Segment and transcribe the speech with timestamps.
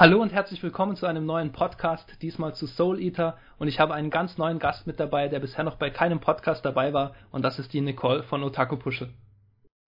[0.00, 3.36] Hallo und herzlich willkommen zu einem neuen Podcast, diesmal zu Soul Eater.
[3.58, 6.64] Und ich habe einen ganz neuen Gast mit dabei, der bisher noch bei keinem Podcast
[6.64, 7.14] dabei war.
[7.32, 9.10] Und das ist die Nicole von Otaku Pusche.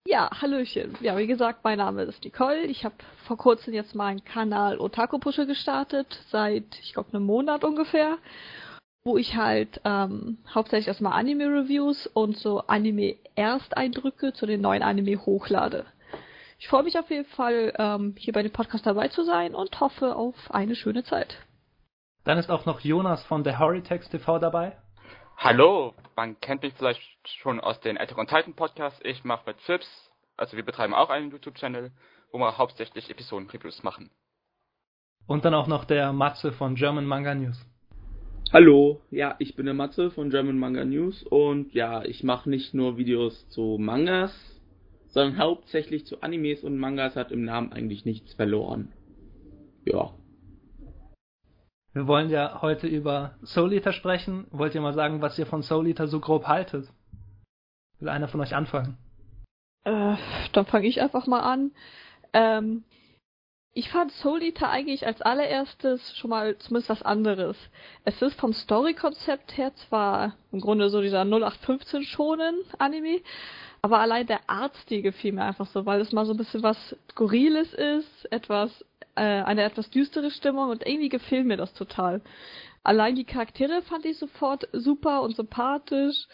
[0.07, 0.99] Ja, Hallöchen.
[1.01, 2.67] Ja, wie gesagt, mein Name ist Nicole.
[2.67, 2.95] Ich habe
[3.27, 8.19] vor kurzem jetzt meinen Kanal Otaku Pusche gestartet, seit, ich glaube, einem Monat ungefähr,
[9.05, 15.87] wo ich halt ähm, hauptsächlich erstmal Anime-Reviews und so Anime-Ersteindrücke zu den neuen Anime hochlade.
[16.63, 19.81] Ich freue mich auf jeden Fall, ähm, hier bei dem Podcast dabei zu sein und
[19.81, 21.37] hoffe auf eine schöne Zeit.
[22.23, 24.77] Dann ist auch noch Jonas von The Horrortext TV dabei.
[25.37, 27.03] Hallo, man kennt mich vielleicht
[27.41, 29.01] schon aus den on Titan Podcasts.
[29.03, 29.89] Ich mache mit Fips,
[30.37, 31.91] also wir betreiben auch einen YouTube-Channel,
[32.31, 34.13] wo wir hauptsächlich Episoden-Reviews machen.
[35.27, 37.61] Und dann auch noch der Matze von German Manga News.
[38.53, 42.73] Hallo, ja, ich bin der Matze von German Manga News und ja, ich mache nicht
[42.73, 44.33] nur Videos zu Mangas,
[45.13, 48.93] sondern hauptsächlich zu Animes und Mangas hat im Namen eigentlich nichts verloren.
[49.85, 50.13] Ja.
[51.93, 54.47] Wir wollen ja heute über Soul Eater sprechen.
[54.51, 56.89] Wollt ihr mal sagen, was ihr von Soul Eater so grob haltet?
[58.01, 58.97] Will einer von euch anfangen?
[59.85, 60.17] Äh,
[60.53, 61.73] dann fange ich einfach mal an.
[62.33, 62.85] Ähm,
[63.75, 67.57] ich fand Soul Eater eigentlich als allererstes schon mal zumindest was anderes.
[68.05, 73.21] Es ist vom Story-Konzept her zwar im Grunde so dieser 0815 schonen Anime,
[73.83, 76.97] aber allein der Artstil gefiel mir einfach so, weil es mal so ein bisschen was
[77.11, 78.85] Skurriles ist, etwas,
[79.17, 82.21] äh, eine etwas düstere Stimmung und irgendwie gefiel mir das total.
[82.85, 86.29] Allein die Charaktere fand ich sofort super und sympathisch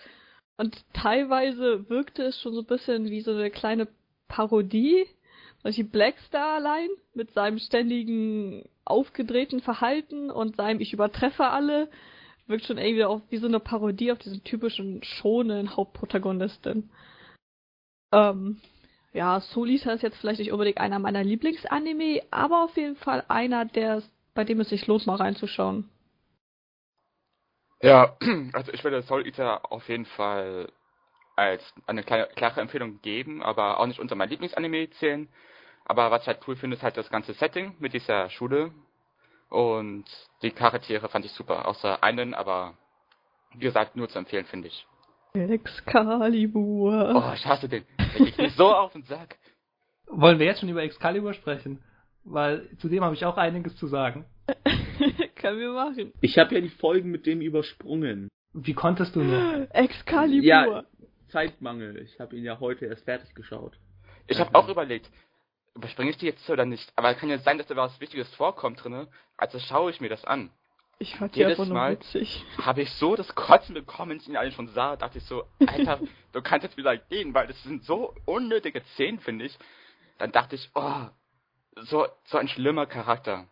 [0.59, 3.89] und teilweise wirkte es schon so ein bisschen wie so eine kleine
[4.29, 5.07] Parodie.
[5.63, 11.89] Solche Blackstar allein mit seinem ständigen aufgedrehten Verhalten und seinem Ich übertreffe alle
[12.47, 16.91] wirkt schon irgendwie auch wie so eine Parodie auf diesen typischen schonen Hauptprotagonisten.
[18.13, 18.61] Ähm,
[19.13, 23.65] ja, Solita ist jetzt vielleicht nicht unbedingt einer meiner Lieblingsanime, aber auf jeden Fall einer,
[23.65, 24.03] der
[24.39, 25.91] bei dem es sich lohnt, mal reinzuschauen.
[27.83, 28.17] Ja,
[28.53, 30.71] also ich würde Soul Eater auf jeden Fall
[31.35, 35.29] als eine kleine, klare Empfehlung geben, aber auch nicht unter mein Lieblingsanime zählen.
[35.85, 38.71] Aber was ich halt cool finde, ist halt das ganze Setting mit dieser Schule.
[39.49, 40.05] Und
[40.43, 42.75] die Charaktere fand ich super, außer einen, aber
[43.55, 44.87] wie gesagt, nur zu empfehlen, finde ich.
[45.35, 47.13] Excalibur.
[47.15, 47.85] Oh, ich hasse den.
[48.17, 49.37] Geht mir so auf den Sack.
[50.07, 51.83] Wollen wir jetzt schon über Excalibur sprechen?
[52.25, 54.25] Weil zu dem habe ich auch einiges zu sagen.
[55.37, 56.13] Können wir machen.
[56.21, 58.29] Ich habe ja die Folgen mit dem übersprungen.
[58.53, 59.69] Wie konntest du nur?
[59.75, 60.45] Excalibur.
[60.45, 60.85] Ja,
[61.29, 61.99] Zeitmangel.
[61.99, 63.79] Ich habe ihn ja heute erst fertig geschaut.
[64.27, 65.11] Ich habe auch überlegt,
[65.75, 66.91] überspringe ich die jetzt oder nicht?
[66.97, 69.09] Aber kann ja sein, dass da was Wichtiges vorkommt drinne.
[69.37, 70.51] Also schaue ich mir das an.
[71.01, 72.45] Ich fand die Jedes einfach nur Mal witzig.
[72.61, 75.45] habe ich so das Kotzen bekommen, wenn ich ihn alle schon sah, dachte ich so,
[75.65, 76.01] Alter,
[76.33, 79.57] du kannst jetzt wieder gehen, weil das sind so unnötige Szenen, finde ich.
[80.19, 81.07] Dann dachte ich, oh,
[81.77, 83.47] so, so ein schlimmer Charakter.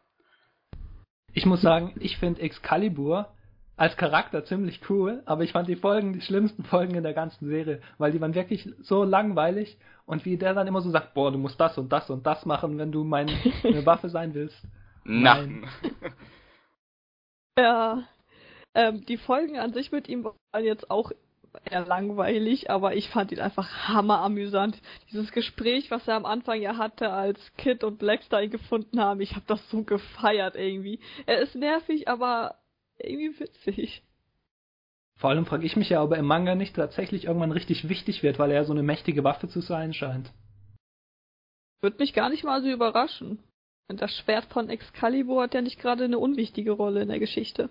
[1.33, 3.33] Ich muss sagen, ich finde Excalibur
[3.77, 7.47] als Charakter ziemlich cool, aber ich fand die Folgen die schlimmsten Folgen in der ganzen
[7.47, 11.31] Serie, weil die waren wirklich so langweilig und wie der dann immer so sagt, boah,
[11.31, 14.61] du musst das und das und das machen, wenn du meine, meine Waffe sein willst.
[15.05, 15.69] Nein.
[17.59, 18.07] Ja.
[18.75, 21.13] Ähm, die Folgen an sich mit ihm waren jetzt auch
[21.65, 24.79] eher langweilig, aber ich fand ihn einfach hammeramüsant.
[25.11, 29.21] Dieses Gespräch, was er am Anfang ja hatte, als Kid und Blackstar ihn gefunden haben,
[29.21, 31.01] ich habe das so gefeiert irgendwie.
[31.25, 32.57] Er ist nervig, aber
[32.99, 34.03] irgendwie witzig.
[35.17, 38.23] Vor allem frage ich mich ja, ob er im Manga nicht tatsächlich irgendwann richtig wichtig
[38.23, 40.31] wird, weil er so eine mächtige Waffe zu sein scheint.
[41.81, 43.39] Würde mich gar nicht mal so überraschen.
[43.89, 47.71] Und das Schwert von Excalibur hat ja nicht gerade eine unwichtige Rolle in der Geschichte.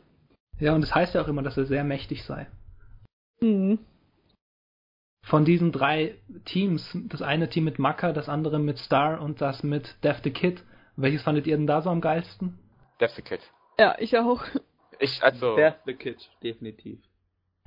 [0.60, 2.48] Ja, und es heißt ja auch immer, dass er sehr mächtig sei.
[3.42, 3.80] Mhm.
[5.24, 6.16] Von diesen drei
[6.46, 10.32] Teams, das eine Team mit Maka, das andere mit Star und das mit Death the
[10.32, 10.64] Kid,
[10.96, 12.60] welches fandet ihr denn da so am geilsten?
[13.02, 13.42] Death the Kid.
[13.78, 14.44] Ja, ich auch.
[15.00, 17.00] Ich, also, Death the Kid, definitiv.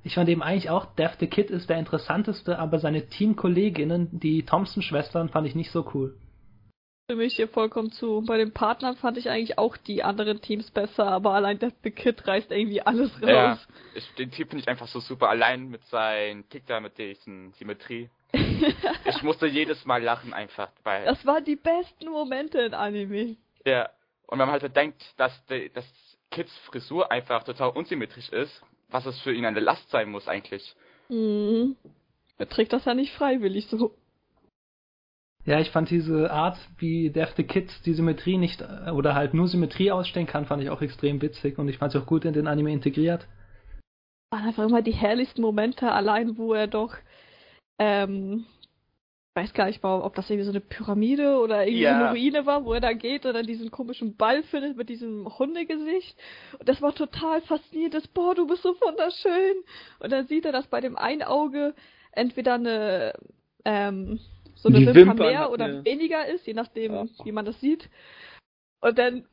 [0.02, 4.44] Ich fand eben eigentlich auch, Death the Kid ist der interessanteste, aber seine Teamkolleginnen, die
[4.44, 6.16] Thompson-Schwestern, fand ich nicht so cool.
[7.08, 8.22] Stimme ich hier vollkommen zu.
[8.26, 11.90] Bei den Partnern fand ich eigentlich auch die anderen Teams besser, aber allein Death the
[11.90, 13.30] Kid reißt irgendwie alles raus.
[13.30, 13.58] ja,
[13.94, 17.54] ich, den Typ finde ich einfach so super, allein mit seinen Kick da, mit diesen
[17.54, 18.10] Symmetrie.
[19.06, 23.36] Ich musste jedes Mal lachen einfach, weil, das waren die besten Momente in Anime.
[23.64, 23.88] ja,
[24.26, 25.86] und wenn man halt bedenkt, dass, die, dass
[26.30, 30.76] Kids Frisur einfach total unsymmetrisch ist, was es für ihn eine Last sein muss eigentlich.
[31.08, 31.74] Mhm.
[32.36, 33.94] Er trägt das ja nicht freiwillig so.
[35.48, 39.32] Ja, ich fand diese Art, wie Death the Kid die Symmetrie nicht, äh, oder halt
[39.32, 42.26] nur Symmetrie ausstellen kann, fand ich auch extrem witzig und ich fand es auch gut
[42.26, 43.26] in den Anime integriert.
[44.30, 46.94] waren einfach immer die herrlichsten Momente, allein wo er doch
[47.78, 48.44] ähm,
[49.38, 51.96] weiß gar nicht mal, ob das irgendwie so eine Pyramide oder irgendwie Ja.
[51.96, 55.26] eine Ruine war, wo er da geht und dann diesen komischen Ball findet mit diesem
[55.38, 56.18] Hundegesicht.
[56.58, 57.94] Und das war total faszinierend.
[57.94, 59.62] Das, boah, du bist so wunderschön.
[60.00, 61.74] Und dann sieht er, dass bei dem einen Auge
[62.12, 63.12] entweder eine,
[63.64, 64.18] ähm,
[64.62, 67.06] so eine Wimper mehr oder eine- weniger ist, je nachdem, Ja.
[67.24, 67.88] wie man das sieht.
[68.80, 69.24] Und dann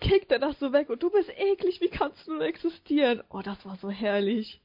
[0.00, 3.22] kickt er das so weg und du bist eklig, wie kannst du nur existieren?
[3.30, 4.60] Oh, das war so herrlich.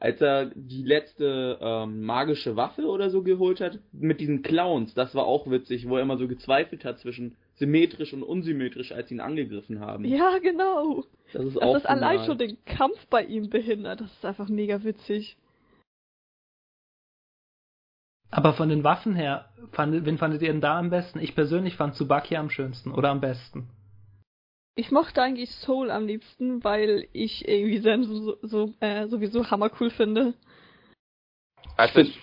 [0.00, 5.12] Als er die letzte ähm, magische Waffe oder so geholt hat, mit diesen Clowns, das
[5.16, 9.16] war auch witzig, wo er immer so gezweifelt hat zwischen symmetrisch und unsymmetrisch, als sie
[9.16, 10.04] ihn angegriffen haben.
[10.04, 11.04] Ja, genau.
[11.32, 14.00] Das ist Das auch ist allein schon den Kampf bei ihm behindert.
[14.00, 15.36] Das ist einfach mega witzig.
[18.30, 21.18] Aber von den Waffen her, fand, wen fandet ihr denn da am besten?
[21.20, 23.68] Ich persönlich fand Tsubaki am schönsten oder am besten.
[24.74, 29.90] Ich mochte eigentlich Soul am liebsten, weil ich irgendwie Zen so, so, äh, sowieso hammercool
[29.90, 30.34] finde.
[31.76, 32.18] Also ich.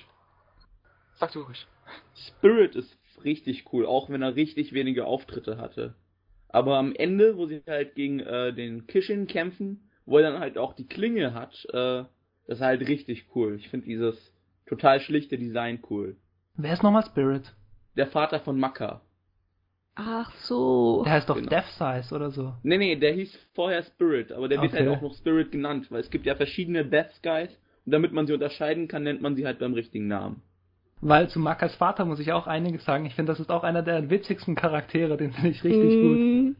[1.16, 1.66] Sag du ruhig.
[2.16, 5.96] Spirit ist richtig cool, auch wenn er richtig wenige Auftritte hatte.
[6.48, 10.58] Aber am Ende, wo sie halt gegen äh, den Kishin kämpfen, wo er dann halt
[10.58, 12.06] auch die Klinge hat, äh,
[12.48, 13.56] das ist halt richtig cool.
[13.56, 14.35] Ich finde dieses
[14.68, 16.16] total schlichte Design cool.
[16.56, 17.54] Wer ist nochmal Spirit?
[17.96, 19.02] Der Vater von Maka.
[19.96, 21.04] Ach so.
[21.06, 21.50] Der heißt doch Genau.
[21.50, 22.54] Death Size oder so.
[22.64, 24.86] Nee, nee, der hieß vorher Spirit, aber der wird Okay.
[24.88, 27.50] halt auch noch Spirit genannt, weil es gibt ja verschiedene Death Skies
[27.86, 30.42] und damit man sie unterscheiden kann, nennt man sie halt beim richtigen Namen.
[31.02, 33.06] Weil zu Makas Vater muss ich auch einiges sagen.
[33.06, 36.20] Ich finde, das ist auch einer der witzigsten Charaktere, den finde ich richtig gut.
[36.20, 36.56] Mm,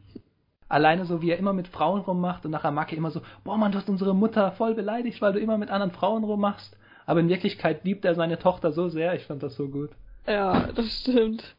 [0.68, 3.72] Alleine so, wie er immer mit Frauen rummacht und nachher Maki immer so, boah Mann,
[3.72, 6.76] du hast unsere Mutter voll beleidigt, weil du immer mit anderen Frauen rummachst.
[7.06, 9.90] Aber in Wirklichkeit liebt er seine Tochter so sehr, ich fand das so gut.
[10.26, 11.56] Ja, das stimmt.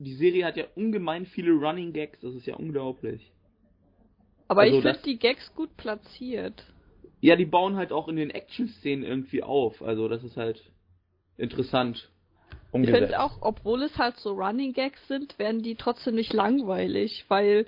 [0.00, 3.32] Die Serie hat ja ungemein viele Running Gags, das ist ja unglaublich.
[4.48, 6.64] Aber Also ich finde die Gags gut platziert.
[7.20, 10.62] Ja, die bauen halt auch in den Action-Szenen irgendwie auf, also das ist halt
[11.36, 12.10] interessant.
[12.50, 12.98] Ich umgesetzt.
[12.98, 17.66] finde auch, obwohl es halt so Running Gags sind, werden die trotzdem nicht langweilig, weil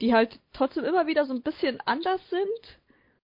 [0.00, 2.78] die halt trotzdem immer wieder so ein bisschen anders sind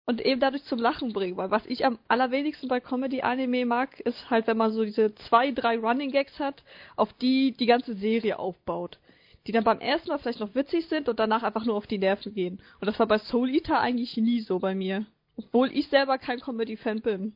[0.08, 1.36] und eben dadurch zum Lachen bringen.
[1.36, 5.50] Weil was ich am allerwenigsten bei Comedy-Anime mag, ist halt, wenn man so diese zwei,
[5.52, 6.62] drei Running Gags hat,
[6.96, 8.98] auf die die ganze Serie aufbaut.
[9.46, 11.98] Die dann beim ersten Mal vielleicht noch witzig sind und danach einfach nur auf die
[11.98, 12.58] Nerven gehen.
[12.80, 15.04] Und das war bei Soul Eater eigentlich nie so bei mir.
[15.36, 17.34] Obwohl ich selber kein Comedy-Fan bin.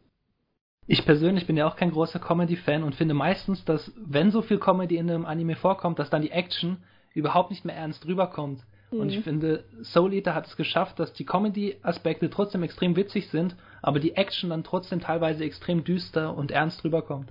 [0.86, 4.58] Ich persönlich bin ja auch kein großer Comedy-Fan und finde meistens, dass wenn so viel
[4.58, 6.82] Comedy in einem Anime vorkommt, dass dann die Action
[7.12, 8.62] überhaupt nicht mehr ernst rüberkommt.
[8.92, 9.22] Und ich Mhm.
[9.22, 14.14] finde, Soul Eater hat es geschafft, dass die Comedy-Aspekte trotzdem extrem witzig sind, aber die
[14.16, 17.30] Action dann trotzdem teilweise extrem düster und ernst rüberkommt.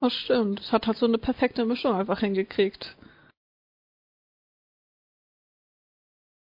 [0.00, 0.60] Das stimmt.
[0.60, 2.96] Es hat halt so eine perfekte Mischung einfach hingekriegt.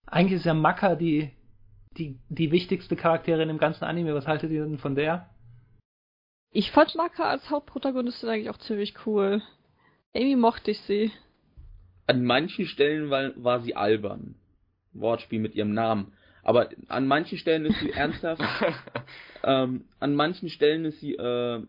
[0.08, 1.32] Eigentlich ist ja Maka die,
[1.98, 4.14] die, die wichtigste Charakterin im ganzen Anime.
[4.14, 5.30] Was haltet ihr denn von der?
[6.52, 9.42] Ich fand Maka als Hauptprotagonistin eigentlich auch ziemlich cool.
[10.14, 11.12] Irgendwie mochte ich sie.
[12.08, 14.36] An manchen Stellen war, war sie albern.
[14.94, 16.14] Wortspiel mit ihrem Namen.
[16.44, 18.42] Aber an manchen Stellen ist sie ernsthaft.
[19.44, 21.62] ähm, an manchen Stellen ist sie äh,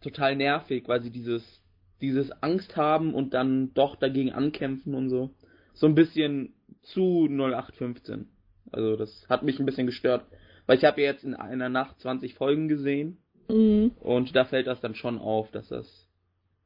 [0.00, 1.62] total nervig, weil sie dieses,
[2.00, 5.30] dieses Angst haben und dann doch dagegen ankämpfen und so.
[5.74, 8.28] So ein bisschen zu 0815.
[8.72, 10.24] Also das hat mich ein bisschen gestört.
[10.66, 13.18] Weil ich habe ja jetzt in einer Nacht 20 Folgen gesehen
[13.50, 13.92] Mhm.
[14.00, 16.08] und da fällt das dann schon auf, dass das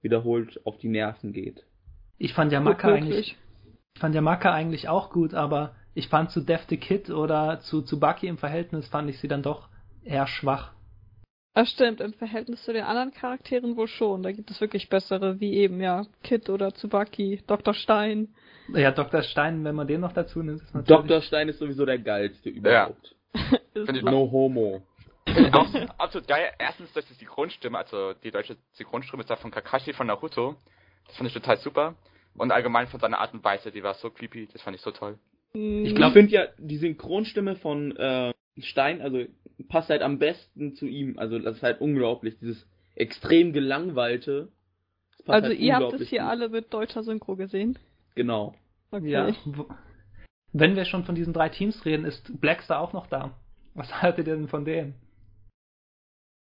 [0.03, 1.65] wiederholt auf die Nerven geht.
[2.19, 3.05] Ich fand ja Maka Wirklich.
[3.05, 3.37] eigentlich,
[3.94, 7.61] ich fand ja Maka eigentlich auch gut, aber ich fand zu Death the Kid oder
[7.61, 9.68] zu Tsubaki im Verhältnis fand ich sie dann doch
[10.02, 10.73] eher schwach.
[11.54, 14.25] Das stimmt, im Verhältnis zu den anderen Charakteren wohl schon.
[14.25, 17.75] Da gibt es wirklich bessere, wie eben, ja, Kid oder Tsubaki, Dr.
[17.75, 18.35] Stein.
[18.73, 19.23] Ja, Dr.
[19.23, 21.06] Stein, wenn man den noch dazu nimmt, ist natürlich.
[21.06, 21.23] Dr.
[21.23, 23.14] Stein ist sowieso der geilste überhaupt.
[23.75, 24.02] Ist Find ich.
[24.02, 24.83] No homo.
[25.52, 26.50] auch absolut geil.
[26.59, 30.56] Erstens, dass die Synchronstimme, also die deutsche Synchronstimme ist da von Kakashi von Naruto.
[31.06, 31.94] Das fand ich total super.
[32.37, 34.90] Und allgemein von seiner Art und Weise, die war so creepy, das fand ich so
[34.90, 35.18] toll.
[35.52, 39.25] Ich glaub- finde ja, die Synchronstimme von äh, Stein, also
[39.68, 41.16] passt halt am besten zu ihm.
[41.18, 42.37] Also das ist halt unglaublich.
[42.40, 44.49] Dieses extrem gelangweilte.
[45.16, 46.28] das passt Also halt ihr habt es hier gut.
[46.30, 47.78] alle mit deutscher Synchro gesehen.
[48.16, 48.54] Genau.
[48.90, 49.11] Okay.
[49.11, 49.28] Ja.
[50.52, 53.37] Wenn wir schon von diesen drei Teams reden, ist Blackstar auch noch da.
[53.75, 54.94] Was haltet ihr denn von denen?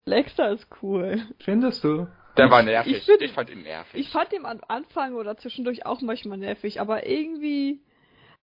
[0.06, 1.20] Lexter ist cool.
[1.40, 2.06] Findest du?
[2.37, 2.93] Der war nervig.
[2.93, 4.00] Ich Ich, find- fand ihn nervig.
[4.00, 7.81] Ich fand ihn am Anfang oder zwischendurch auch manchmal nervig, aber irgendwie.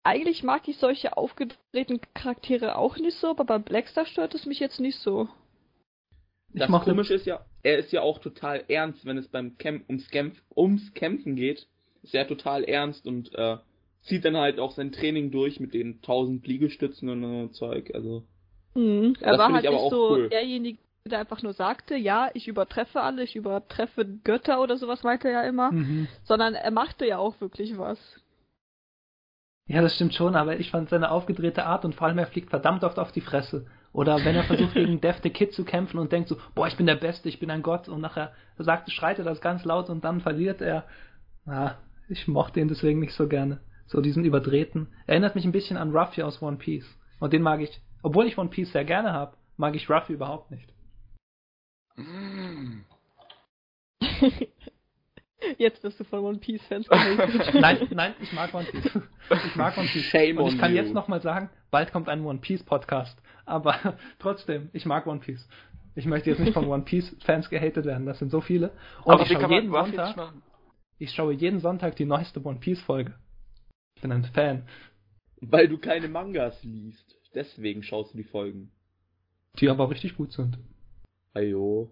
[0.05, 4.59] Eigentlich mag ich solche aufgedrehten Charaktere auch nicht so, aber bei Blackstar stört es mich
[4.59, 5.29] jetzt nicht so.
[6.53, 9.87] Ich Das Komische ist ja, er ist ja auch total ernst, wenn es beim Camp
[9.89, 11.67] ums, Kämpf ums Kämpfen geht.
[12.01, 13.57] Ist er total ernst und äh,
[14.01, 17.91] zieht dann halt auch sein Training durch mit den 1000 Liegestützen und so Zeug.
[17.95, 18.23] Also
[18.75, 19.15] Mhm.
[19.21, 20.29] Er Das war halt ich aber nicht auch so cool.
[20.29, 25.27] derjenige, der einfach nur sagte, ja, ich übertreffe alle, ich übertreffe Götter oder sowas meinte
[25.27, 26.07] er ja immer, Mhm.
[26.23, 27.99] sondern er machte ja auch wirklich was.
[29.67, 32.49] Ja, das stimmt schon, aber ich fand seine aufgedrehte Art und vor allem er fliegt
[32.49, 33.65] verdammt oft auf die Fresse.
[33.91, 36.77] Oder wenn er versucht gegen Death the Kid zu kämpfen und denkt so, boah, ich
[36.77, 39.89] bin der Beste, ich bin ein Gott und nachher sagt, schreit er das ganz laut
[39.89, 40.85] und dann verliert er.
[41.45, 41.75] Ah,
[42.09, 43.59] ich mochte ihn deswegen nicht so gerne.
[43.87, 44.87] So diesen überdrehten.
[45.05, 46.87] Erinnert mich ein bisschen an Ruffy aus One Piece.
[47.19, 50.51] Und den mag ich, obwohl ich One Piece sehr gerne habe, mag ich Ruffy überhaupt
[50.51, 50.72] nicht.
[51.95, 52.83] Mm.
[55.57, 57.53] Jetzt wirst du von One Piece Fans gehatet.
[57.55, 58.99] Nein, nein, ich mag One Piece.
[59.29, 60.05] Ich mag One Piece.
[60.05, 60.77] Shame und ich kann you.
[60.77, 63.21] jetzt nochmal sagen, bald kommt ein One Piece Podcast.
[63.45, 65.47] Aber trotzdem, ich mag One Piece.
[65.95, 68.71] Ich möchte jetzt nicht von One Piece Fans gehatet werden, das sind so viele.
[69.03, 70.33] Und Aber ich schaue, jeden Sonntag,
[70.97, 73.13] ich schaue jeden Sonntag die neueste One Piece Folge.
[73.95, 74.67] Ich bin ein Fan.
[75.41, 77.17] Weil du keine Mangas liest.
[77.35, 78.71] Deswegen schaust du die Folgen.
[79.59, 80.57] Die aber richtig gut sind.
[81.33, 81.89] Ajo.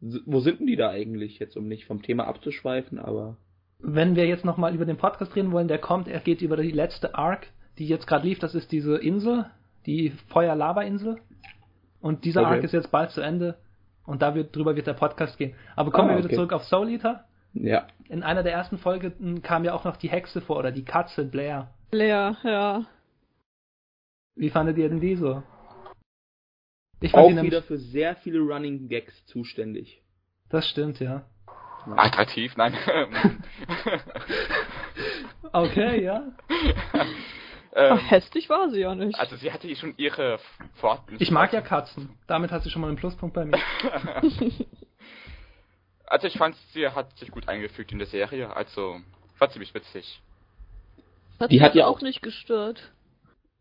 [0.00, 1.38] Wo sind denn die da eigentlich?
[1.38, 3.36] Jetzt, um nicht vom Thema abzuschweifen, aber.
[3.78, 6.70] Wenn wir jetzt nochmal über den Podcast reden wollen, der kommt, er geht über die
[6.70, 7.46] letzte Arc,
[7.78, 9.46] die jetzt gerade lief, das ist diese Insel,
[9.84, 11.18] die Feuer-Lava-Insel.
[12.00, 12.50] Und dieser Okay.
[12.54, 13.56] Arc ist jetzt bald zu Ende
[14.06, 15.54] und da wird, drüber wird der Podcast gehen.
[15.74, 16.36] Aber kommen Ah, wir wieder okay.
[16.36, 17.24] zurück auf Soul Eater.
[17.54, 17.86] Ja.
[18.08, 21.24] In einer der ersten Folgen kam ja auch noch die Hexe vor oder die Katze
[21.24, 21.70] Blair.
[21.90, 22.84] Blair, ja.
[24.36, 25.42] Wie fandet ihr denn die so?
[27.00, 30.02] Ich fand Auch nämlich, wieder für sehr viele Running Gags zuständig.
[30.48, 31.24] das stimmt, ja.
[31.96, 32.74] Attraktiv, nein.
[35.52, 36.32] Okay, ja.
[37.74, 39.18] ähm, Ach, hässlich war sie ja nicht.
[39.18, 40.38] also sie hatte schon ihre
[40.74, 41.02] Fort...
[41.18, 42.10] Ich mag ja Katzen.
[42.26, 43.58] Damit hat sie schon mal einen Pluspunkt bei mir.
[46.08, 49.00] Also ich fand, sie hat sich gut eingefügt in der Serie, also
[49.40, 50.22] war ziemlich witzig.
[51.40, 52.92] hat die hat ja auch auch- nicht gestört.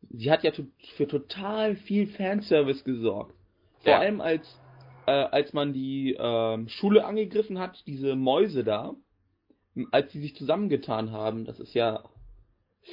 [0.10, 0.52] Sie hat ja
[0.96, 3.36] für total viel Fanservice gesorgt.
[3.82, 4.00] Vor Ja.
[4.00, 4.62] allem als,
[5.06, 8.96] äh, als man die ähm, Schule angegriffen hat, diese Mäuse da,
[9.92, 11.46] als sie sich zusammengetan haben.
[11.46, 12.04] Das ist ja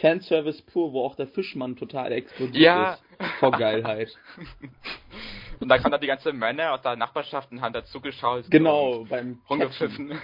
[0.01, 2.93] Fanservice pur, wo auch der Fischmann total explodiert Ja.
[2.95, 3.03] ist.
[3.39, 4.17] Vor Geilheit.
[5.61, 8.47] Und dann kamen dann die ganzen Männer aus der Nachbarschaft und haben da zugeschaut.
[8.51, 10.19] genau, beim rumgepfiffen.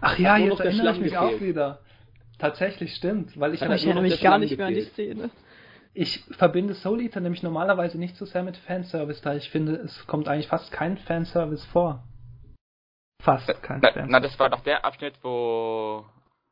[0.00, 1.50] Ach ja, jetzt erinnere ich mich auch gefehlt.
[1.50, 1.78] wieder.
[2.38, 4.80] Tatsächlich stimmt, weil ich erinnere mich gar nicht mehr an die.
[4.80, 5.30] Szene.
[5.94, 10.06] Ich verbinde Soul Eater nämlich normalerweise nicht so sehr mit Fanservice, da ich finde, es
[10.06, 12.02] kommt eigentlich fast kein Fanservice vor.
[13.22, 14.10] Fast kein Na, Fanservice.
[14.10, 16.06] na, das war doch der Abschnitt, wo...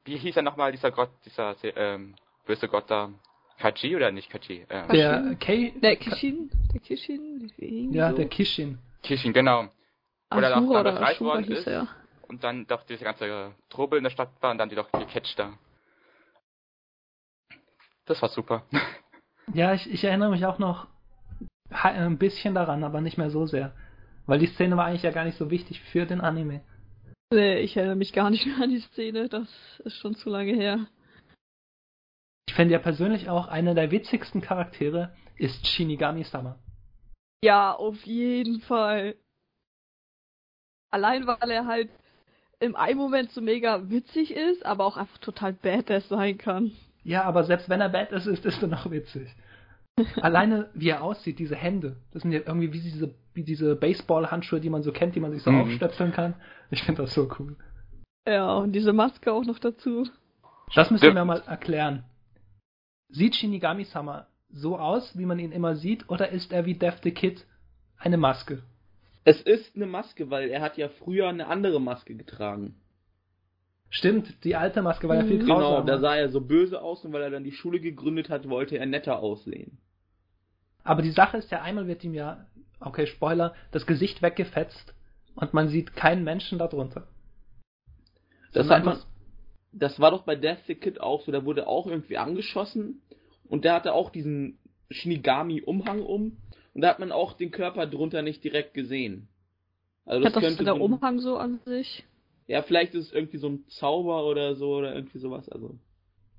[0.04, 2.14] Wie hieß er nochmal, dieser Gott, dieser ähm,
[2.46, 3.10] böse Gott da?
[3.58, 4.66] Kaji oder nicht Kaji?
[4.70, 6.50] Ähm, der Kei, Der Kishin?
[6.72, 7.52] Der Kishin?
[7.58, 8.16] Irgendwie ja, so.
[8.16, 8.78] der Kishin.
[9.02, 9.68] Kishin, genau.
[10.34, 11.66] Oder Asura dann oder befreit Ashura worden hieß ist.
[11.66, 11.88] er.
[12.28, 15.38] Und dann doch diese ganze Trubel in der Stadt war und dann die doch gecatcht
[15.38, 15.52] da.
[18.06, 18.64] Das war super.
[19.54, 20.86] Ja, ich, ich erinnere mich auch noch
[21.70, 23.72] ein bisschen daran, aber nicht mehr so sehr.
[24.26, 26.60] Weil die Szene war eigentlich ja gar nicht so wichtig für den Anime.
[27.32, 29.28] Nee, ich erinnere mich gar nicht mehr an die Szene.
[29.28, 29.48] Das
[29.84, 30.86] ist schon zu lange her.
[32.48, 36.58] Ich finde ja persönlich auch, einer der witzigsten Charaktere ist Shinigami-sama.
[37.44, 39.16] Ja, auf jeden Fall.
[40.90, 41.90] Allein weil er halt
[42.58, 46.72] im einen Moment so mega witzig ist, aber auch einfach total badass sein kann.
[47.04, 49.28] Ja, aber selbst wenn er Badass ist, ist er noch witzig.
[50.20, 51.96] Alleine, wie er aussieht, diese Hände.
[52.12, 55.32] Das sind ja irgendwie wie diese, wie diese Baseball-Handschuhe, die man so kennt, die man
[55.32, 55.62] sich so Mhm.
[55.62, 56.34] aufstöpseln kann.
[56.70, 57.56] Ich finde das so cool.
[58.28, 60.08] Ja, und diese Maske auch noch dazu.
[60.74, 61.26] Das müssen wir Stimmt.
[61.26, 62.04] mal erklären.
[63.08, 67.12] Sieht Shinigami-sama so aus, wie man ihn immer sieht, oder ist er wie Death the
[67.12, 67.44] Kid
[67.98, 68.62] eine Maske?
[69.24, 72.74] Es ist eine Maske, weil er hat ja früher eine andere Maske getragen.
[73.90, 75.46] Stimmt, die alte Maske war ja viel Mhm.
[75.46, 75.86] Genau, grausamer.
[75.86, 78.78] da sah er so böse aus und weil er dann die Schule gegründet hat, wollte
[78.78, 79.78] er netter aussehen.
[80.84, 82.46] Aber die Sache ist ja, einmal wird ihm ja,
[82.78, 84.94] okay, Spoiler, das Gesicht weggefetzt
[85.34, 87.08] und man sieht keinen Menschen darunter.
[88.52, 88.98] Das, hat man,
[89.72, 93.02] das war doch bei Death the Kid auch so, da wurde auch irgendwie angeschossen
[93.48, 94.58] und der hatte auch diesen
[94.90, 96.36] Shinigami-Umhang um
[96.74, 99.28] und da hat man auch den Körper drunter nicht direkt gesehen.
[100.06, 102.04] Also Hat das könnte der Umhang so an sich?
[102.50, 105.48] Ja, vielleicht ist es irgendwie so ein Zauber oder so oder irgendwie sowas.
[105.48, 105.78] Also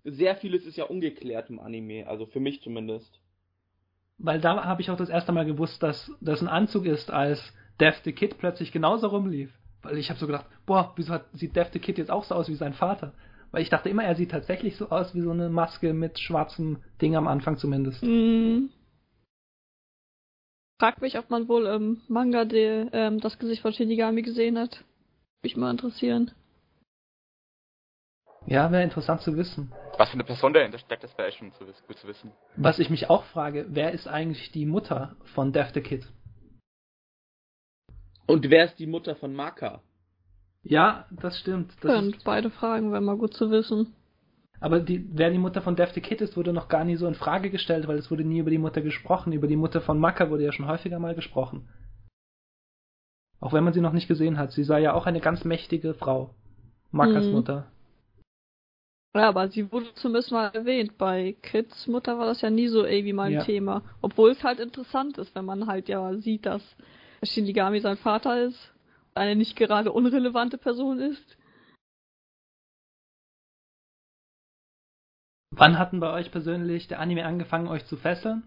[0.03, 3.21] sehr vieles ist ja ungeklärt im Anime, also für mich zumindest.
[4.17, 7.53] Weil da habe ich auch das erste Mal gewusst, dass das ein Anzug ist, als
[7.79, 9.53] Death the Kid plötzlich genauso rumlief.
[9.83, 12.35] Weil ich habe so gedacht, boah, wieso hat, sieht Death the Kid jetzt auch so
[12.35, 13.13] aus wie sein Vater?
[13.51, 16.83] Weil ich dachte immer, er sieht tatsächlich so aus wie so eine Maske mit schwarzem
[17.01, 18.01] Ding am Anfang zumindest.
[18.01, 18.69] Hm.
[20.77, 24.83] Frag mich, ob man wohl im Manga de, ähm, das Gesicht von Shinigami gesehen hat.
[25.43, 26.31] Mich mal interessieren.
[28.47, 29.71] Ja, wäre interessant zu wissen.
[29.97, 32.31] Was für eine Person dahinter steckt, das wäre echt schon zu gut zu wissen.
[32.55, 36.07] Was ich mich auch frage, wer ist eigentlich die Mutter von Death the Kid?
[38.27, 39.81] Und wer ist die Mutter von Maka?
[40.63, 41.73] Ja, das stimmt.
[41.81, 43.95] Das Und ist, beide Fragen wäre mal gut zu wissen.
[44.59, 47.15] aber die, wer die Mutter von Defte Kid ist, wurde noch gar nie so in
[47.15, 49.33] Frage gestellt, weil es wurde nie über die Mutter gesprochen.
[49.33, 51.67] Über die Mutter von Maka wurde ja schon häufiger mal gesprochen.
[53.41, 54.51] Auch wenn man sie noch nicht gesehen hat.
[54.51, 56.29] Sie sei ja auch eine ganz mächtige Frau.
[56.91, 57.31] Makas Mhm.
[57.31, 57.71] Mutter.
[59.15, 60.97] Ja, aber sie wurde zumindest mal erwähnt.
[60.97, 63.43] Bei Kids Mutter war das ja nie so irgendwie mal ein Ja.
[63.43, 63.81] Thema.
[64.01, 66.61] Obwohl es halt interessant ist, wenn man halt ja sieht, dass
[67.23, 68.73] Shinigami sein Vater ist,
[69.15, 71.37] eine nicht gerade unrelevante Person ist.
[75.53, 78.43] Wann hatten bei euch persönlich der Anime angefangen, euch zu fesseln?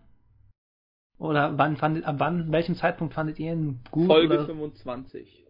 [1.18, 4.06] Oder wann fandet, ab wann, welchem Zeitpunkt fandet ihr ihn gut?
[4.06, 4.46] Folge oder?
[4.46, 5.44] 25.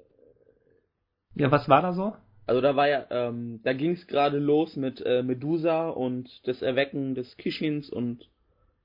[1.34, 2.14] Ja, was war da so?
[2.46, 6.60] Also da war ja, ähm, da ging es gerade los mit äh, Medusa und das
[6.60, 8.28] Erwecken des Kishins und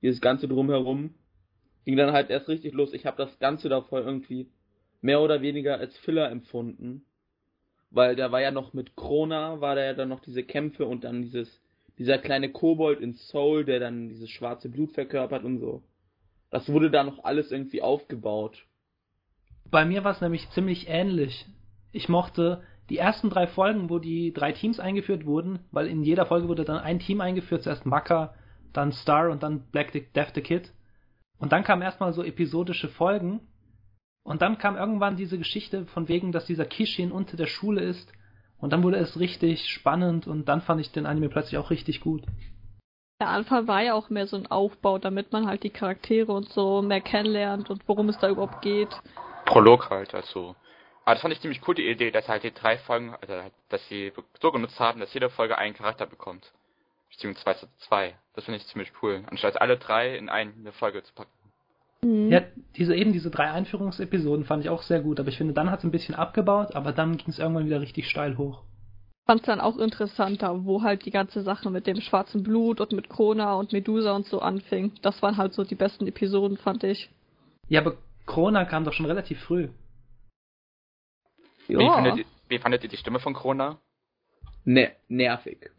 [0.01, 1.13] dieses ganze drumherum.
[1.85, 2.93] Ging dann halt erst richtig los.
[2.93, 4.49] Ich habe das Ganze davor irgendwie
[5.01, 7.05] mehr oder weniger als Filler empfunden.
[7.91, 11.03] Weil da war ja noch mit Krona, war da ja dann noch diese Kämpfe und
[11.03, 11.61] dann dieses,
[11.97, 15.83] dieser kleine Kobold in Soul, der dann dieses schwarze Blut verkörpert und so.
[16.49, 18.65] Das wurde da noch alles irgendwie aufgebaut.
[19.69, 21.45] Bei mir war es nämlich ziemlich ähnlich.
[21.91, 26.25] Ich mochte die ersten drei Folgen, wo die drei Teams eingeführt wurden, weil in jeder
[26.25, 28.33] Folge wurde dann ein Team eingeführt, zuerst Maka,
[28.73, 30.73] dann Star und dann Black the, Death the Kid.
[31.37, 33.41] Und dann kamen erstmal so episodische Folgen.
[34.23, 38.11] Und dann kam irgendwann diese Geschichte von wegen, dass dieser Kishin unter der Schule ist.
[38.57, 42.01] Und dann wurde es richtig spannend und dann fand ich den Anime plötzlich auch richtig
[42.01, 42.25] gut.
[43.19, 46.47] Der Anfang war ja auch mehr so ein Aufbau, damit man halt die Charaktere und
[46.49, 48.89] so mehr kennenlernt und worum es da überhaupt geht.
[49.45, 50.55] Prolog halt, also.
[51.03, 53.53] Aber das fand ich ziemlich cool, die Idee, dass halt die drei Folgen, also halt,
[53.67, 56.53] dass sie so genutzt haben, dass jede Folge einen Charakter bekommt.
[57.09, 58.15] Beziehungsweise zwei.
[58.35, 59.23] Das finde ich ziemlich cool.
[59.29, 61.31] Anstatt alle drei in eine Folge zu packen.
[62.01, 62.31] Mhm.
[62.31, 62.41] Ja,
[62.77, 65.79] diese eben diese drei Einführungsepisoden fand ich auch sehr gut, aber ich finde, dann hat
[65.79, 68.63] es ein bisschen abgebaut, aber dann ging es irgendwann wieder richtig steil hoch.
[69.29, 72.93] Fand es dann auch interessanter, wo halt die ganze Sache mit dem schwarzen Blut und
[72.93, 74.91] mit Krona und Medusa und so anfing.
[75.03, 77.11] Das waren halt so die besten Episoden, fand ich.
[77.67, 79.69] Ja, aber Corona kam doch schon relativ früh.
[81.67, 83.79] Wie, fandet ihr, wie fandet ihr die Stimme von Krona?
[84.65, 85.69] Ne nervig.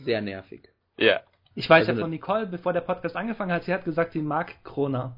[0.00, 0.68] Sehr nervig.
[0.98, 1.22] Ja.
[1.54, 4.20] Ich weiß Also ja von Nicole, bevor der Podcast angefangen hat, sie hat gesagt, sie
[4.20, 5.16] mag Krona.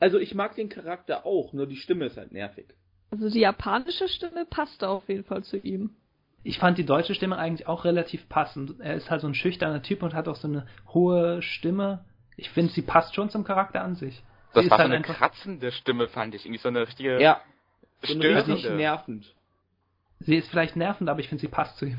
[0.00, 2.74] Also ich mag den Charakter auch, nur die Stimme ist halt nervig.
[3.12, 5.94] Also die japanische Stimme passte auf jeden Fall zu ihm.
[6.44, 8.80] Ich fand die deutsche Stimme eigentlich auch relativ passend.
[8.80, 12.04] Er ist halt so ein schüchterner Typ und hat auch so eine hohe Stimme.
[12.36, 14.22] Ich finde, sie passt schon zum Charakter an sich.
[14.52, 16.44] Das sie war ist so halt eine kratzende Stimme, fand ich.
[16.44, 17.40] Irgendwie so eine richtige Ja,
[18.02, 18.70] so richtig störende.
[18.76, 19.34] nervend.
[20.20, 21.98] sie ist vielleicht nervend, aber ich finde, sie passt zu ihm.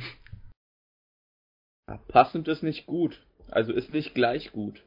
[1.89, 3.19] Ja, passend ist nicht gut.
[3.49, 4.81] Also ist nicht gleich gut.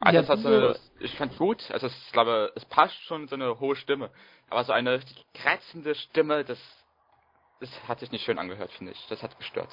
[0.00, 1.70] Also Ja, das hat so so- eine, ich fand's gut.
[1.70, 4.10] Also ich glaube, es passt schon so eine hohe Stimme.
[4.50, 6.58] Aber so eine richtig kratzende Stimme, das,
[7.60, 9.06] das hat sich nicht schön angehört, finde ich.
[9.08, 9.70] Das hat gestört.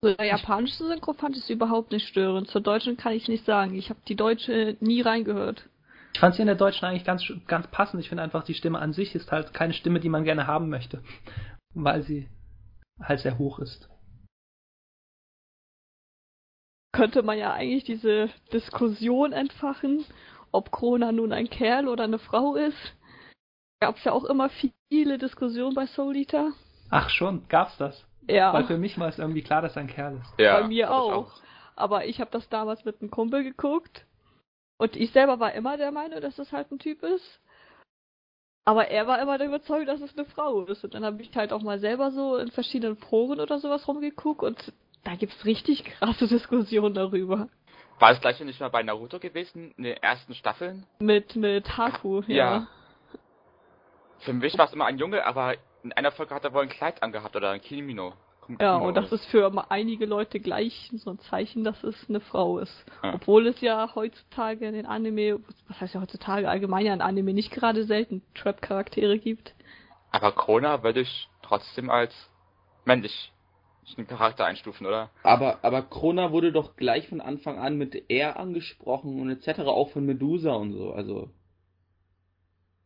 [0.00, 2.48] So, der japanische Synchro fand ich überhaupt nicht störend.
[2.48, 3.74] Zur deutschen kann ich nicht sagen.
[3.74, 5.68] Ich habe die deutsche nie reingehört.
[6.14, 8.00] Ich fand sie in der deutschen eigentlich ganz, ganz passend.
[8.00, 10.68] Ich finde einfach, die Stimme an sich ist halt keine Stimme, die man gerne haben
[10.68, 11.02] möchte.
[11.74, 12.28] Weil sie
[13.00, 13.88] halt sehr hoch ist.
[16.92, 20.04] Könnte man ja eigentlich diese Diskussion entfachen,
[20.52, 22.96] ob Krona nun ein Kerl oder eine Frau ist.
[23.80, 24.50] Gab es ja auch immer
[24.88, 26.52] viele Diskussionen bei Soul Eater.
[26.90, 28.04] Ach schon, gab's das?
[28.26, 28.52] Ja.
[28.52, 30.38] Weil für mich war es irgendwie klar, dass er ein Kerl ist.
[30.38, 31.32] Ja, Bei mir das auch.
[31.76, 34.04] Aber ich habe das damals mit einem Kumpel geguckt.
[34.78, 37.40] Und ich selber war immer der Meinung, dass es halt ein Typ ist.
[38.64, 40.84] Aber er war immer der Überzeugung, dass es eine Frau ist.
[40.84, 44.42] Und dann habe ich halt auch mal selber so in verschiedenen Foren oder sowas rumgeguckt.
[44.42, 44.72] Und
[45.04, 47.48] da gibt's richtig krasse Diskussionen darüber.
[47.98, 50.86] War das gleiche nicht mal bei Naruto gewesen, in den ersten Staffeln?
[51.00, 52.36] Mit, mit Haku, ja.
[52.36, 52.68] Ja.
[54.20, 55.54] Für mich war es immer ein Junge, aber
[55.88, 58.12] in einer Folge hat er wohl ein Kleid angehabt oder ein Kimino.
[58.48, 58.88] Ja, Kimono.
[58.88, 62.84] und das ist für einige Leute gleich so ein Zeichen, dass es eine Frau ist.
[63.02, 63.14] Ja.
[63.14, 67.32] Obwohl es ja heutzutage in den Anime, was heißt ja heutzutage allgemein ja in Anime
[67.34, 69.54] nicht gerade selten Trap-Charaktere gibt.
[70.10, 72.14] Aber Krona würde ich trotzdem als
[72.84, 73.32] männlich
[73.96, 75.10] einen Charakter einstufen, oder?
[75.22, 79.60] Aber, aber Krona wurde doch gleich von Anfang an mit er angesprochen und etc.
[79.60, 80.92] auch von Medusa und so.
[80.92, 81.30] Also,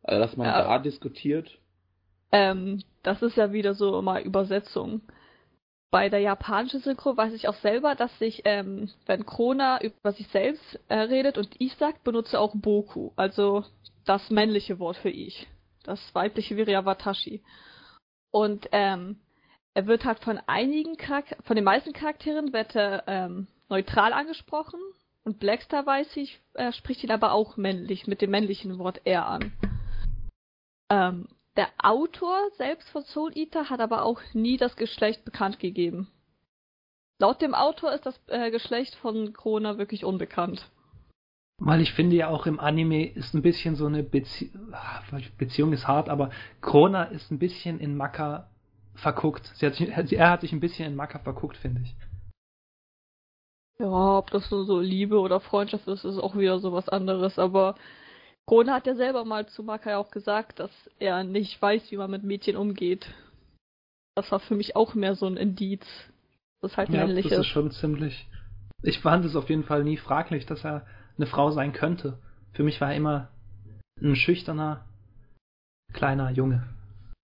[0.03, 0.63] also dass man Ja.
[0.63, 1.59] da diskutiert.
[2.33, 5.03] Ähm, das ist ja wieder so immer Übersetzung.
[5.91, 10.27] Bei der japanischen Synchro weiß ich auch selber, dass sich, ähm, wenn Krona über sich
[10.29, 13.65] selbst äh, redet und ich sagt, benutze auch Boku, also
[14.07, 15.47] das männliche Wort für ich.
[15.85, 17.43] Das weibliche wäre ja Watashi.
[18.31, 19.21] Und ähm,
[19.75, 24.81] er wird halt von einigen Charak von den meisten Charakteren wird er ähm, neutral angesprochen
[25.25, 29.27] und Blackstar weiß ich, äh, spricht ihn aber auch männlich mit dem männlichen Wort er
[29.27, 29.53] an.
[30.91, 36.09] Ähm, der Autor selbst von Soul Eater hat aber auch nie das Geschlecht bekannt gegeben.
[37.19, 40.69] Laut dem Autor ist das äh, Geschlecht von Krona wirklich unbekannt.
[41.59, 44.51] Weil ich finde ja auch im Anime ist ein bisschen so eine Bezie
[45.39, 48.51] Beziehung ist hart, aber Krona ist ein bisschen in Maka
[48.95, 49.47] verguckt.
[49.55, 51.95] Sie hat sich, er hat sich ein bisschen in Maka verguckt, finde ich.
[53.79, 57.39] Ja, ob das so Liebe oder Freundschaft ist, ist auch wieder so was anderes.
[57.39, 57.77] Aber
[58.47, 62.11] Krona hat ja selber mal zu Maka auch gesagt, dass er nicht weiß, wie man
[62.11, 63.07] mit Mädchen umgeht.
[64.15, 65.87] Das war für mich auch mehr so ein Indiz.
[66.61, 68.27] Das halt ja, männlich das ist schon ziemlich.
[68.83, 72.19] Ich fand es auf jeden Fall nie fraglich, dass er eine Frau sein könnte.
[72.53, 73.29] Für mich war er immer
[74.01, 74.85] ein schüchterner,
[75.93, 76.65] kleiner Junge.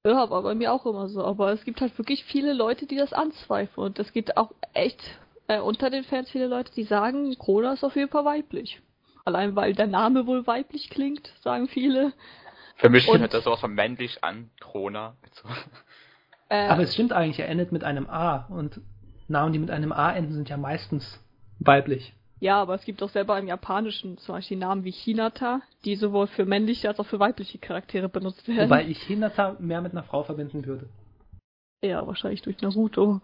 [0.07, 1.23] Ja, war bei mir auch immer so.
[1.25, 3.87] Aber es gibt halt wirklich viele Leute, die das anzweifeln.
[3.87, 5.01] Und es gibt auch echt
[5.49, 8.81] äh, unter den Fans viele Leute, die sagen, Krona ist auf jeden Fall weiblich.
[9.29, 12.15] Allein weil der Name wohl weiblich klingt, sagen viele.
[12.77, 15.17] Für mich hört das sowas von männlich an, Krona.
[16.49, 18.81] Äh, Aber es stimmt eigentlich, er endet mit einem A und
[19.29, 21.23] Namen, die mit einem A enden, sind ja meistens
[21.59, 22.15] weiblich.
[22.41, 26.27] Ja, aber es gibt auch selber im Japanischen zum Beispiel Namen wie Hinata, die sowohl
[26.27, 28.71] für männliche als auch für weibliche Charaktere benutzt werden.
[28.71, 30.89] Wobei ich Hinata mehr mit einer Frau verbinden würde.
[31.83, 33.21] Ja, wahrscheinlich durch Naruto.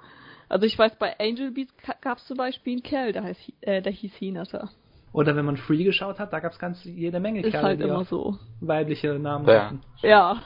[0.50, 3.80] Also ich weiß, bei Angel Beats gab es zum Beispiel einen Kerl, der, heißt, äh,
[3.80, 4.68] der hieß Hinata.
[5.14, 7.78] Oder wenn man Free geschaut hat, da gab es ganz jede Menge Ist Kerle, halt
[7.78, 8.36] die immer auch so.
[8.60, 9.66] weibliche Namen Ja.
[9.66, 9.82] hatten.
[10.02, 10.42] Ja.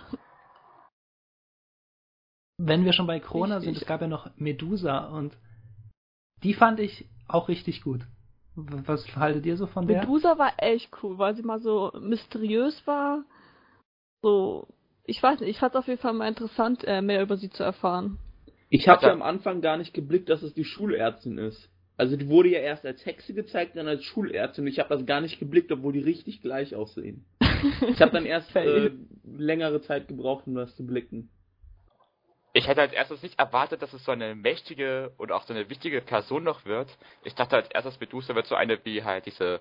[2.58, 3.74] Wenn wir schon bei Krona Richtig.
[3.74, 5.34] sind, es gab ja noch Medusa und
[6.42, 8.02] die fand ich auch richtig gut.
[8.56, 10.00] Was haltet ihr so von der?
[10.02, 13.24] Medusa war echt cool, weil sie mal so mysteriös war.
[14.20, 14.68] So,
[15.04, 17.48] ich weiß nicht, ich fand es auf jeden Fall mal interessant, äh, mehr über sie
[17.48, 18.18] zu erfahren.
[18.68, 21.70] Ich habe ja am Anfang gar nicht geblickt, dass es die Schulärztin ist.
[21.98, 24.66] Also die wurde ja erst als Hexe gezeigt, dann als Schulärztin.
[24.68, 27.26] Ich habe das gar nicht geblickt, obwohl die richtig gleich aussehen.
[27.88, 28.90] Ich habe dann erst äh,
[29.24, 31.28] längere Zeit gebraucht, um das zu blicken.
[32.52, 35.68] Ich hätte als erstes nicht erwartet, dass es so eine mächtige und auch so eine
[35.68, 36.88] wichtige Person noch wird.
[37.24, 39.60] Ich dachte als erstes, Medusa wird so eine wie halt diese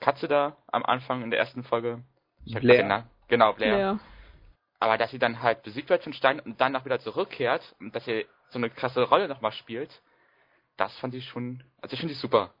[0.00, 2.02] Katze da am Anfang in der ersten Folge.
[2.44, 2.78] Ich hab Blair.
[2.78, 3.78] den Namen- Genau, Blair.
[3.78, 4.00] Ja.
[4.80, 7.94] Aber dass sie dann halt besiegt wird von Stein und dann auch wieder zurückkehrt und
[7.94, 9.90] dass sie so eine krasse Rolle nochmal spielt,
[10.76, 12.52] das fand ich schon, also ich finde die super.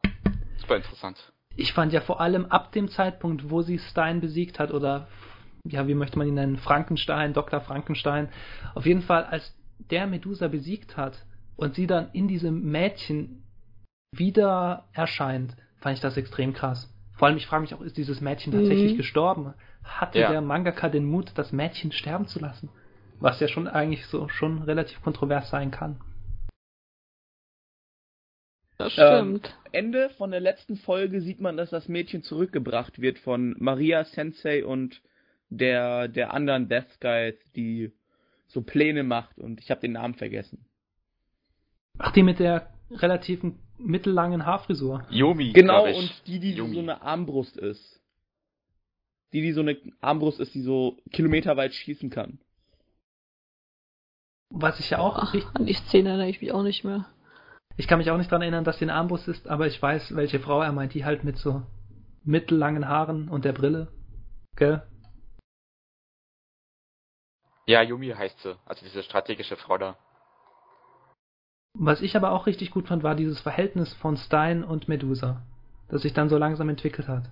[0.58, 1.32] Super interessant.
[1.56, 5.08] Ich fand ja vor allem ab dem Zeitpunkt, wo sie Stein besiegt hat, oder
[5.64, 7.60] ja, wie möchte man ihn nennen, Frankenstein, Dr.
[7.60, 8.28] Frankenstein,
[8.74, 11.24] auf jeden Fall, als der Medusa besiegt hat
[11.56, 13.44] und sie dann in diesem Mädchen
[14.12, 16.92] wieder erscheint, fand ich das extrem krass.
[17.14, 18.96] Vor allem, ich frage mich auch, ist dieses Mädchen tatsächlich Mhm.
[18.96, 19.54] gestorben?
[19.82, 20.28] Hatte Ja.
[20.28, 22.70] der Mangaka den Mut, das Mädchen sterben zu lassen?
[23.18, 25.98] Was ja schon eigentlich so schon relativ kontrovers sein kann.
[28.78, 29.58] Das Ähm, stimmt.
[29.72, 34.64] Ende von der letzten Folge sieht man, dass das Mädchen zurückgebracht wird von Maria Sensei
[34.64, 35.00] und
[35.48, 37.92] der, der anderen Death Guys, die
[38.48, 40.66] so Pläne macht und ich habe den Namen vergessen.
[41.98, 45.06] Ach, die mit der relativen mittellangen Haarfrisur.
[45.10, 46.74] Yumi, Genau, und die, die Yumi.
[46.74, 48.00] so eine Armbrust ist.
[49.32, 52.38] Die, die so eine Armbrust ist, die so kilometerweit schießen kann.
[54.50, 57.06] Was ich ja auch Ach, an die Szene erinnere ich mich auch nicht mehr.
[57.76, 60.16] Ich kann mich auch nicht daran erinnern, dass sie eine Armbrust ist, aber ich weiß,
[60.16, 61.62] welche Frau er meint, die halt mit so
[62.24, 63.88] mittellangen Haaren und der Brille.
[64.56, 64.82] Gell?
[67.66, 69.96] Ja, Yumi heißt sie, also diese strategische Frau da.
[71.74, 75.42] Was ich aber auch richtig gut fand, war dieses Verhältnis von Stein und Medusa,
[75.88, 77.28] das sich dann so langsam entwickelt hat.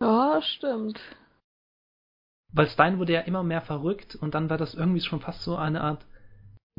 [0.00, 1.00] Ja, stimmt.
[2.52, 5.56] Weil Stein wurde ja immer mehr verrückt und dann war das irgendwie schon fast so
[5.56, 6.04] eine Art,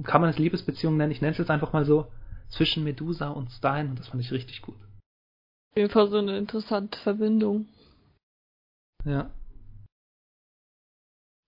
[0.03, 2.07] kann man es Liebesbeziehung nennen, ich nenne es jetzt einfach mal so,
[2.49, 4.75] zwischen Medusa und Stein und das fand ich richtig gut.
[5.71, 7.67] Auf jeden Fall so eine interessante Verbindung.
[9.05, 9.29] Ja.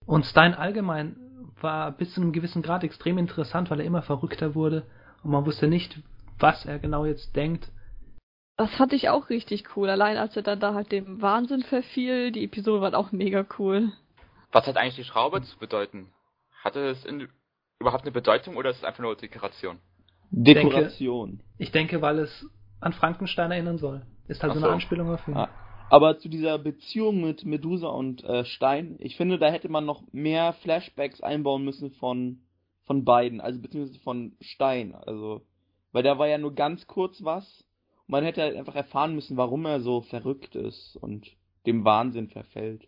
[0.05, 1.15] Und Stein allgemein
[1.59, 4.85] war bis zu einem gewissen Grad extrem interessant, weil er immer verrückter wurde
[5.23, 5.99] und man wusste nicht,
[6.39, 7.69] was er genau jetzt denkt.
[8.57, 9.89] Das fand ich auch richtig cool.
[9.89, 13.91] Allein als er dann da halt dem Wahnsinn verfiel, die Episode war auch mega cool.
[14.51, 16.11] Was hat eigentlich die Schraube zu bedeuten?
[16.63, 17.27] Hatte es in,
[17.81, 19.79] überhaupt eine Bedeutung oder ist es einfach nur Dekoration?
[20.31, 21.41] Dekoration.
[21.57, 22.45] Ich denke, weil es
[22.79, 24.05] an Frankenstein erinnern soll.
[24.27, 24.65] Ist halt Ach so so.
[24.65, 25.35] eine Anspielung auf ihn.
[25.35, 25.49] Ah.
[25.89, 30.03] Aber zu dieser Beziehung mit Medusa und äh, Stein, ich finde, da hätte man noch
[30.13, 32.39] mehr Flashbacks einbauen müssen von,
[32.85, 34.95] von beiden, also beziehungsweise von Stein.
[34.95, 35.41] Also,
[35.91, 37.65] weil da war ja nur ganz kurz was.
[38.07, 41.27] Man hätte halt einfach erfahren müssen, warum er so verrückt ist und
[41.65, 42.87] dem Wahnsinn verfällt.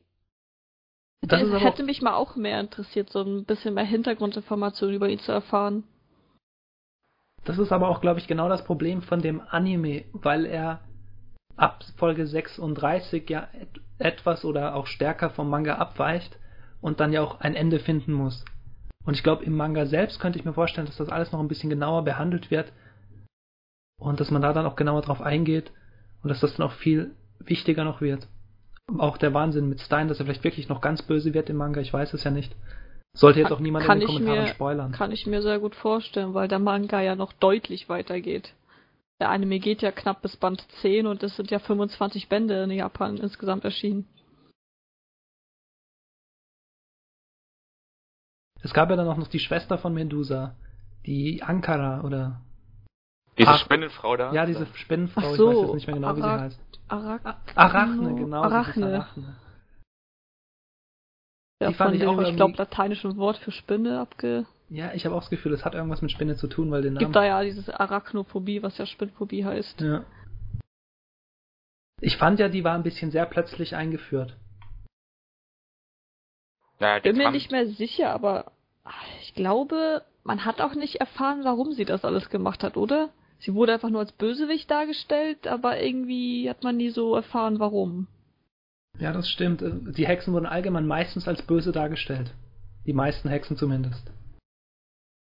[1.27, 5.19] Das aber hätte mich mal auch mehr interessiert, so ein bisschen mehr Hintergrundinformationen über ihn
[5.19, 5.83] zu erfahren.
[7.45, 10.81] Das ist aber auch, glaube ich, genau das Problem von dem Anime, weil er
[11.55, 16.37] ab Folge 36 ja et etwas oder auch stärker vom Manga abweicht
[16.81, 18.43] und dann ja auch ein Ende finden muss.
[19.05, 21.47] Und ich glaube, im Manga selbst könnte ich mir vorstellen, dass das alles noch ein
[21.47, 22.71] bisschen genauer behandelt wird
[23.99, 25.71] und dass man da dann auch genauer drauf eingeht
[26.21, 28.27] und dass das dann auch viel wichtiger noch wird.
[28.97, 31.79] Auch der Wahnsinn mit Stein, dass er vielleicht wirklich noch ganz böse wird im Manga,
[31.81, 32.53] ich weiß es ja nicht.
[33.15, 34.91] Sollte jetzt auch niemand kann in den Kommentaren mir, spoilern.
[34.91, 38.53] Kann ich mir sehr gut vorstellen, weil der Manga ja noch deutlich weitergeht.
[39.19, 42.71] Der Anime geht ja knapp bis Band 10 und es sind ja 25 Bände in
[42.71, 44.07] Japan insgesamt erschienen.
[48.63, 50.55] Es gab ja dann auch noch die Schwester von Medusa,
[51.05, 52.41] die Ankara oder
[53.37, 53.59] Diese Ach.
[53.59, 54.33] Spinnenfrau da.
[54.33, 56.59] ja, diese Spinnenfrau, Ach ich so, weiß jetzt nicht mehr genau, wie sie heißt.
[56.87, 57.21] Arak
[57.55, 58.43] Arachne, genau.
[58.43, 58.95] hieß Arachne.
[58.95, 59.35] Arachne.
[61.61, 64.45] Ja, Die fand ich auch ich glaube, lateinischen Wort für Spinne abge...
[64.69, 66.93] Ja, ich habe auch das Gefühl, es hat irgendwas mit Spinne zu tun, weil den
[66.93, 67.13] Gibt Namen.
[67.13, 69.81] da ja dieses Arachnophobie, was ja Spinnphobie heißt.
[69.81, 70.03] Ja.
[72.01, 74.35] Ich fand ja, die war ein bisschen sehr plötzlich eingeführt.
[76.79, 78.51] Ja, Bin mir nicht mehr sicher, aber
[79.21, 83.09] ich glaube, man hat auch nicht erfahren, warum sie das alles gemacht hat, oder?
[83.43, 88.07] Sie wurde einfach nur als Bösewicht dargestellt, aber irgendwie hat man nie so erfahren, warum.
[88.99, 89.61] Ja, das stimmt.
[89.61, 92.33] Die Hexen wurden allgemein meistens als böse dargestellt.
[92.85, 94.09] Die meisten Hexen zumindest.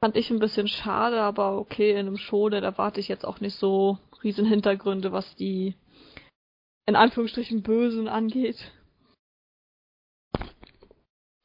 [0.04, 3.40] Fand ich ein bisschen schade, aber okay, in einem Schode, da warte ich jetzt auch
[3.40, 5.76] nicht so riesen Hintergründe, was die
[6.86, 8.74] in Anführungsstrichen Bösen angeht.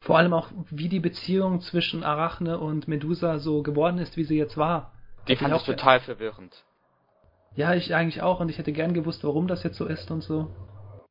[0.02, 4.36] Vor allem auch, wie die Beziehung zwischen Arachne und Medusa so geworden ist, wie sie
[4.36, 4.95] jetzt war.
[5.28, 6.64] Die fand ich ich total verwirrend.
[7.54, 10.20] Ja, ich eigentlich auch und ich hätte gern gewusst, warum das jetzt so ist und
[10.22, 10.50] so.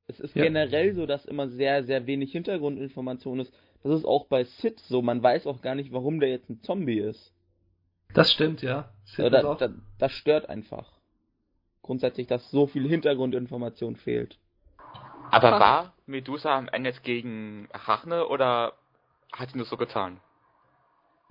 [0.08, 0.43] Es ist Ja.
[0.43, 3.51] generell so, dass immer sehr, sehr wenig Hintergrundinformation ist.
[3.84, 5.01] Das ist auch bei Sid so.
[5.01, 7.34] Man weiß auch gar nicht, warum der jetzt ein Zombie ist.
[8.13, 8.89] Das stimmt, ja.
[9.06, 10.91] Sid Ja, ist da, auch- da, das stört einfach.
[11.82, 14.38] Grundsätzlich, dass so viel Hintergrundinformation fehlt.
[15.32, 15.60] Aber Ach.
[15.60, 18.73] war Medusa am Ende jetzt gegen Arachne oder
[19.34, 20.19] hat sie nur so getan?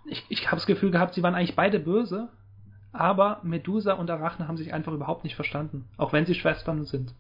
[0.06, 2.28] ich ich habe das Gefühl gehabt, sie waren eigentlich beide böse,
[2.94, 5.88] aber Medusa und Arachne haben sich einfach überhaupt nicht verstanden.
[5.96, 7.14] Auch wenn sie Schwestern sind.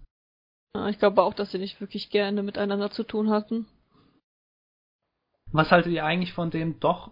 [0.76, 3.66] Ja, Ich glaube auch, dass sie nicht wirklich gerne miteinander zu tun hatten.
[5.52, 7.10] Was haltet ihr eigentlich von dem doch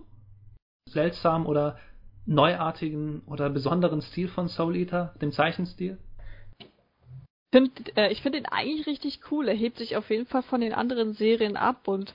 [0.88, 1.78] seltsamen oder
[2.24, 5.98] neuartigen oder besonderen Stil von Soul Eater, dem Zeichenstil?
[7.52, 9.48] Find, äh, ich finde ihn eigentlich richtig cool.
[9.48, 12.14] Er hebt sich auf jeden Fall von den anderen Serien ab und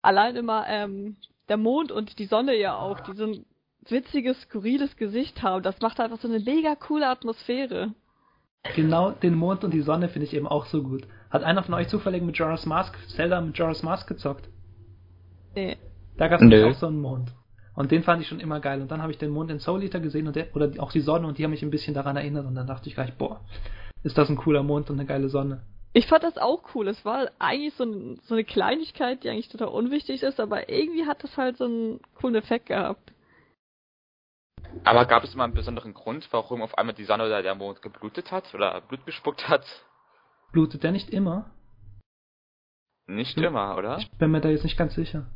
[0.00, 1.16] allein immer ähm,
[1.48, 3.44] der Mond und die Sonne ja auch, die ein
[3.90, 5.62] witziges, skurriles Gesicht haben.
[5.62, 7.94] Das macht einfach so eine mega coole Atmosphäre.
[8.76, 11.06] Genau den Mond und die Sonne finde ich eben auch so gut.
[11.30, 14.48] Hat einer von euch zufällig mit Joras Mask, Zelda mit Joras Mask gezockt?
[15.54, 15.76] Nee.
[16.16, 17.32] Da gab es auch so einen Mond.
[17.74, 18.80] Und den fand ich schon immer geil.
[18.80, 21.00] Und dann habe ich den Mond in Soul Eater gesehen und der, oder auch die
[21.00, 22.46] Sonne und die haben mich ein bisschen daran erinnert.
[22.46, 23.40] Und dann dachte ich gleich, boah,
[24.02, 25.62] ist das ein cooler Mond und eine geile Sonne.
[25.94, 26.88] Ich fand das auch cool.
[26.88, 31.06] Es war eigentlich so, ein, so eine Kleinigkeit, die eigentlich total unwichtig ist, aber irgendwie
[31.06, 33.12] hat das halt so einen coolen Effekt gehabt.
[34.84, 37.82] Aber gab es immer einen besonderen Grund, warum auf einmal die Sonne oder der Mond
[37.82, 39.64] geblutet hat oder Blut gespuckt hat?
[40.52, 41.50] Blutet der nicht immer?
[43.06, 43.44] Nicht Hm.
[43.44, 43.98] immer, oder?
[43.98, 45.26] Ich bin mir da jetzt nicht ganz sicher.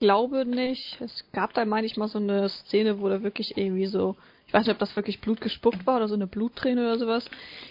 [0.00, 1.00] glaube nicht.
[1.00, 4.52] Es gab da, meine ich, mal so eine Szene, wo da wirklich irgendwie so, ich
[4.54, 7.28] weiß nicht, ob das wirklich Blut gespuckt war oder so eine Blutträne oder sowas.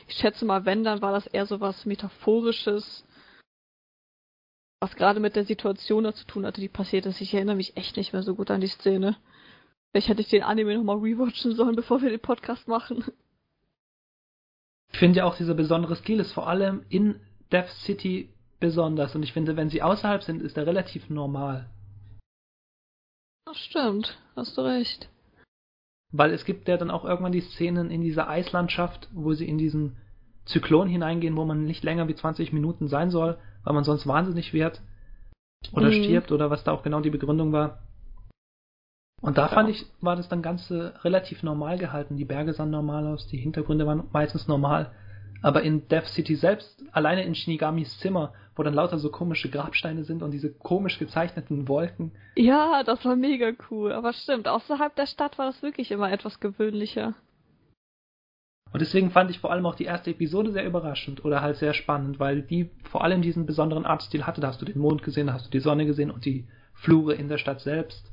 [0.08, 3.06] Ich schätze mal, wenn, dann war das eher so was Metaphorisches,
[4.82, 7.21] was gerade mit der Situation da zu tun hatte, die passiert ist.
[7.21, 9.15] Ich erinnere mich echt nicht mehr so gut an die Szene.
[9.91, 13.04] Vielleicht hätte ich den Anime nochmal rewatchen sollen, bevor wir den Podcast machen.
[14.93, 17.19] Ich finde ja auch dieser besondere Stil ist vor allem in
[17.52, 19.15] Death City besonders.
[19.15, 21.69] Und ich finde, wenn sie außerhalb sind, ist er relativ normal.
[23.50, 24.17] Ach, stimmt.
[24.36, 25.10] Hast du recht.
[26.12, 29.58] Weil es gibt ja dann auch irgendwann die Szenen in dieser Eislandschaft, wo sie in
[29.58, 29.97] diesen
[30.45, 34.54] Zyklon hineingehen, wo man nicht länger wie 20 Minuten sein soll, weil man sonst wahnsinnig
[34.54, 34.82] wird
[35.73, 36.04] oder Mhm.
[36.04, 37.84] stirbt oder was da auch genau die Begründung war.
[39.21, 39.47] Und da Ja.
[39.47, 42.17] fand ich, war das dann Ganze relativ normal gehalten.
[42.17, 44.91] Die Berge sahen normal aus, die Hintergründe waren meistens normal.
[45.41, 50.03] Aber in Death City selbst, alleine in Shinigamis Zimmer, wo dann lauter so komische Grabsteine
[50.03, 53.91] sind und diese komisch gezeichneten Wolken, Ja, das war mega cool.
[53.91, 57.13] Aber stimmt, außerhalb der Stadt war das wirklich immer etwas gewöhnlicher.
[58.73, 61.73] Und deswegen fand ich vor allem auch die erste Episode sehr überraschend oder halt sehr
[61.73, 64.41] spannend, weil die vor allem diesen besonderen Artstil hatte.
[64.41, 67.13] Da hast du den Mond gesehen, da hast du die Sonne gesehen und die Flure
[67.15, 68.12] in der Stadt selbst.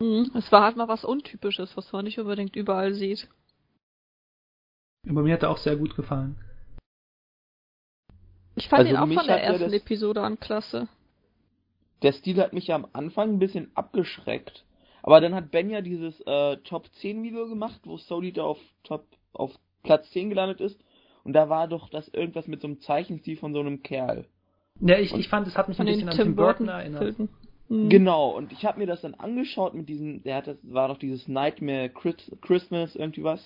[0.00, 0.30] Mhm.
[0.34, 3.28] Es war halt mal was Untypisches, was man nicht unbedingt überall sieht.
[5.04, 6.36] Über mir hat er auch sehr gut gefallen.
[8.56, 10.88] Ich fand Also ihn auch von der ja ersten das- Episode an klasse.
[12.02, 14.64] Der Stil hat mich ja am Anfang ein bisschen abgeschreckt.
[15.02, 18.58] Aber dann hat Ben ja dieses äh, Top 10 Video gemacht, wo Soul Eater auf
[18.84, 20.78] Top auf Platz 10 gelandet ist.
[21.24, 24.26] Und da war doch das irgendwas mit so einem Zeichenstil von so einem Kerl.
[24.80, 26.66] Ja, ich, ich fand, es hat mich ein Von bisschen den an Tim Tim Burton
[26.66, 27.02] Burton erinnert.
[27.16, 27.28] Filmen.
[27.68, 27.90] Mhm.
[27.90, 30.98] Genau, und ich habe mir das dann angeschaut mit diesem, der hat das war doch
[30.98, 33.40] dieses Nightmare Chris- Christmas irgendwie was.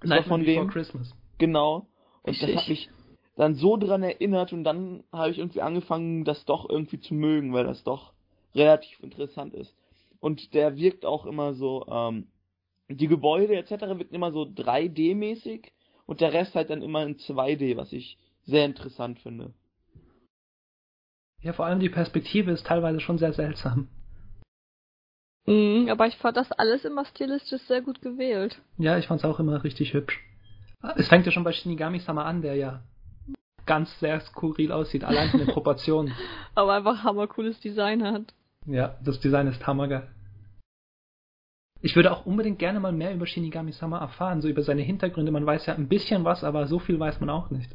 [0.00, 0.70] Das Nightmare von Before dem.
[0.70, 1.14] Christmas.
[1.38, 1.86] Genau.
[2.22, 2.56] Und das Richtig.
[2.56, 2.88] hat mich
[3.36, 7.52] dann so dran erinnert und dann habe ich irgendwie angefangen, das doch irgendwie zu mögen,
[7.52, 8.12] weil das doch
[8.54, 9.74] relativ interessant ist.
[10.20, 12.28] Und der wirkt auch immer so, ähm,
[12.88, 13.98] die Gebäude etc.
[13.98, 15.72] wirken immer so 3D-mäßig
[16.06, 19.52] und der Rest halt dann immer in 2D, was ich sehr interessant finde.
[21.46, 23.86] Ja, vor allem die Perspektive ist teilweise schon sehr seltsam.
[25.46, 28.60] Mhm, aber ich fand das alles immer stilistisch sehr gut gewählt.
[28.78, 30.20] Ja, ich fand's auch immer richtig hübsch.
[30.96, 32.82] Es fängt ja schon bei Shinigami-sama an, der ja
[33.64, 36.12] ganz sehr skurril aussieht, allein von den Proportionen.
[36.56, 38.34] Aber einfach hammercooles Design hat.
[38.66, 40.08] Ja, das Design ist hammergeil.
[41.80, 45.30] Ich würde auch unbedingt gerne mal mehr über Shinigami-sama erfahren, so über seine Hintergründe.
[45.30, 47.70] Man weiß ja ein bisschen was, aber so viel weiß man auch nicht.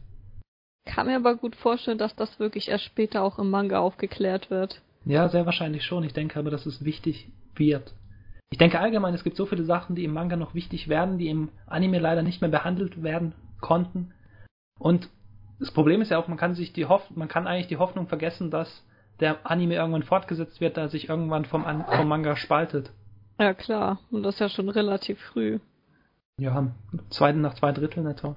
[0.85, 4.81] Kann mir aber gut vorstellen, dass das wirklich erst später auch im Manga aufgeklärt wird.
[5.05, 6.03] Ja, sehr wahrscheinlich schon.
[6.03, 7.93] Ich denke aber, dass es wichtig wird.
[8.49, 11.29] Ich denke allgemein, es gibt so viele Sachen, die im Manga noch wichtig werden, die
[11.29, 14.13] im Anime leider nicht mehr behandelt werden konnten.
[14.77, 15.09] Und
[15.59, 18.07] das Problem ist ja auch, man kann sich die Hoff man kann eigentlich die Hoffnung
[18.07, 18.83] vergessen, dass
[19.19, 22.91] der Anime irgendwann fortgesetzt wird, da er sich irgendwann vom, An vom Manga spaltet.
[23.39, 25.59] Ja klar, und das ja schon relativ früh.
[26.37, 26.71] Ja,
[27.09, 28.35] zweiten nach zwei Dritteln etwa.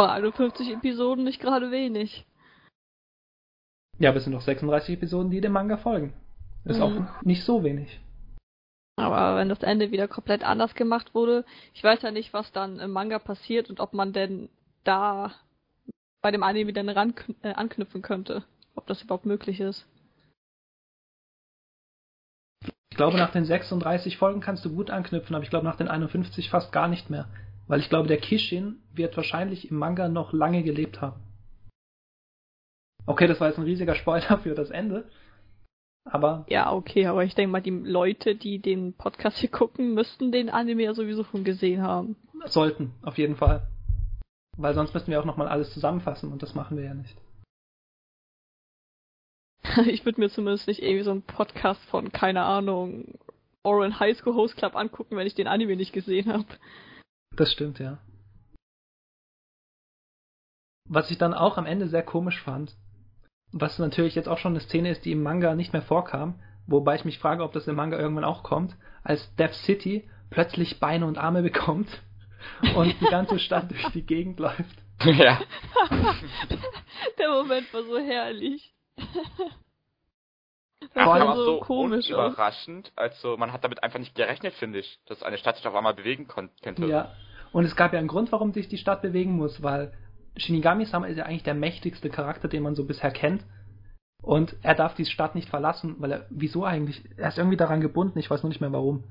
[0.00, 2.24] Bei 51 Episoden nicht gerade wenig.
[3.98, 6.14] Ja, aber es sind noch 36 Episoden, die dem Manga folgen.
[6.64, 6.82] Ist Mhm.
[6.82, 8.00] auch nicht so wenig.
[8.96, 12.78] Aber wenn das Ende wieder komplett anders gemacht wurde, ich weiß ja nicht, was dann
[12.78, 14.48] im Manga passiert und ob man denn
[14.84, 15.34] da
[16.22, 18.44] bei dem Anime dann ran, äh, anknüpfen könnte.
[18.76, 19.86] Ob das überhaupt möglich ist.
[22.90, 25.88] Ich glaube, nach den 36 Folgen kannst du gut anknüpfen, aber ich glaube, nach den
[25.88, 27.28] 51 fast gar nicht mehr.
[27.70, 31.20] Weil ich glaube, der Kishin wird wahrscheinlich im Manga noch lange gelebt haben.
[33.06, 35.08] Okay, das war jetzt ein riesiger Spoiler für das Ende.
[36.04, 40.32] Aber Ja, okay, aber ich denke mal, die Leute, die den Podcast hier gucken, müssten
[40.32, 42.16] den Anime ja sowieso schon gesehen haben.
[42.46, 43.68] sollten, auf jeden Fall.
[44.56, 47.16] Weil sonst müssten wir auch nochmal alles zusammenfassen und das machen wir ja nicht.
[49.86, 53.16] Ich würde mir zumindest nicht irgendwie so einen Podcast von, keine Ahnung,
[53.62, 56.46] Oran High School Host Club angucken, wenn ich den Anime nicht gesehen habe.
[57.40, 57.96] Das stimmt, ja.
[60.86, 62.76] Was ich dann auch am Ende sehr komisch fand,
[63.50, 66.96] was natürlich jetzt auch schon eine Szene ist, die im Manga nicht mehr vorkam, wobei
[66.96, 71.06] ich mich frage, ob das im Manga irgendwann auch kommt, als Death City plötzlich Beine
[71.06, 71.88] und Arme bekommt
[72.74, 74.76] und die ganze Stadt durch die Gegend läuft.
[75.04, 75.40] ja.
[77.18, 78.74] Der Moment war so herrlich.
[80.80, 82.92] Das war allem auch so so komisch überraschend.
[82.96, 85.94] Also man hat damit einfach nicht gerechnet, finde ich, dass eine Stadt sich auf einmal
[85.94, 86.86] bewegen könnte.
[86.86, 87.14] Ja.
[87.52, 89.92] Und es gab ja einen Grund, warum sich die Stadt bewegen muss, weil
[90.36, 93.44] Shinigami-sama ist ja eigentlich der mächtigste Charakter, den man so bisher kennt.
[94.22, 97.02] Und er darf die Stadt nicht verlassen, weil er, wieso eigentlich?
[97.16, 99.04] Er ist irgendwie daran gebunden, ich weiß nur nicht mehr warum.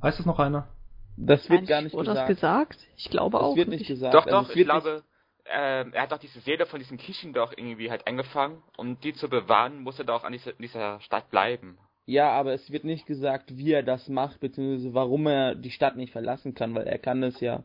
[0.00, 0.68] Weiß das noch einer?
[1.16, 2.28] Das wird Nein, gar nicht wurde gesagt.
[2.28, 2.86] das gesagt?
[2.96, 3.86] Ich glaube Das auch wird nicht.
[3.86, 4.14] gesagt.
[4.14, 5.02] Doch, Also doch, ich glaube,
[5.46, 9.14] ähm, er hat doch diese Seele von diesem Kishin doch irgendwie halt eingefangen und die
[9.14, 11.78] zu bewahren, muss er doch an dieser, dieser Stadt bleiben.
[12.06, 15.96] Ja, aber es wird nicht gesagt, wie er das macht, beziehungsweise warum er die Stadt
[15.96, 17.64] nicht verlassen kann, weil er kann es ja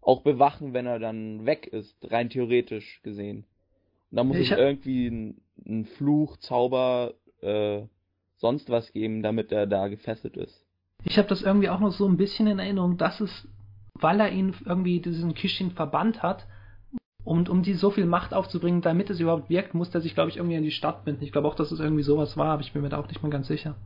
[0.00, 3.44] auch bewachen, wenn er dann weg ist, rein theoretisch gesehen.
[4.10, 7.82] Und da muss Ich es irgendwie einen, einen Fluch, Zauber, äh,
[8.36, 10.64] sonst was geben, damit er da gefesselt ist.
[11.04, 13.48] Ich habe das irgendwie auch noch so ein bisschen in Erinnerung, dass es,
[13.94, 16.46] weil er ihn irgendwie diesen Kishin verbannt hat,
[17.24, 20.30] und um die so viel Macht aufzubringen, damit es überhaupt wirkt, muss er sich, glaube
[20.30, 21.24] ich, irgendwie an die Stadt binden.
[21.24, 23.22] Ich glaube auch, dass es irgendwie sowas war, aber ich bin mir da auch nicht
[23.22, 23.76] mal ganz sicher.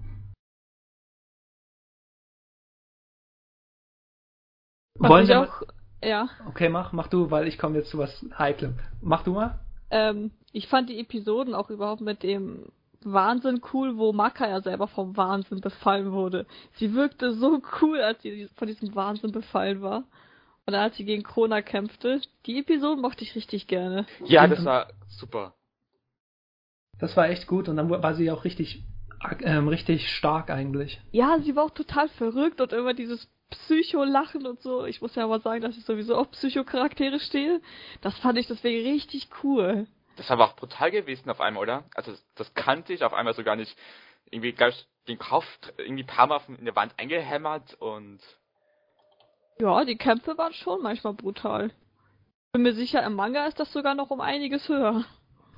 [4.99, 5.63] Was Wollen ich auch,
[6.03, 8.79] ja, Okay, mach, mach du, weil ich komme jetzt zu was Heiklem.
[9.01, 9.61] Mach du mal.
[9.91, 12.67] ähm, ich fand die Episoden auch überhaupt mit dem
[13.03, 16.47] Wahnsinn cool, wo Maka ja selber vom Wahnsinn befallen wurde.
[16.73, 20.05] Sie wirkte so cool, als sie von diesem Wahnsinn befallen war.
[20.69, 24.05] Und dann, als sie gegen Krona kämpfte, die Episoden mochte ich richtig gerne.
[24.27, 24.59] Ja, Stimmt.
[24.59, 25.55] das war super.
[26.99, 28.83] Das war echt gut und dann war sie auch richtig,
[29.41, 31.01] ähm, richtig stark eigentlich.
[31.11, 34.85] Ja, sie war auch total verrückt und immer dieses Psycho-Lachen und so.
[34.85, 37.63] Ich muss ja aber sagen, dass ich sowieso auf Psycho-Charaktere stehe.
[38.03, 39.87] Das fand ich deswegen richtig cool.
[40.17, 41.85] Das war aber auch brutal gewesen auf einmal, oder?
[41.95, 43.75] Also das kannte ich auf einmal so gar nicht.
[44.31, 45.47] Irgendwie, glaube ich, den Kopf
[45.79, 48.21] irgendwie ein paar Mal in der Wand eingehämmert und
[49.61, 51.71] Ja, die Kämpfe waren schon manchmal brutal.
[52.53, 55.05] Bin mir sicher, im Manga ist das sogar noch um einiges höher.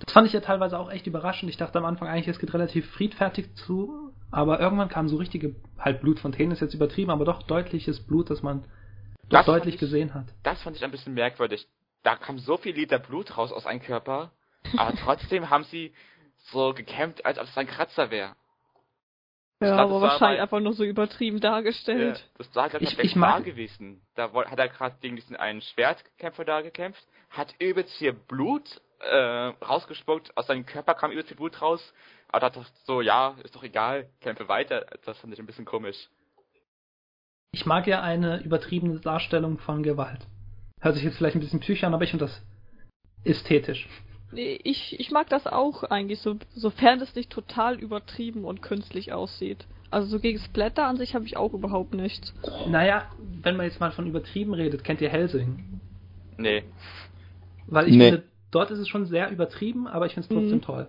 [0.00, 1.50] Das fand ich ja teilweise auch echt überraschend.
[1.50, 5.54] Ich dachte am Anfang eigentlich, es geht relativ friedfertig zu, aber irgendwann kam so richtige,
[5.78, 8.62] halt Blutfontänen ist jetzt übertrieben, aber doch deutliches Blut, dass man
[9.28, 10.26] doch Das deutlich ich- gesehen hat.
[10.42, 11.68] Das fand ich ein bisschen merkwürdig.
[12.02, 14.32] Da kam so viel Liter Blut raus aus einem Körper,
[14.76, 15.92] aber trotzdem haben sie
[16.50, 18.32] so gekämpft, als ob es ein Kratzer wäre.
[19.62, 22.24] Ja, glaub, aber wahrscheinlich bei- einfach nur so übertrieben Ja, dargestellt.
[22.38, 24.00] das war halt Ich- perfekt ich mag- gewesen.
[24.14, 29.14] Da hat er gerade gegen diesen einen Schwertkämpfer da gekämpft, hat übelst viel Blut äh,
[29.64, 31.94] rausgespuckt, aus seinem Körper kam übelst viel Blut raus,
[32.28, 34.84] aber da dachte so, ja, ist doch egal, kämpfe weiter.
[35.06, 36.08] Das fand ich ein bisschen komisch.
[37.52, 40.20] Ich mag ja eine übertriebene Darstellung von Gewalt.
[40.82, 42.42] Hört sich jetzt vielleicht ein bisschen psychisch an, aber ich finde das
[43.24, 43.88] ästhetisch.
[44.32, 49.12] Nee, ich, ich mag das auch eigentlich, so, sofern es nicht total übertrieben und künstlich
[49.12, 49.66] aussieht.
[49.90, 52.32] Also so gegen Splatter an sich habe ich auch überhaupt nichts.
[52.68, 53.04] Naja,
[53.42, 55.80] wenn man jetzt mal von übertrieben redet, kennt ihr Helsing?
[56.36, 56.62] Nee.
[57.66, 58.10] Weil ich Nee.
[58.12, 58.22] finde,
[58.52, 60.62] dort ist es schon sehr übertrieben, aber ich finde es trotzdem Mhm.
[60.62, 60.86] toll.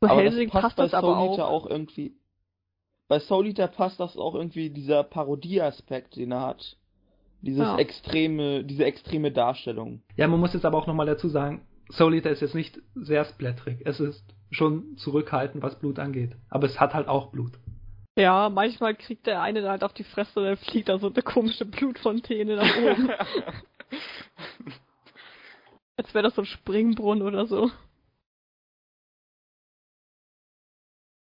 [0.00, 1.64] Bei aber Helsing das passt passt das bei aber Soul Eater auch.
[1.64, 2.12] auch irgendwie.
[3.08, 6.76] Bei Soul Eater passt das auch irgendwie dieser Parodieaspekt, den er hat.
[7.42, 7.76] Dieses Ja.
[7.78, 10.02] extreme, diese extreme Darstellung.
[10.16, 13.24] Ja, man muss jetzt aber auch nochmal dazu sagen, Soul Eater ist jetzt nicht sehr
[13.24, 13.80] splatterig.
[13.84, 16.36] Es ist schon zurückhaltend, was Blut angeht.
[16.48, 17.52] Aber es hat halt auch Blut.
[18.18, 21.22] Ja, manchmal kriegt der eine halt auf die Fresse und dann fliegt da so eine
[21.22, 23.10] komische Blutfontäne nach oben.
[25.96, 27.70] Als wäre das so ein Springbrunnen oder so.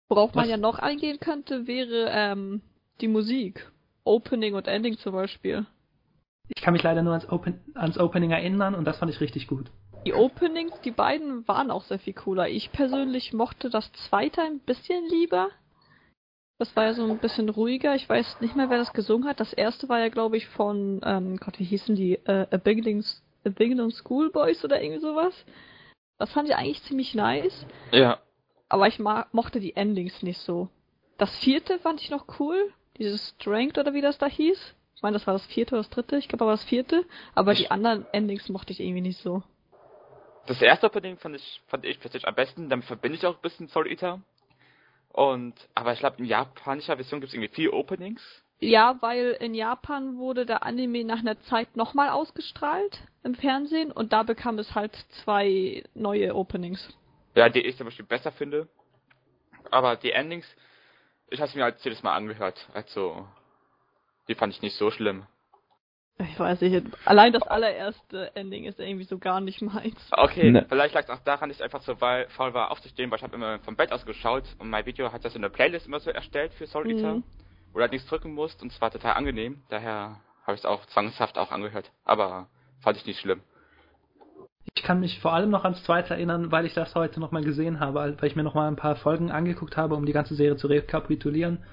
[0.09, 2.61] Worauf man Was- ja noch eingehen könnte, wäre ähm,
[3.01, 3.71] die Musik.
[4.03, 5.65] Opening und Ending zum Beispiel.
[6.49, 9.47] Ich kann mich leider nur ans, Open ans Opening erinnern und das fand ich richtig
[9.47, 9.71] gut.
[10.05, 12.49] Die Openings, die beiden waren auch sehr viel cooler.
[12.49, 15.49] Ich persönlich mochte das zweite ein bisschen lieber.
[16.59, 17.95] Das war ja so ein bisschen ruhiger.
[17.95, 19.39] Ich weiß nicht mehr, wer das gesungen hat.
[19.39, 22.15] Das erste war ja, glaube ich, von, ähm, Gott, wie hießen die?
[22.25, 23.03] Äh, A Beginning,
[23.45, 25.33] A Beginning Schoolboys oder irgendwie sowas.
[26.17, 27.65] Das fand ich eigentlich ziemlich nice.
[27.91, 28.19] Ja.
[28.69, 30.67] Aber ich mochte die Endings nicht so.
[31.17, 32.73] Das vierte fand ich noch cool.
[32.97, 34.75] Dieses Strength oder wie das da hieß.
[34.95, 36.17] Ich meine, das war das vierte oder das dritte.
[36.17, 37.05] Ich glaube, aber das vierte.
[37.35, 39.43] Aber die anderen Endings mochte ich irgendwie nicht so.
[40.45, 43.41] Das erste Opening fand ich, fand ich persönlich am besten, damit verbinde ich auch ein
[43.41, 44.21] bisschen Soul Eater.
[45.09, 48.21] Und, aber ich glaube, in japanischer Version gibt es irgendwie vier Openings.
[48.59, 54.13] Ja, weil in Japan wurde der Anime nach einer Zeit nochmal ausgestrahlt im Fernsehen und
[54.13, 56.95] da bekam es halt zwei neue Openings.
[57.35, 58.67] Ja, die ich zum Beispiel besser finde.
[59.69, 60.45] Aber die Endings,
[61.29, 62.67] ich habe mir halt jedes Mal angehört.
[62.73, 63.27] Also,
[64.27, 65.25] die fand ich nicht so schlimm.
[66.19, 69.97] Ich weiß nicht, allein das allererste Ending ist irgendwie so gar nicht meins.
[70.11, 70.65] Okay, Ne.
[70.69, 73.23] vielleicht lag es auch daran, dass ich einfach so weil, faul war aufzustehen, weil ich
[73.23, 75.99] habe immer vom Bett aus geschaut und mein Video hat das in der Playlist immer
[75.99, 77.23] so erstellt für Soul Eater, Mhm.
[77.71, 79.63] wo du halt nichts drücken musst und es war total angenehm.
[79.69, 81.91] Daher habe ich es auch zwangshaft auch angehört.
[82.05, 82.47] Aber
[82.81, 83.41] fand ich nicht schlimm.
[84.75, 87.79] Ich kann mich vor allem noch ans zweite erinnern, weil ich das heute nochmal gesehen
[87.79, 90.67] habe, weil ich mir nochmal ein paar Folgen angeguckt habe, um die ganze Serie zu
[90.67, 91.63] rekapitulieren.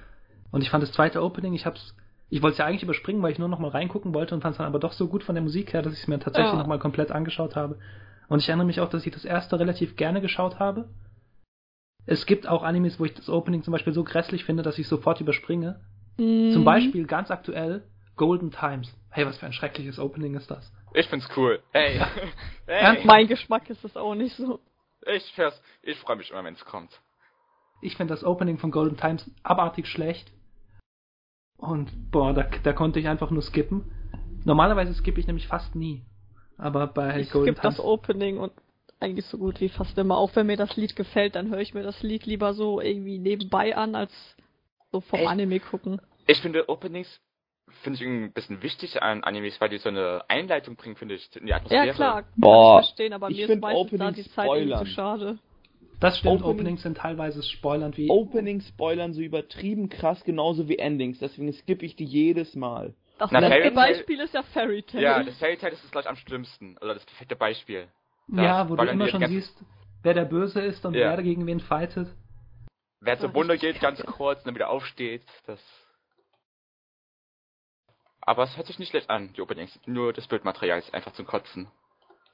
[0.51, 1.95] Und ich fand das zweite Opening, ich hab's,
[2.31, 4.59] ich wollte es ja eigentlich überspringen, weil ich nur nochmal reingucken wollte und fand es
[4.59, 6.59] dann aber doch so gut von der Musik her, dass ich es mir tatsächlich Ja.
[6.59, 7.79] nochmal komplett angeschaut habe.
[8.29, 10.89] Und ich erinnere mich auch, dass ich das erste relativ gerne geschaut habe.
[12.07, 14.89] Es gibt auch Animes, wo ich das Opening zum Beispiel so grässlich finde, dass ich
[14.89, 15.81] sofort überspringe.
[16.19, 16.53] Mhm.
[16.53, 17.83] Zum Beispiel ganz aktuell
[18.17, 18.95] Golden Times.
[19.11, 20.73] Hey, was für ein schreckliches Opening ist das?
[20.95, 21.61] Ich find's cool.
[21.73, 22.01] Hey.
[22.67, 23.05] Hey.
[23.05, 24.61] mein Geschmack ist es auch nicht so.
[25.07, 27.01] Ich, fähr's- ich freue mich immer, wenn es kommt.
[27.83, 30.31] Ich finde das Opening von Golden Times abartig schlecht.
[31.61, 33.85] Und boah, da, da konnte ich einfach nur skippen.
[34.45, 36.03] Normalerweise skippe ich nämlich fast nie.
[36.57, 38.53] Aber bei Ich Golden skippe das Opening und
[38.99, 40.17] eigentlich so gut wie fast immer.
[40.17, 43.19] Auch wenn mir das Lied gefällt, dann höre ich mir das Lied lieber so irgendwie
[43.19, 44.13] nebenbei an, als
[44.91, 45.29] so vom Echt?
[45.29, 46.01] Anime gucken.
[46.27, 47.21] Ich finde Openings
[47.83, 51.15] finde ich irgendwie ein bisschen wichtig an Animes, weil die so eine Einleitung bringen, finde
[51.15, 51.87] ich, in die Atmosphäre.
[51.87, 54.79] Ja, klar, kann Boah, ich verstehen, aber ich mir ist meistens da Openings die Zeit
[54.79, 55.39] zu schade.
[56.01, 58.09] Das stimmt, Opening- Openings sind teilweise spoilernd wie.
[58.11, 61.19] Openings spoilern so übertrieben krass, genauso wie Endings.
[61.19, 62.95] Deswegen skippe ich die jedes Mal.
[63.19, 65.03] Das Na, Tail- Beispiel ist ja Fairy Tail.
[65.03, 66.79] Ja, das Fairy Tail ist es gleich am schlimmsten.
[66.79, 67.89] Oder das perfekte Beispiel.
[68.29, 69.63] ja, wo du spoilern immer schon siehst,
[70.03, 71.15] wer der Böse ist und Ja.
[71.17, 72.09] wer gegen wen fightet.
[73.03, 75.61] Wer zur Wunder richtig geht, ganz kurz, und dann wieder aufsteht, das.
[78.23, 79.79] Aber es hört sich nicht schlecht an, die Openings.
[79.87, 81.69] Nur das Bildmaterial ist einfach zum Kotzen.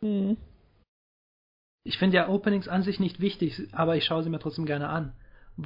[0.00, 0.36] Hm.
[1.86, 4.88] Ich finde ja Openings an sich nicht wichtig, aber ich schaue sie mir trotzdem gerne
[4.88, 5.12] an.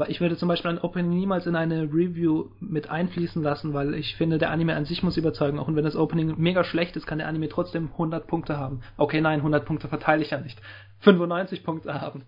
[0.07, 4.17] Ich würde zum Beispiel ein Opening niemals in eine Review mit einfließen lassen, weil ich
[4.17, 5.59] finde, der Anime an sich muss überzeugen.
[5.59, 8.83] Auch wenn das Opening mega schlecht ist, kann der Anime trotzdem 100 Punkte haben.
[8.99, 10.61] Okay, nein, 100 Punkte verteile ich ja nicht.
[11.01, 12.25] 95 Punkte haben.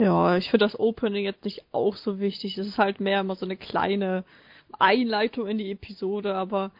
[0.00, 2.56] Ja, ich finde das Opening jetzt nicht auch so wichtig.
[2.56, 4.24] Es ist halt mehr immer so eine kleine
[4.78, 6.72] Einleitung in die Episode, aber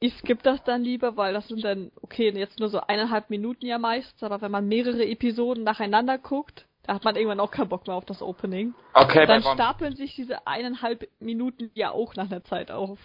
[0.00, 3.66] ich skippe das dann lieber, weil das sind dann, okay, jetzt nur so eineinhalb Minuten
[3.66, 7.68] ja meistens, aber wenn man mehrere Episoden nacheinander guckt, da hat man irgendwann auch keinen
[7.68, 8.74] Bock mehr auf das Opening.
[8.94, 12.98] Okay, dann stapeln sich diese eineinhalb Minuten ja auch nach einer Zeit auf.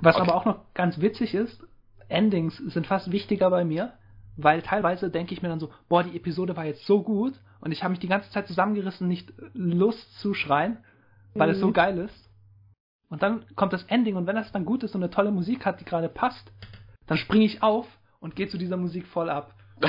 [0.00, 0.22] Was Okay.
[0.22, 1.62] aber auch noch ganz witzig ist,
[2.08, 3.92] Endings sind fast wichtiger bei mir,
[4.36, 7.70] weil teilweise denke ich mir dann so, boah, die Episode war jetzt so gut und
[7.70, 10.78] ich habe mich die ganze Zeit zusammengerissen, nicht Lust zu schreien,
[11.34, 11.72] weil es so Mhm.
[11.72, 12.30] geil ist.
[13.14, 15.64] Und dann kommt das Ending und wenn das dann gut ist und eine tolle Musik
[15.64, 16.50] hat, die gerade passt,
[17.06, 17.86] dann springe ich auf
[18.18, 19.54] und gehe zu dieser Musik voll ab.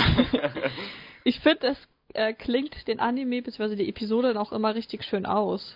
[1.24, 3.76] Ich finde, es äh, klingt den Anime bzw.
[3.76, 5.76] die Episode dann auch immer richtig schön aus.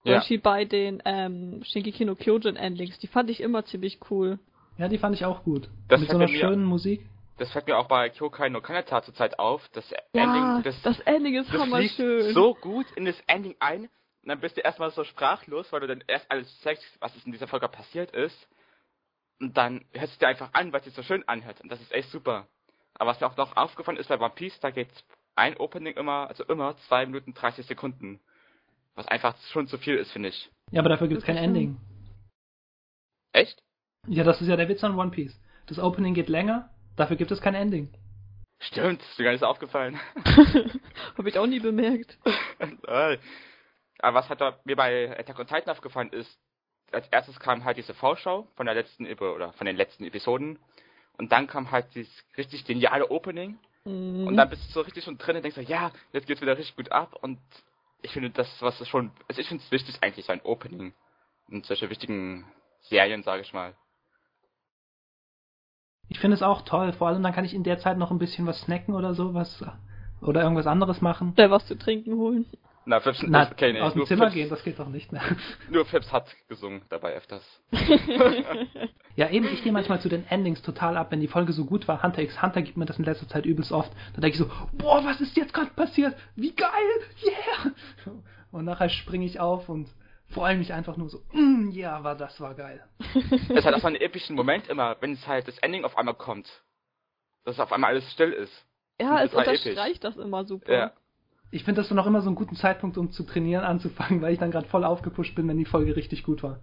[0.00, 0.16] Zum ja.
[0.18, 2.98] Beispiel bei den ähm, Shingeki no Kyojin Endings.
[3.00, 4.38] Die fand ich immer ziemlich cool.
[4.78, 5.68] Ja, die fand ich auch gut.
[5.88, 7.04] Das Mit so einer mir- schönen Musik.
[7.36, 9.68] Das fällt mir auch bei Kyokai no Kanata zurzeit auf.
[9.74, 12.32] Das Ja, Ending, das, das Ending ist das fließt hammerschön.
[12.32, 13.90] so gut in das Ending ein.
[14.22, 17.32] Und dann bist du erstmal so sprachlos, weil du dann erst alles checkst, was in
[17.32, 18.48] dieser Folge passiert ist.
[19.40, 21.60] Und dann hörst du dir einfach an, weil es sich so schön anhört.
[21.60, 22.46] Und das ist echt super.
[22.94, 24.88] Aber was mir auch noch aufgefallen ist bei One Piece, da geht
[25.34, 28.20] ein Opening immer, also immer 2 Minuten 30 Sekunden.
[28.94, 30.50] Was einfach schon zu viel ist, finde ich.
[30.70, 31.78] Ja, aber dafür gibt es kein Ending.
[33.32, 33.62] Echt?
[34.06, 35.40] Ja, das ist ja der Witz an One Piece.
[35.66, 37.88] Das Opening geht länger, dafür gibt es kein Ending.
[38.60, 39.98] Stimmt, ist mir gar nicht so aufgefallen.
[41.16, 42.18] Habe ich auch nie bemerkt.
[44.02, 46.38] Aber was hat da mir bei Attack on Titan aufgefallen ist,
[46.90, 50.58] als erstes kam halt diese Vorschau von der letzten oder von den letzten Episoden
[51.16, 54.28] und dann kam halt dieses richtig geniale Opening Mhm.
[54.28, 56.56] und dann bist du so richtig schon drin und denkst so, ja, jetzt geht's wieder
[56.56, 57.40] richtig gut ab und
[58.02, 60.92] ich finde das, was es schon, also ich finde es wichtig eigentlich, so ein Opening
[61.48, 62.44] in solche wichtigen
[62.82, 63.74] Serien, sage ich mal.
[66.08, 68.18] Ich finde es auch toll, vor allem dann kann ich in der Zeit noch ein
[68.18, 69.64] bisschen was snacken oder so, was
[70.20, 71.32] oder irgendwas anderes machen.
[71.34, 72.46] Schnell was zu trinken holen.
[72.84, 75.12] Na, Fips, Na, okay, nee, aus dem nur Zimmer Fips, gehen, das geht doch nicht
[75.12, 75.22] mehr.
[75.70, 77.44] Nur Fips hat gesungen dabei öfters.
[79.14, 81.86] Ja, eben, ich gehe manchmal zu den Endings total ab, wenn die Folge so gut
[81.86, 82.02] war.
[82.02, 83.92] Hunter x Hunter gibt mir das in letzter Zeit übelst oft.
[84.14, 86.16] Da denke ich so, boah, was ist jetzt gerade passiert?
[86.34, 86.70] Wie geil!
[87.22, 88.12] Yeah!
[88.52, 89.88] Und nachher springe ich auf und
[90.28, 92.84] freue mich einfach nur so, mm, ja, aber das war geil.
[93.48, 96.14] Es hat auch so einen epischen Moment immer, wenn es halt das Ending auf einmal
[96.14, 96.50] kommt.
[97.44, 98.52] Dass auf einmal alles still ist.
[99.00, 99.66] Ja, es episch.
[99.66, 100.72] unterstreicht das immer super.
[100.72, 100.92] Ja.
[101.52, 104.32] Ich finde das dann auch immer so einen guten Zeitpunkt, um zu trainieren anzufangen, weil
[104.32, 106.58] ich dann gerade voll aufgepusht bin, wenn die Folge richtig gut war.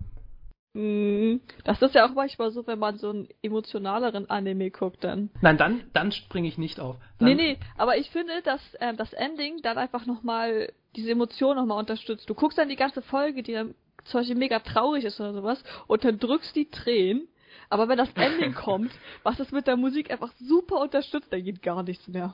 [0.74, 1.42] Mhm.
[1.64, 5.30] Das ist ja auch manchmal so, wenn man so einen emotionaleren Anime guckt dann.
[5.42, 6.98] Nein, dann, dann springe ich nicht auf.
[7.18, 11.56] Dann, Nee, nee, aber ich finde, dass ähm, das Ending dann einfach nochmal diese Emotion
[11.56, 12.30] nochmal unterstützt.
[12.30, 13.74] Du guckst dann die ganze Folge, die dann
[14.06, 17.28] zum Beispiel mega traurig ist oder sowas, und dann drückst die Tränen.
[17.70, 18.92] Aber wenn das Ending kommt,
[19.24, 22.34] was es mit der Musik einfach super unterstützt, dann geht gar nichts mehr.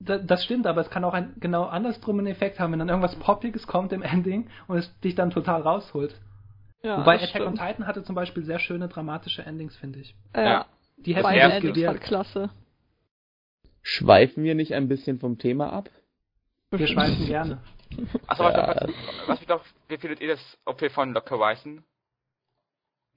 [0.00, 2.88] Da, das stimmt, aber es kann auch einen genau andersrum einen Effekt haben, wenn dann
[2.88, 6.14] irgendwas Poppiges kommt im Ending und es dich dann total rausholt.
[6.82, 7.54] Ja, Wobei das Attack on.
[7.56, 10.14] Titan hatte zum Beispiel sehr schöne dramatische Endings, finde ich.
[10.36, 10.66] Ja.
[10.98, 12.04] Die Das hätten beide das Endings waren gewirkt.
[12.04, 12.50] klasse.
[13.82, 15.90] Schweifen wir nicht ein bisschen vom Thema ab?
[16.70, 17.58] Wir schweifen gerne.
[18.26, 18.68] Achso, Ja.
[18.68, 18.92] was,
[19.26, 21.82] was mich noch, wie findet ihr das OP von Locker Horizon?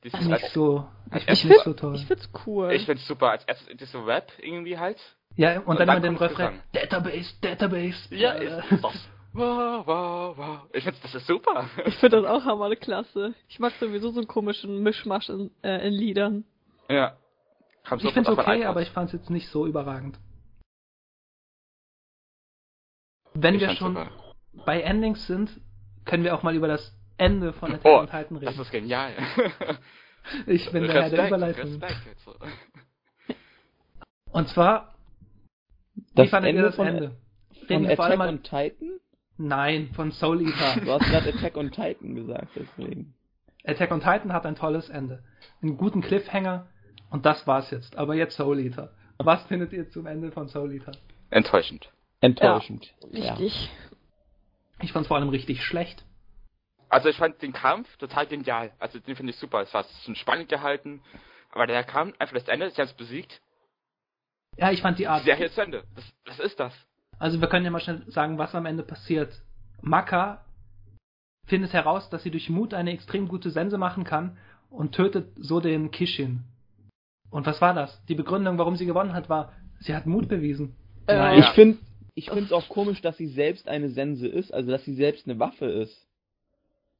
[0.04, 0.88] Dieses Nicht so.
[1.14, 1.96] Ich Ich finde find- so toll.
[1.96, 2.72] Ich find's cool.
[2.72, 3.30] Ich find's super.
[3.32, 4.98] Als erstes diese Rap irgendwie halt.
[5.36, 6.60] Ja, und, und dann dann den kommt Refrain.
[6.74, 8.16] Database, Database.
[8.16, 9.10] Ja, Äh, ist das.
[9.34, 10.60] Wow, wow, wow.
[10.74, 11.70] Ich find's, das ist super.
[11.86, 13.34] Ich finde das auch hammer klasse.
[13.48, 16.44] Ich mag sowieso so einen komischen Mischmasch in, äh, in Liedern.
[16.90, 17.16] ja.
[17.84, 20.20] Kam Ich finde es okay, aber ich fand es jetzt nicht so überragend.
[23.34, 24.12] Wenn Ich wir schon super.
[24.66, 25.50] bei Endings sind,
[26.06, 28.62] können wir auch mal über das Ende von Attack Oh, Titan das reden.
[28.62, 29.14] ist genial.
[30.46, 31.82] Ich bin der Herr der Überleitung.
[31.82, 31.98] Respekt.
[34.32, 34.91] Und zwar,
[35.96, 37.16] wie Das fandet ihr Ende das von, Ende?
[37.68, 39.00] von Attack allem mal, on Titan?
[39.38, 40.80] nein, von Soul Eater.
[40.82, 43.14] Du hast gerade Attack on Titan gesagt, deswegen.
[43.66, 45.24] Attack on Titan hat ein tolles Ende.
[45.62, 46.68] Einen guten Cliffhanger
[47.10, 47.96] und das war's jetzt.
[47.98, 48.94] Aber jetzt Soul Eater.
[49.18, 50.94] Was findet ihr zum Ende von Soul Eater?
[51.30, 51.92] Enttäuschend.
[52.22, 52.94] Enttäuschend.
[53.12, 53.34] Ja.
[53.34, 53.70] Richtig.
[54.82, 56.04] Ich fand's vor allem richtig schlecht.
[56.90, 58.72] Also ich fand den Kampf total genial.
[58.80, 59.62] Also den finde ich super.
[59.62, 61.02] Es war schon spannend gehalten.
[61.52, 63.42] Aber der kam einfach das Ende, sie haben es besiegt.
[64.58, 65.24] Ja, ich fand die Die Art.
[65.24, 65.84] Serie ist zu Ende.
[65.96, 66.74] Das, was ist das?
[67.20, 69.42] Also wir können ja mal schnell sagen, was am Ende passiert.
[69.82, 70.44] Maka
[71.46, 74.38] findet heraus, dass sie durch Mut eine extrem gute Sense machen kann
[74.70, 76.44] und tötet so den Kishin.
[77.30, 78.04] Und was war das?
[78.08, 80.76] Die Begründung, warum sie gewonnen hat, war, sie hat Mut bewiesen.
[81.08, 81.40] Äh, Nein.
[81.40, 81.78] Ich finde
[82.14, 85.40] ich find's auch komisch, dass sie selbst eine Sense ist, also dass sie selbst eine
[85.40, 86.08] Waffe ist.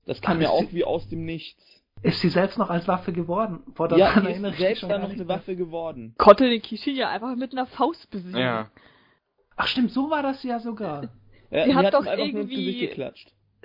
[0.06, 1.62] Das kam Ach, ja auch sie- wie aus dem Nichts.
[2.04, 3.62] Ist sie selbst noch als Waffe geworden?
[3.76, 5.28] Vor Ja, daran sie ist selbst schon dann noch eine.
[5.28, 6.16] Waffe geworden.
[6.18, 8.40] Konnte den Kishin ja einfach mit einer Faust besiegen.
[8.40, 8.72] Ja.
[9.56, 11.10] Ach stimmt, so war das ja sogar.
[11.52, 13.12] Ja, Sie hat ihm doch irgendwie-.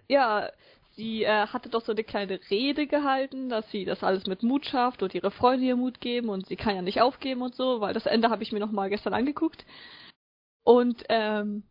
[0.08, 0.50] Ja,
[0.96, 4.66] sie äh, hatte doch so eine kleine Rede gehalten, dass sie das alles mit Mut
[4.66, 7.80] schafft und ihre Freunde ihr Mut geben und sie kann ja nicht aufgeben und so,
[7.80, 9.64] weil das Ende habe ich mir noch mal gestern angeguckt.
[10.64, 11.62] Und ähm,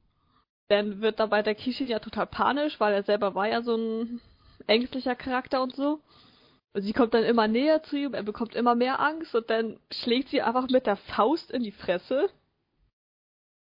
[0.69, 4.21] dann wird dabei der Kishin ja total panisch, weil er selber war ja so ein
[4.67, 5.99] ängstlicher Charakter und so.
[6.75, 9.79] Und sie kommt dann immer näher zu ihm, er bekommt immer mehr Angst und dann
[9.89, 12.29] schlägt sie einfach mit der Faust in die Fresse.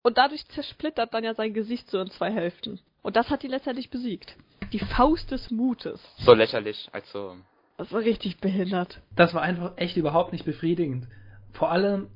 [0.03, 2.79] Und dadurch zersplittert dann ja sein Gesicht so in zwei Hälften.
[3.01, 4.37] Und das hat ihn letztendlich besiegt.
[4.71, 5.99] Die Faust des Mutes.
[6.19, 7.35] So lächerlich, also.
[7.77, 9.01] Das war richtig behindert.
[9.17, 11.09] Das war einfach echt überhaupt nicht befriedigend.
[11.51, 12.07] Vor allem,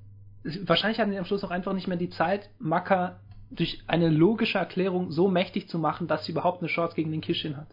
[0.44, 3.20] wahrscheinlich hatten sie am Schluss auch einfach nicht mehr die Zeit, Maka
[3.52, 7.20] durch eine logische Erklärung so mächtig zu machen, dass sie überhaupt eine Chance gegen den
[7.20, 7.68] Kishin hat.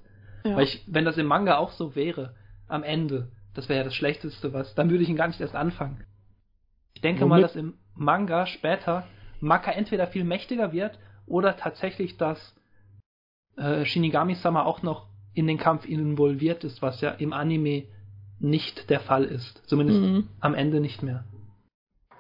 [0.45, 0.57] Ja.
[0.57, 2.35] Weil ich, wenn das im Manga auch so wäre,
[2.69, 5.55] am Ende, das wäre ja das Schlechteste was, dann würde ich ihn gar nicht erst
[5.55, 6.05] anfangen.
[6.95, 7.31] Ich denke Womit?
[7.31, 9.07] mal, dass im Manga später
[9.41, 12.55] Maka entweder viel mächtiger wird oder tatsächlich, dass
[13.57, 17.85] äh, Shinigami-sama auch noch in den Kampf involviert ist, was ja im Anime
[18.41, 19.63] nicht der Fall ist.
[19.69, 20.29] Zumindest Mhm.
[20.41, 21.25] am Ende nicht mehr.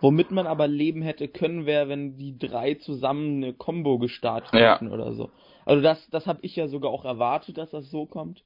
[0.00, 4.74] Womit man aber leben hätte können, wäre, wenn die drei zusammen eine Combo gestartet Ja.
[4.74, 5.30] hätten oder so.
[5.64, 8.44] Also das, das habe ich ja sogar auch erwartet, dass das so kommt.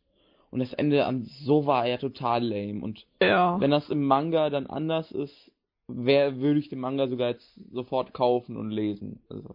[0.51, 2.83] Und das Ende an so war ja total lame.
[2.83, 3.61] Und Ja.
[3.61, 5.53] wenn das im Manga dann anders ist,
[5.89, 9.21] wär, würde ich den Manga sogar jetzt sofort kaufen und lesen.
[9.29, 9.55] Also.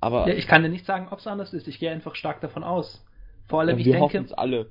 [0.00, 1.68] Aber Ja, ich kann dir nicht sagen, ob es anders ist.
[1.68, 3.04] Ich gehe einfach stark davon aus.
[3.46, 4.70] Vor allem, ja, ich wir denke, hoffen es alle.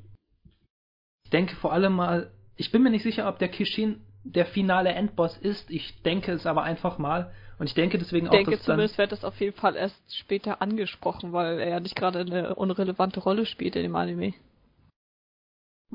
[1.26, 4.90] ich denke vor allem mal, ich bin mir nicht sicher, ob der Kishin der finale
[4.94, 5.70] Endboss ist.
[5.70, 7.32] Ich denke es aber einfach mal.
[7.60, 9.76] Und ich denke deswegen Ich auch, denke dass dann, zumindest wird das auf jeden Fall
[9.76, 14.34] erst später angesprochen, weil er ja nicht gerade eine unrelevante Rolle spielt in dem Anime.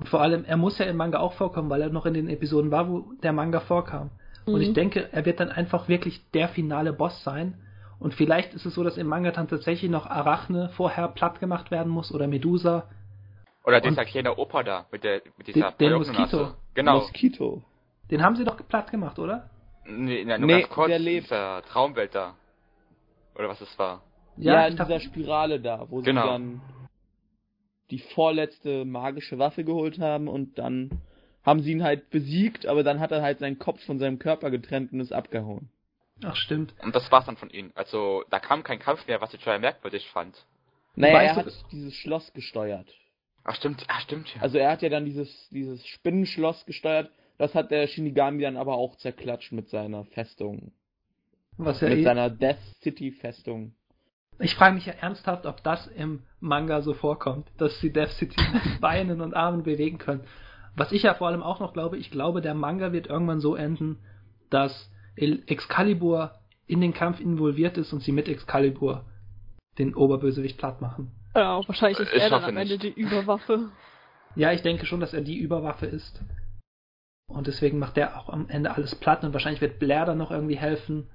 [0.07, 2.71] Vor allem, er muss ja im Manga auch vorkommen, weil er noch in den Episoden
[2.71, 4.11] war, wo der Manga vorkam.
[4.47, 4.75] Und ich Mhm.
[4.75, 7.55] denke, er wird dann einfach wirklich der finale Boss sein.
[7.99, 11.71] Und vielleicht ist es so, dass im Manga dann tatsächlich noch Arachne vorher platt gemacht
[11.71, 12.85] werden muss oder Medusa.
[13.65, 15.99] Oder Und- dieser kleine Opa da, mit der, mit dieser Den- den.
[15.99, 16.53] Moskito.
[16.75, 16.95] Genau.
[17.01, 17.63] Mosquito.
[18.11, 19.51] Den haben sie doch platt gemacht, oder?
[19.85, 21.25] Nee, na, nur Nee, ganz kurz, der lebt.
[21.27, 22.35] dieser Traumwelt da.
[23.35, 24.03] Oder was es war.
[24.37, 26.23] Ja, ich in dieser Spirale da, wo Genau.
[26.23, 26.61] sie dann
[27.91, 30.91] die vorletzte magische Waffe geholt haben und dann
[31.43, 34.51] haben sie ihn halt besiegt, aber dann hat er halt seinen Kopf von seinem Körper
[34.51, 35.71] getrennt und ist abgehauen.
[36.23, 36.75] Ach, stimmt.
[36.83, 37.71] Und das war's dann von ihnen.
[37.75, 40.37] Also, da kam kein Kampf mehr, was ich total merkwürdig fand.
[40.97, 42.89] Naja, er hat dieses Schloss gesteuert.
[43.45, 44.43] Ach stimmt, ach stimmt, ja.
[44.43, 48.75] Also er hat ja dann dieses, dieses Spinnenschloss gesteuert, das hat der Shinigami dann aber
[48.75, 50.73] auch zerklatscht mit seiner Festung.
[51.57, 53.75] Was ja mit eh, seiner Death City Festung.
[54.41, 58.37] Ich frage mich ja ernsthaft, ob das im Manga so vorkommt, dass sie Death City
[58.53, 60.25] mit Beinen und Armen bewegen können.
[60.77, 63.57] Was ich ja vor allem auch noch glaube, ich glaube, der Manga wird irgendwann so
[63.57, 63.99] enden,
[64.49, 66.33] dass Excalibur
[66.67, 69.05] in den Kampf involviert ist und sie mit Excalibur
[69.79, 71.11] den Oberbösewicht platt machen.
[71.35, 72.83] Ja, wahrscheinlich ist Ich er dann am Ende nicht.
[72.85, 73.71] die Überwaffe.
[74.37, 76.21] Ja, ich denke schon, dass er die Überwaffe ist.
[77.29, 80.31] Und deswegen macht der auch am Ende alles platt und wahrscheinlich wird Blair dann noch
[80.31, 81.09] irgendwie helfen,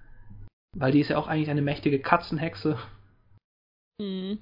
[0.76, 2.78] weil die ist ja auch eigentlich eine mächtige Katzenhexe.
[4.00, 4.39] Mhm.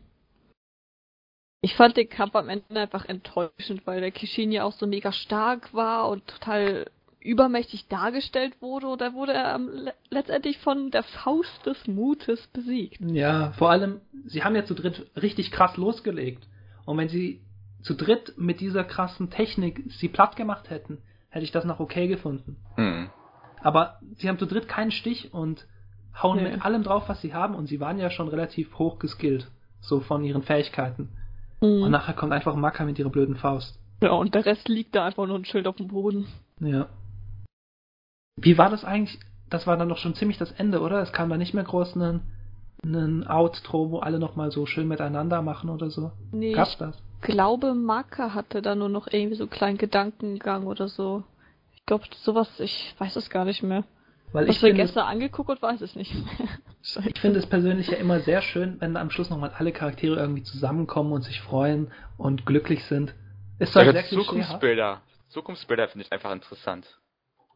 [1.61, 5.11] Ich fand den Kampf am Ende einfach enttäuschend, weil der Kishin ja auch so mega
[5.11, 6.89] stark war und total
[7.19, 9.59] übermächtig dargestellt wurde und da wurde er
[10.09, 12.99] letztendlich von der Faust des Mutes besiegt.
[12.99, 16.47] Ja, vor allem, sie haben ja zu dritt richtig krass losgelegt.
[16.85, 17.41] Und wenn sie
[17.83, 20.97] zu dritt mit dieser krassen Technik sie platt gemacht hätten,
[21.29, 22.57] hätte ich das noch okay gefunden.
[22.75, 23.09] Hm.
[23.61, 25.67] Aber sie haben zu dritt keinen Stich und
[26.21, 26.51] hauen Nee.
[26.51, 27.55] mit allem drauf, was sie haben.
[27.55, 29.49] Und sie waren ja schon relativ hoch geskillt,
[29.79, 31.09] so von ihren Fähigkeiten.
[31.61, 31.83] Mhm.
[31.83, 33.77] Und nachher kommt einfach Maka mit ihrer blöden Faust.
[34.01, 36.27] Ja, und der Rest liegt da einfach nur ein Schild auf dem Boden.
[36.59, 36.87] Ja.
[38.37, 39.19] Wie war das eigentlich?
[39.49, 41.01] Das war dann doch schon ziemlich das Ende, oder?
[41.01, 42.21] Es kam da nicht mehr groß einen,
[42.83, 46.11] einen Outro, wo alle nochmal so schön miteinander machen oder so.
[46.31, 46.97] Nee, Gab's ich das?
[47.21, 51.23] glaube, Maka hatte da nur noch irgendwie so einen kleinen Gedankengang oder so.
[51.75, 53.83] Ich glaube, sowas, ich weiß es gar nicht mehr.
[54.33, 56.47] Weil Was ich wir finde, gestern angeguckt und weiß es nicht mehr.
[57.05, 60.41] Ich finde es persönlich ja immer sehr schön, wenn am Schluss nochmal alle Charaktere irgendwie
[60.41, 63.13] zusammenkommen und sich freuen und glücklich sind.
[63.59, 64.29] Ist zwar Ja, sehr klischeehaft.
[64.29, 65.01] Zukunftsbilder.
[65.29, 66.99] Zukunftsbilder finde ich einfach interessant.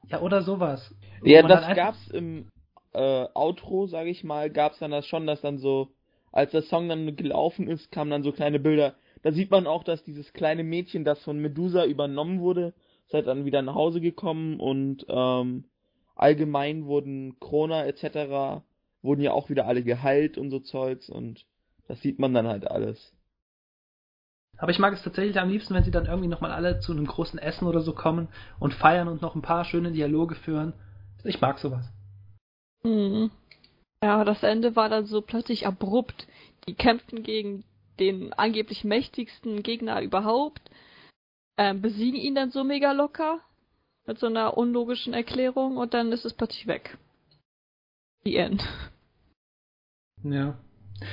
[0.10, 0.94] Ja, oder sowas.
[1.24, 2.50] Ja, das gab's im
[2.94, 5.90] äh, Outro, sage ich mal, gab's dann das schon, dass dann so,
[6.32, 8.94] als der Song dann gelaufen ist, kamen dann so kleine Bilder.
[9.24, 12.76] Da sieht man auch, dass dieses kleine Mädchen, das von Medusa übernommen wurde,
[13.08, 15.66] ist halt dann wieder nach Hause gekommen und ähm,
[16.16, 18.64] allgemein wurden Krona etc.
[19.02, 21.46] wurden ja auch wieder alle geheilt und so Zeugs und
[21.88, 23.14] das sieht man dann halt alles.
[24.58, 27.06] Aber ich mag es tatsächlich am liebsten, wenn sie dann irgendwie nochmal alle zu einem
[27.06, 30.74] großen Essen oder so kommen und feiern und noch ein paar schöne Dialoge führen.
[31.24, 31.86] Ich mag sowas.
[32.84, 33.32] Mhm.
[34.02, 36.28] Ja, das Ende war dann so plötzlich abrupt.
[36.68, 37.64] Die kämpften gegen
[38.00, 40.62] den angeblich mächtigsten Gegner überhaupt,
[41.58, 43.40] ähm, besiegen ihn dann so mega locker
[44.06, 46.98] mit so einer unlogischen Erklärung und dann ist es plötzlich weg.
[48.24, 48.68] The End.
[50.24, 50.58] Ja.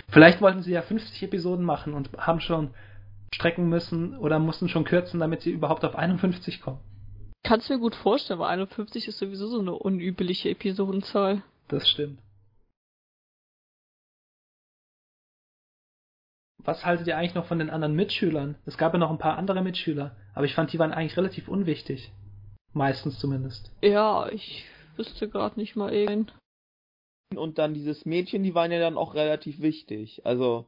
[0.08, 2.74] Vielleicht wollten sie ja 50 Episoden machen und haben schon
[3.34, 6.80] strecken müssen oder mussten schon kürzen, damit sie überhaupt auf 51 kommen.
[7.42, 11.42] Kannst du mir gut vorstellen, weil 51 ist sowieso so eine unübliche Episodenzahl.
[11.68, 12.20] Das stimmt.
[16.64, 18.54] Was haltet ihr eigentlich noch von den anderen Mitschülern?
[18.66, 21.48] Es gab ja noch ein paar andere Mitschüler, aber ich fand, die waren eigentlich relativ
[21.48, 22.12] unwichtig.
[22.72, 23.70] Meistens zumindest.
[23.82, 24.64] Ja, ich
[24.96, 26.30] wüsste gerade nicht mal irgendeinen.
[27.34, 30.22] Und dann dieses Mädchen, die waren ja dann auch relativ wichtig.
[30.24, 30.66] Also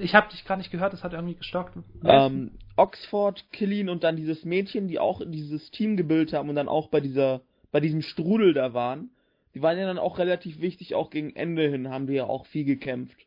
[0.00, 1.76] Ich habe dich gerade nicht gehört, das hat irgendwie gestockt.
[2.04, 6.68] ähm, Oxford, Killeen und dann dieses Mädchen, die auch dieses Team gebildet haben und dann
[6.68, 7.40] auch bei dieser,
[7.72, 9.10] bei diesem Strudel da waren,
[9.54, 12.46] die waren ja dann auch relativ wichtig, auch gegen Ende hin haben die ja auch
[12.46, 13.26] viel gekämpft.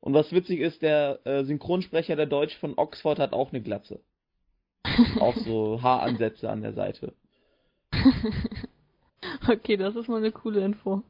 [0.00, 4.00] Und was witzig ist, der äh, Synchronsprecher der Deutsch von Oxford hat auch eine Glatze.
[5.20, 7.14] Auch so Haaransätze an der Seite.
[9.48, 11.02] okay, das ist mal eine coole Info.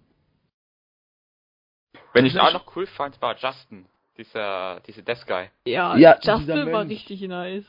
[2.13, 3.87] Wenn ich auch noch cool fand, war Justin,
[4.19, 5.49] dieser, dieser Death Guy.
[5.67, 7.65] Ja, Ja, Justin war richtig nice.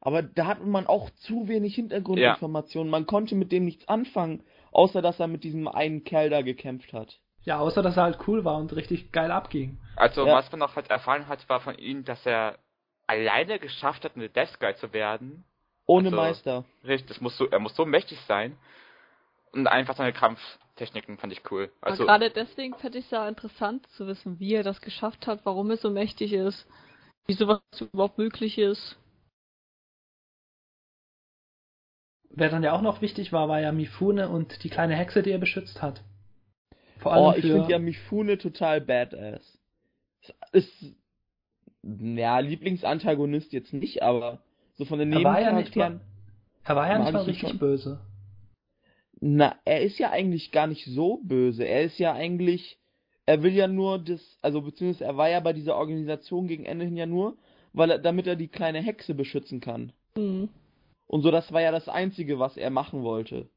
[0.00, 2.90] Aber da hat man auch zu wenig Hintergrundinformationen.
[2.90, 6.92] Man konnte mit dem nichts anfangen, außer dass er mit diesem einen Kerl da gekämpft
[6.92, 7.18] hat.
[7.42, 9.78] Ja, außer dass er halt cool war und richtig geil abging.
[9.96, 10.34] Also Ja.
[10.34, 12.58] was man noch halt erfahren hat, war von ihm, dass er
[13.06, 15.44] alleine geschafft hat, eine Death Guy zu werden.
[15.86, 16.64] Ohne Also- Meister.
[16.84, 18.56] Richtig, das muss so, er muss so mächtig sein.
[19.52, 21.70] Und einfach seine Kampftechniken fand ich cool.
[21.80, 25.26] Aber Also, gerade deswegen fände ich es ja interessant zu wissen, wie er das geschafft
[25.26, 26.66] hat, warum er so mächtig ist,
[27.26, 28.98] wie sowas überhaupt möglich ist.
[32.30, 35.30] Wer dann ja auch noch wichtig war, war ja Mifune und die kleine Hexe, die
[35.30, 36.02] er beschützt hat.
[36.98, 39.58] Vor allem Oh, ich für, finde ja Mifune total badass.
[40.52, 40.70] Ist,
[41.86, 44.40] ja, Lieblingsantagonist jetzt nicht, aber
[44.74, 46.00] so von den er war ja nicht mal, Nebencharakteren.
[46.64, 47.58] er war ja nicht mal ich ihn richtig schon.
[47.58, 48.00] böse.
[49.20, 51.64] Na, er ist ja eigentlich gar nicht so böse.
[51.64, 52.78] Er ist ja eigentlich,
[53.24, 56.84] er will ja nur das, also beziehungsweise er war ja bei dieser Organisation gegen Ende
[56.84, 57.36] hin ja nur,
[57.72, 59.92] weil er, damit er die kleine Hexe beschützen kann.
[60.16, 60.48] Hm.
[61.06, 63.48] Und so, das war ja das Einzige, was er machen wollte.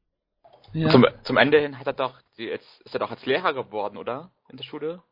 [0.72, 0.88] Ja.
[0.88, 3.96] zum, zum Ende hin hat er doch, die, jetzt ist er doch als Lehrer geworden,
[3.96, 4.30] oder?
[4.50, 5.02] In der Schule?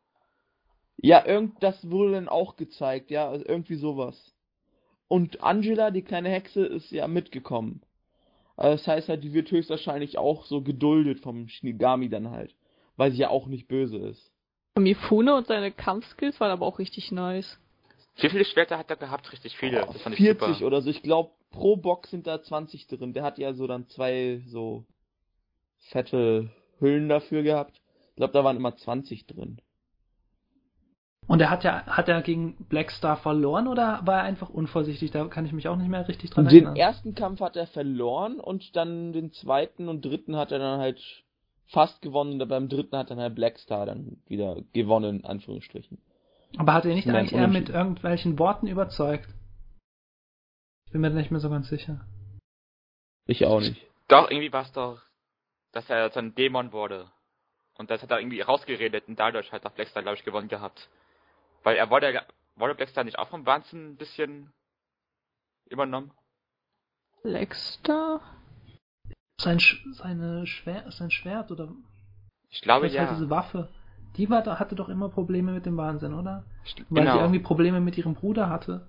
[1.01, 4.35] Ja, irgend, das wurde dann auch gezeigt, ja, also irgendwie sowas.
[5.07, 7.81] Und Angela, die kleine Hexe, ist ja mitgekommen.
[8.57, 12.53] Also das heißt halt, die wird höchstwahrscheinlich auch so geduldet vom Shinigami dann halt.
[12.97, 14.31] Weil sie ja auch nicht böse ist.
[14.77, 17.57] Mifune und seine Kampfskills waren aber auch richtig nice.
[18.17, 19.31] Wie viele Schwerter hat er gehabt?
[19.31, 19.81] Richtig viele.
[19.81, 20.67] Das fand ich 40 super.
[20.67, 20.89] oder so.
[20.89, 23.13] Ich glaube, pro Box sind da 20 drin.
[23.13, 24.85] Der hat ja so dann zwei so
[25.89, 27.81] fette Hüllen dafür gehabt.
[28.09, 29.61] Ich glaube, da waren immer 20 drin.
[31.29, 35.11] Und er hat ja, hat er gegen Blackstar verloren oder war er einfach unvorsichtig?
[35.11, 36.75] Da kann ich mich auch nicht mehr richtig dran Den erinnern.
[36.75, 40.99] ersten Kampf hat er verloren und dann den zweiten und dritten hat er dann halt
[41.67, 42.41] fast gewonnen.
[42.41, 45.99] Und beim dritten hat dann halt Blackstar dann wieder gewonnen, in Anführungsstrichen.
[46.57, 49.29] Aber hat er nicht eigentlich eher mit irgendwelchen Worten überzeugt?
[50.87, 52.01] Ich bin mir da nicht mehr so ganz sicher.
[53.27, 53.79] Ich auch nicht.
[54.07, 54.99] Doch, irgendwie war es doch,
[55.73, 57.05] dass er so ein Dämon wurde.
[57.77, 60.89] Und das hat er irgendwie rausgeredet und dadurch hat er Blackstar, glaube ich, gewonnen gehabt.
[61.63, 64.51] Weil er wurde, ja- wurde Blackstar nicht auch vom Wahnsinn ein bisschen
[65.65, 66.11] übernommen?
[67.23, 68.21] Lexter?
[69.41, 71.69] Sein, Sch seine Schwer sein Schwert oder
[72.49, 73.13] Ich glaube was halt ja.
[73.15, 73.69] diese Waffe,
[74.17, 76.45] die war, hatte doch immer Probleme mit dem Wahnsinn, oder?
[76.65, 77.19] Ich- Weil sie Genau.
[77.19, 78.87] irgendwie Probleme mit ihrem Bruder hatte.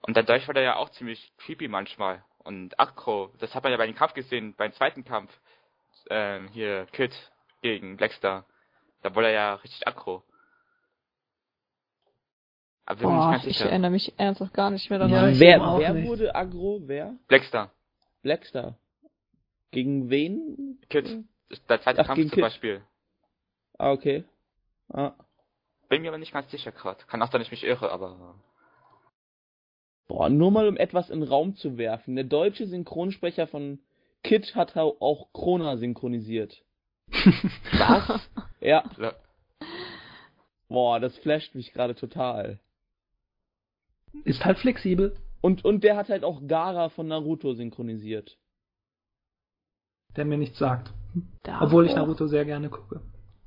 [0.00, 2.24] Und dadurch war der ja auch ziemlich creepy manchmal.
[2.38, 5.38] Und Akro, das hat man ja bei dem Kampf gesehen, beim zweiten Kampf.
[6.08, 7.12] Ähm, hier, Kid
[7.60, 8.46] gegen Blackstar.
[9.02, 10.22] Da wurde er ja richtig aggro.
[12.90, 13.68] Aber Boah, ich sicher.
[13.68, 15.12] erinnere mich ernsthaft gar nicht mehr daran.
[15.34, 16.08] Ja, wer wer nicht.
[16.08, 16.80] wurde aggro?
[16.86, 17.14] Wer?
[17.28, 17.70] Blackstar,
[18.22, 18.78] Blackstar.
[19.72, 20.78] Gegen wen?
[20.88, 22.40] Kid, das ist der zweite Ach, Kampf zum Kid.
[22.40, 22.80] Beispiel.
[23.76, 24.24] Ah, okay.
[24.90, 25.12] Ah.
[25.90, 27.04] Bin mir aber nicht ganz sicher gerade.
[27.06, 28.34] Kann auch sein, dass ich mich irre, aber.
[30.06, 32.14] Boah, nur mal um etwas in den Raum zu werfen.
[32.16, 33.80] Der deutsche Synchronsprecher von
[34.24, 36.62] Kid hat au- auch Krona synchronisiert.
[37.72, 38.30] Was?
[38.60, 38.84] Ja.
[38.98, 39.12] Ja.
[40.68, 42.58] Boah, das flasht mich gerade total.
[44.24, 45.16] Ist halt flexibel.
[45.40, 48.36] Und, und der hat halt auch Gara von Naruto synchronisiert.
[50.16, 50.92] Der mir nichts sagt.
[51.42, 51.60] Da.
[51.62, 53.00] Obwohl ich Naruto sehr gerne gucke.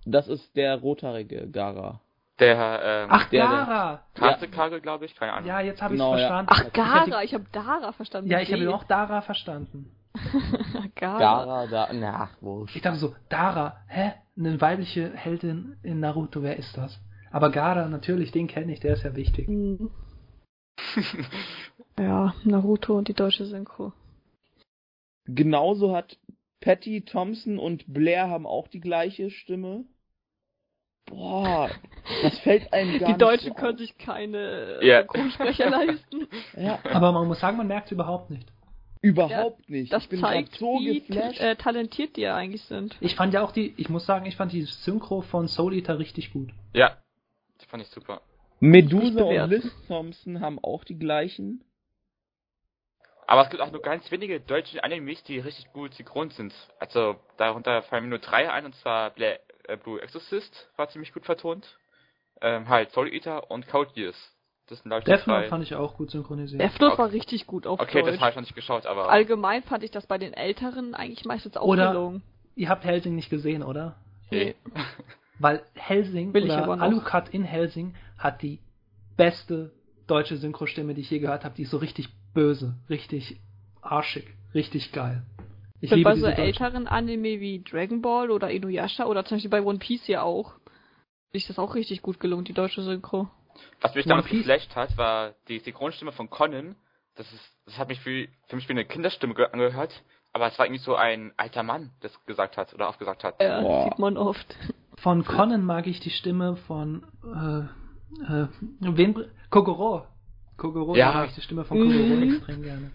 [0.05, 2.01] Das ist der rothaarige Gara.
[2.39, 4.01] Der, ähm, Ach, der- Gara!
[4.51, 5.47] Kase glaube ich, keine Ahnung.
[5.47, 6.28] Ja, jetzt habe Genau, ich ja.
[6.43, 6.49] verstanden.
[6.51, 8.32] Ach, Ich Gara, ich habe Dara verstanden.
[8.32, 9.91] Ja, ich habe auch Dara verstanden.
[10.95, 11.20] Gara.
[11.20, 12.76] Gara, da, na, wurscht.
[12.76, 14.14] Ich dachte so, Dara, hä?
[14.38, 16.99] Eine weibliche Heldin in Naruto, wer ist das?
[17.32, 19.47] Aber Gara, natürlich, den kenne ich, der ist ja wichtig.
[19.47, 19.91] Hm.
[21.97, 23.93] Ja, Naruto und die deutsche Synchro.
[25.26, 26.17] Genauso hat
[26.61, 29.86] Patty Thompson und Blair haben auch die gleiche Stimme.
[31.05, 31.69] Boah,
[32.24, 33.80] das fällt einem gar Die nicht Deutschen so können auf.
[33.80, 35.01] sich keine Ja.
[35.01, 36.28] Synchronsprecher leisten.
[36.55, 38.51] Ja, Aber man muss sagen, man merkt es überhaupt nicht.
[39.01, 39.91] überhaupt nicht.
[39.91, 42.95] Das ich bin zeigt, so wie äh, talentiert die ja eigentlich sind.
[43.01, 45.99] Ich fand ja auch die, ich muss sagen, ich fand die Synchro von Soul Eater
[45.99, 46.51] richtig gut.
[46.74, 46.97] Ja,
[47.61, 48.22] die fand ich super.
[48.62, 49.49] Medusa und.
[49.49, 51.64] Liz Thompson haben auch die gleichen.
[53.28, 56.53] Aber es gibt auch nur ganz wenige deutsche Animes, die richtig gut synchron sind.
[56.80, 59.34] Also darunter fallen mir nur drei ein, und zwar Bla
[59.68, 61.78] äh, Blue Exorcist war ziemlich gut vertont.
[62.41, 64.16] Ähm, halt Soul Eater und Code Geass.
[64.68, 66.62] Das sind Death Note fand ich auch gut synchronisiert.
[66.62, 68.22] Death Note war richtig gut auf Okay, das Deutsch.
[68.22, 71.57] habe ich noch nicht geschaut, aber Allgemein fand ich das bei den Älteren eigentlich meistens
[71.57, 72.24] auch Oder- gelungen.
[72.55, 73.95] Ihr habt Helsing nicht gesehen, oder?
[74.30, 74.55] nee.
[75.41, 76.79] Weil Helsing Will ich oder.
[76.81, 78.59] Alucard in Helsing hat die
[79.17, 79.71] beste
[80.07, 81.55] deutsche Synchrostimme, die ich je gehört habe.
[81.55, 83.39] Die ist so richtig böse, richtig
[83.81, 85.23] arschig, richtig geil.
[85.79, 89.49] Ich bin liebe bei so älteren Anime wie Dragon Ball oder Inuyasha oder zum Beispiel
[89.49, 90.53] bei One Piece ja auch.
[91.33, 93.27] Ist das auch richtig gut gelungen, die deutsche Synchro.
[93.81, 96.75] Was mich damals geflasht hat, war die Synchronstimme von Conan.
[97.15, 100.03] Das ist, das hat mich für, für mich wie eine Kinderstimme ge- angehört.
[100.33, 103.41] Aber es war irgendwie so ein alter Mann, das gesagt hat oder aufgesagt hat.
[103.41, 103.83] Ja, Boah.
[103.85, 104.55] sieht man oft.
[105.01, 107.59] Von Conan mag ich die Stimme von äh,
[108.31, 108.47] äh,
[108.81, 109.15] wen?
[109.49, 110.05] Kogoro.
[110.57, 111.11] Kogoro, Ja.
[111.13, 112.23] mag ich die Stimme von Kogoro Mhm.
[112.35, 112.91] extrem gerne.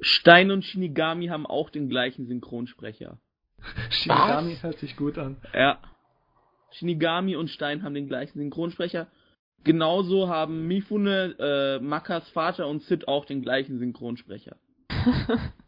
[0.00, 3.18] Stein und Shinigami haben auch den gleichen Synchronsprecher.
[3.90, 5.36] Shinigami hört sich gut an.
[5.54, 5.78] Ja.
[6.72, 9.06] Shinigami und Stein haben den gleichen Synchronsprecher.
[9.64, 14.56] Genauso haben Mifune, äh, Makas Vater und Sid auch den gleichen Synchronsprecher.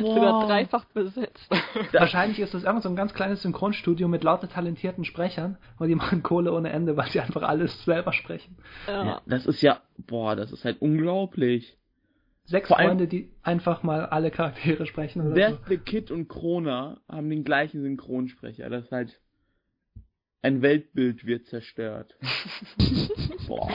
[0.00, 1.50] Sogar dreifach besetzt.
[1.92, 5.94] Wahrscheinlich ist das irgend so ein ganz kleines Synchronstudio mit lauter talentierten Sprechern und die
[5.94, 8.56] machen Kohle ohne Ende, weil sie einfach alles selber sprechen.
[8.86, 9.04] Ja.
[9.04, 11.76] Ja, das ist ja, boah, das ist halt unglaublich.
[12.44, 16.98] Sechs Vor Freunde, die einfach mal alle Charaktere sprechen oder Death the Kid und Krona
[17.08, 18.70] haben den gleichen Synchronsprecher.
[18.70, 19.20] Das ist halt
[20.40, 22.14] ein Weltbild wird zerstört.
[23.46, 23.70] boah.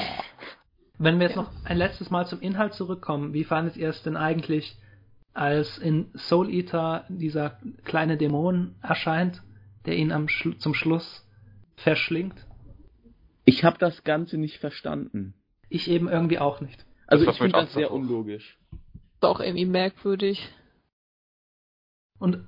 [0.97, 4.15] Wenn wir jetzt noch ein letztes Mal zum Inhalt zurückkommen, wie fandet ihr es denn
[4.15, 4.77] eigentlich,
[5.33, 9.41] als in Soul Eater dieser kleine Dämon erscheint,
[9.85, 11.27] der ihn am Schlu zum Schluss
[11.75, 12.45] verschlingt?
[13.45, 15.33] Ich habe das Ganze nicht verstanden.
[15.69, 16.85] Ich eben irgendwie auch nicht.
[17.07, 17.95] Also Das ich finde das auch sehr hoch.
[17.95, 18.57] unlogisch.
[19.15, 20.49] Ist auch irgendwie merkwürdig.
[22.19, 22.45] Und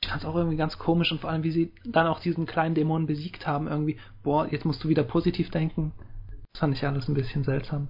[0.00, 2.46] ich fand es auch irgendwie ganz komisch und vor allem, wie sie dann auch diesen
[2.46, 5.92] kleinen Dämon besiegt haben, irgendwie, boah, jetzt musst du wieder positiv denken.
[6.52, 7.88] Das fand ich alles ein bisschen seltsam.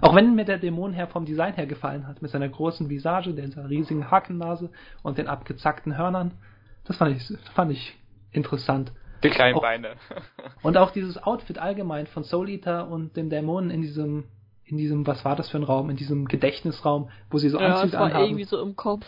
[0.00, 3.32] Auch wenn mir der Dämon her vom Design her gefallen hat, mit seiner großen Visage,
[3.32, 4.70] dieser riesigen Hakennase
[5.02, 6.32] und den abgezackten Hörnern,
[6.84, 7.96] das fand ich, fand ich
[8.30, 8.92] interessant.
[9.24, 9.94] Die kleinen Auch- Beine.
[10.62, 14.24] Und auch dieses Outfit allgemein von Soul Eater und dem Dämonen in diesem,
[14.64, 17.76] in diesem, was war das für ein Raum, in diesem Gedächtnisraum, wo sie so ja,
[17.76, 19.06] Anzüge war anhaben, irgendwie so im Kopf.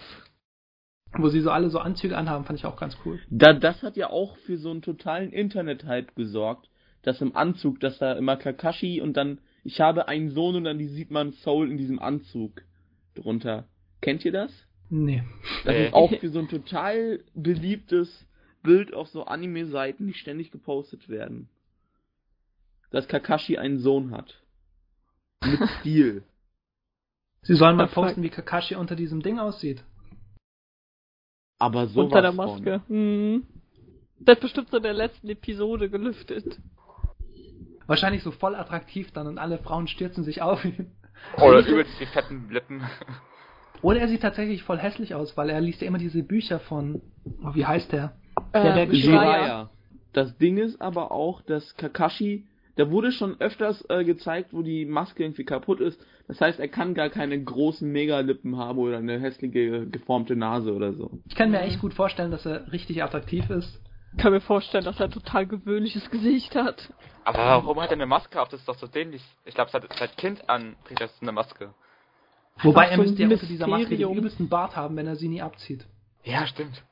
[1.18, 3.18] wo sie so alle so Anzüge anhaben, fand ich auch ganz cool.
[3.28, 6.70] Da, das hat ja auch für so einen totalen Internet-Hype gesorgt,
[7.02, 10.78] dass im Anzug, dass da immer Kakashi und dann, ich habe einen Sohn und dann
[10.78, 12.62] die sieht man Soul in diesem Anzug
[13.14, 13.68] drunter.
[14.00, 14.50] Kennt ihr das?
[14.88, 15.22] Nee.
[15.66, 18.26] Das ist auch für so ein total beliebtes
[18.62, 21.50] Bild auf so Anime-Seiten, die ständig gepostet werden.
[22.90, 24.42] Dass Kakashi einen Sohn hat.
[25.44, 26.22] Mit Stil.
[27.42, 29.84] Sie sollen mal posten, wie Kakashi unter diesem Ding aussieht.
[31.58, 32.80] Aber so unter der Maske.
[32.88, 33.46] Mhm.
[34.18, 36.58] Das hat bestimmt so in der letzten Episode gelüftet.
[37.88, 40.92] Wahrscheinlich so voll attraktiv dann und alle Frauen stürzen sich auf ihn.
[41.38, 42.82] Oder übelst die fetten Lippen.
[43.82, 47.00] Oder er sieht tatsächlich voll hässlich aus, weil er liest ja immer diese Bücher von,
[47.42, 48.16] oh, wie heißt der?
[48.52, 48.92] Äh, der Jiraiya.
[48.92, 49.70] Jiraiya.
[50.12, 54.84] Das Ding ist aber auch, dass Kakashi, da wurde schon öfters äh, gezeigt, wo die
[54.84, 55.98] Maske irgendwie kaputt ist.
[56.26, 60.92] Das heißt, er kann gar keine großen Megalippen haben oder eine hässliche geformte Nase oder
[60.92, 61.10] so.
[61.28, 63.80] Ich kann mir echt gut vorstellen, dass er richtig attraktiv ist.
[64.16, 66.92] Kann mir vorstellen, dass er ein total gewöhnliches Gesicht hat.
[67.24, 68.48] Aber warum hat er eine Maske auf?
[68.48, 69.22] Das ist doch so dämlich.
[69.44, 71.74] Ich glaube, seit, seit Kind an trägt er eine Maske.
[72.62, 75.28] Wobei er so müsste ja unter dieser Maske den übelsten Bart haben, wenn er sie
[75.28, 75.86] nie abzieht.
[76.24, 76.82] Ja, stimmt.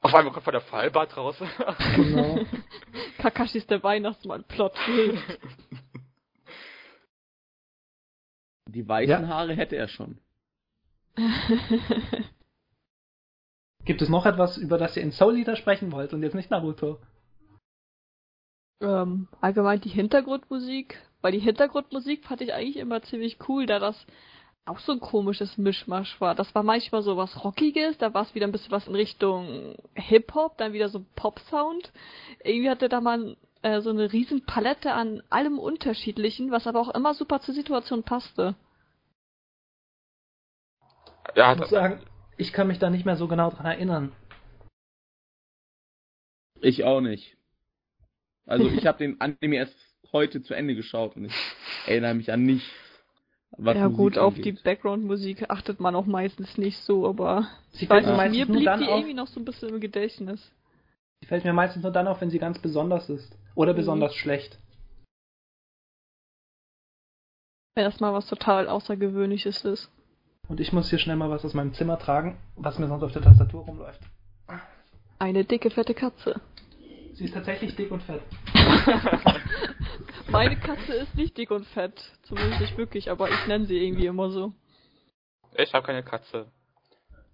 [0.00, 1.36] Auf einmal kommt von der Fallbart raus.
[1.96, 2.38] Genau.
[3.18, 4.72] Kakashi ist der Weihnachtsmann, Plot.
[8.68, 9.28] Die weißen Ja.
[9.28, 10.18] Haare hätte er schon.
[13.86, 16.50] Gibt es noch etwas, über das ihr in Soul Eater sprechen wollt und jetzt nicht
[16.50, 16.98] Naruto?
[18.80, 24.06] ähm, allgemein die Hintergrundmusik, weil die Hintergrundmusik fand ich eigentlich immer ziemlich cool, da das
[24.64, 26.34] auch so ein komisches Mischmasch war.
[26.34, 29.76] Das war manchmal so was Rockiges, da war es wieder ein bisschen was in Richtung
[29.94, 31.92] Hip-Hop, dann wieder so Pop-Sound.
[32.42, 36.94] Irgendwie hatte da mal äh, so eine riesen Palette an allem Unterschiedlichen, was aber auch
[36.94, 38.56] immer super zur Situation passte.
[41.36, 42.00] ja, Ich muss sagen,
[42.36, 44.12] ich kann mich da nicht mehr so genau dran erinnern.
[46.60, 47.36] Ich auch nicht.
[48.46, 49.76] Also ich habe den Anime erst
[50.12, 51.34] heute zu Ende geschaut und ich
[51.86, 52.68] erinnere mich an nichts.
[53.58, 54.38] Was ja Musik gut, angeht.
[54.38, 58.68] auf die Background-Musik achtet man auch meistens nicht so, aber ich weiß nicht, mir blieb
[58.78, 60.52] die irgendwie noch so ein bisschen im Gedächtnis.
[61.22, 63.36] Die fällt mir meistens nur dann auf, wenn sie ganz besonders ist.
[63.54, 63.78] Oder mhm.
[63.78, 64.58] besonders schlecht.
[67.74, 69.90] Wenn das mal was total Außergewöhnliches ist.
[70.48, 73.12] Und ich muss hier schnell mal was aus meinem Zimmer tragen, was mir sonst auf
[73.12, 74.00] der Tastatur rumläuft.
[75.18, 76.40] Eine dicke, fette Katze.
[77.14, 78.20] Sie ist tatsächlich dick und fett.
[80.28, 82.12] Meine Katze ist nicht dick und fett.
[82.22, 84.52] Zumindest nicht wirklich, aber ich nenne sie irgendwie immer so.
[85.56, 86.46] Ich habe keine Katze.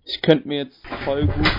[0.04, 1.50] Ich könnte mir jetzt voll gut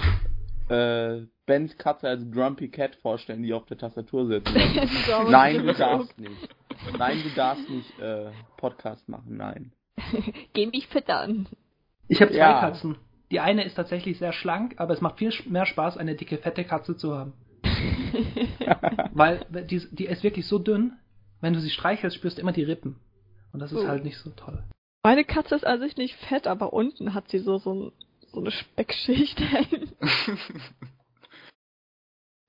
[0.70, 4.54] äh, Bens Katze als Grumpy Cat vorstellen, die auf der Tastatur sitzt.
[5.30, 6.56] nein, du darfst nicht.
[6.98, 9.74] Nein, du darfst nicht äh, Podcast machen, nein.
[10.54, 11.48] Geh mich füttern.
[12.08, 12.60] Ich habe zwei ja.
[12.60, 12.98] Katzen.
[13.32, 16.64] Die eine ist tatsächlich sehr schlank, aber es macht viel mehr Spaß, eine dicke, fette
[16.64, 17.34] Katze zu haben.
[19.14, 20.94] Weil die, die ist wirklich so dünn,
[21.42, 22.98] wenn du sie streichelst, spürst du immer die Rippen.
[23.52, 23.88] Und das ist oh.
[23.88, 24.64] halt nicht so toll.
[25.04, 27.92] Meine Katze ist an sich nicht fett, aber unten hat sie so, so,
[28.32, 29.42] so eine Speckschicht.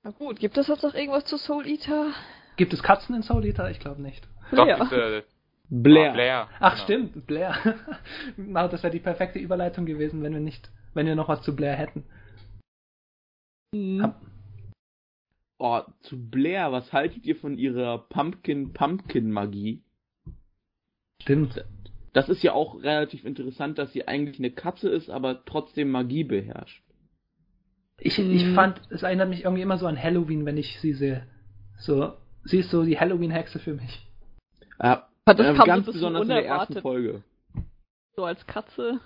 [0.03, 2.12] Na gut, gibt es jetzt noch irgendwas zu Soul Eater?
[2.57, 3.70] Gibt es Katzen in Soul Eater?
[3.70, 4.28] Ich glaube nicht.
[4.53, 4.84] Doch, ja.
[4.84, 5.24] diese
[5.71, 6.11] Blair.
[6.11, 6.49] Oh, Blair.
[6.61, 6.85] Ach genau.
[6.85, 7.57] stimmt, Blair.
[8.37, 11.77] das wäre die perfekte Überleitung gewesen, wenn wir nicht, wenn wir noch was zu Blair
[11.77, 12.05] hätten.
[13.75, 14.15] Mhm.
[15.59, 19.83] Oh, zu Blair, was haltet ihr von ihrer Pumpkin-Pumpkin-Magie?
[21.23, 21.65] Stimmt.
[22.12, 26.25] Das ist ja auch relativ interessant, dass sie eigentlich eine Katze ist, aber trotzdem Magie
[26.25, 26.83] beherrscht.
[27.99, 28.55] Ich, ich mhm.
[28.55, 31.27] fand, es erinnert mich irgendwie immer so an Halloween, wenn ich sie sehe.
[31.79, 32.12] So,
[32.45, 34.07] sie ist so die Halloween-Hexe für mich.
[34.83, 37.22] Ja, das äh, kam ganz so besonders in der ersten Folge.
[38.16, 39.01] So als Katze.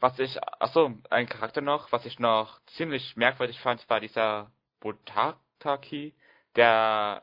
[0.00, 4.50] Was ich, achso, ein Charakter noch, was ich noch ziemlich merkwürdig fand, war dieser
[4.80, 6.14] Botataki,
[6.56, 7.22] der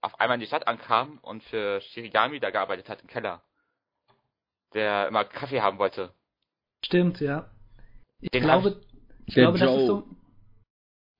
[0.00, 3.42] auf einmal in die Stadt ankam und für Shirigami da gearbeitet hat im Keller.
[4.74, 6.12] Der immer Kaffee haben wollte.
[6.84, 7.48] Stimmt, ja.
[8.20, 8.80] Ich Den glaube,
[9.26, 9.66] ich glaube, Joe.
[9.68, 10.08] das ist so.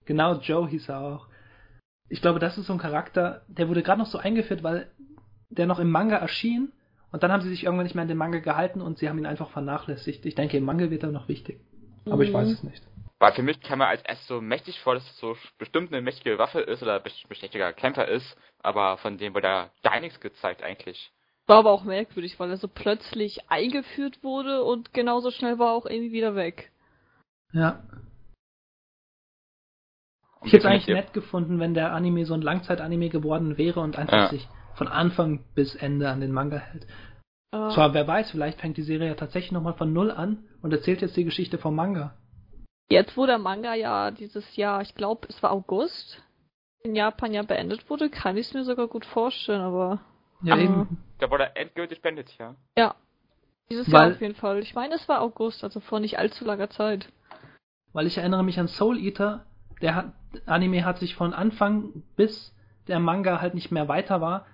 [0.06, 1.27] Genau, Joe hieß er auch.
[2.08, 4.90] Ich glaube, das ist so ein Charakter, der wurde gerade noch so eingeführt, weil
[5.50, 6.72] der noch im Manga erschien
[7.10, 9.18] und dann haben sie sich irgendwann nicht mehr an den Manga gehalten und sie haben
[9.18, 10.24] ihn einfach vernachlässigt.
[10.26, 11.60] Ich denke, im Manga wird er noch wichtig.
[12.06, 12.22] Aber mhm.
[12.22, 12.82] ich weiß es nicht.
[13.18, 16.02] Weil für mich kam er als erst so mächtig vor, dass es so bestimmt eine
[16.02, 20.20] mächtige Waffe ist oder ein mächtiger Kämpfer ist, aber von dem wurde da gar nichts
[20.20, 21.10] gezeigt eigentlich.
[21.46, 25.72] War aber auch merkwürdig, weil er so plötzlich eingeführt wurde und genauso schnell war er
[25.72, 26.70] auch irgendwie wieder weg.
[27.52, 27.82] Ja.
[30.44, 33.98] Ich hätte es eigentlich nett gefunden, wenn der Anime so ein Langzeit-Anime geworden wäre und
[33.98, 34.28] einfach ja.
[34.28, 36.86] sich von Anfang bis Ende an den Manga hält.
[37.54, 37.70] Uh.
[37.70, 41.00] Zwar, wer weiß, vielleicht fängt die Serie ja tatsächlich nochmal von Null an und erzählt
[41.00, 42.14] jetzt die Geschichte vom Manga.
[42.90, 46.22] Jetzt, wo der Manga ja dieses Jahr, ich glaube, es war August,
[46.82, 50.00] in Japan ja beendet wurde, kann ich es mir sogar gut vorstellen, aber.
[50.42, 50.98] Ja, uh, eben.
[51.18, 52.54] Da wurde endgültig beendet, ja.
[52.76, 52.94] Ja.
[53.70, 54.60] Dieses Weil, Jahr auf jeden Fall.
[54.60, 57.08] Ich meine, es war August, also vor nicht allzu langer Zeit.
[57.92, 59.44] Weil ich erinnere mich an Soul Eater,
[59.80, 60.12] der hat,
[60.46, 62.54] Anime hat sich von Anfang bis
[62.86, 64.46] der Manga halt nicht mehr weiter war,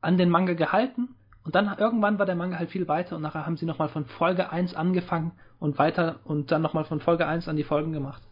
[0.00, 3.46] an den Manga gehalten und dann irgendwann war der Manga halt viel weiter und nachher
[3.46, 7.48] haben sie nochmal von Folge 1 angefangen und weiter und dann nochmal von Folge 1
[7.48, 8.22] an die Folgen gemacht.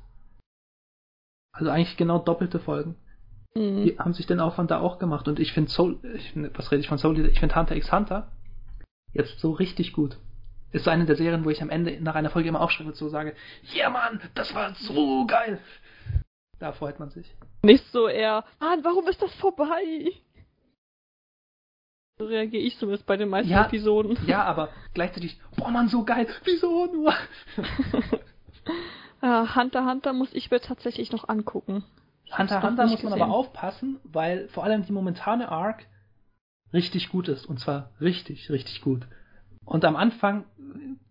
[1.53, 2.97] Also eigentlich genau doppelte Folgen.
[3.55, 3.85] Mhm.
[3.85, 6.81] Die haben sich den Aufwand da auch gemacht und ich finde Soul, ich, was rede
[6.81, 8.31] ich von Soul, ich finde Hunter x Hunter
[9.12, 10.18] jetzt so richtig gut.
[10.73, 13.09] Ist eine der Serien, wo ich am Ende nach einer Folge immer aufschreibe und so
[13.09, 13.35] sage,
[13.75, 15.59] ja yeah, Mann, das war so geil.
[16.61, 17.35] Da freut man sich.
[17.63, 20.13] Nicht so eher, Mann, warum ist das vorbei?
[22.19, 24.19] So reagiere ich zumindest bei den meisten ja, Episoden.
[24.27, 27.15] Ja, aber gleichzeitig, boah Mann, so geil, wieso nur?
[29.23, 31.83] ja, Hunter Hunter muss ich mir tatsächlich noch angucken.
[32.31, 33.23] Hunter Hunter muss man gesehen.
[33.23, 35.87] aber aufpassen, weil vor allem die momentane Arc
[36.75, 37.47] richtig gut ist.
[37.47, 39.09] Und zwar richtig, richtig gut.
[39.65, 40.45] Und am Anfang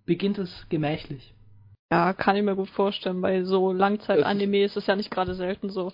[0.06, 1.34] beginnt es gemächlich.
[1.92, 3.22] Ja, kann ich mir gut vorstellen.
[3.22, 5.92] Bei so Langzeit-Anime ist es ja nicht gerade selten so.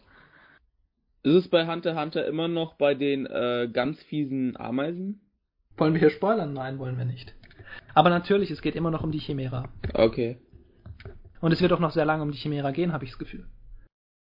[1.23, 5.21] Ist es bei Hunter Hunter immer noch bei den äh, ganz fiesen Ameisen?
[5.77, 6.53] Wollen wir hier spoilern?
[6.53, 7.33] Nein, wollen wir nicht.
[7.93, 9.69] Aber natürlich, es geht immer noch um die Chimera.
[9.93, 10.37] Okay.
[11.41, 13.47] Und es wird auch noch sehr lange um die Chimera gehen, habe ich das Gefühl.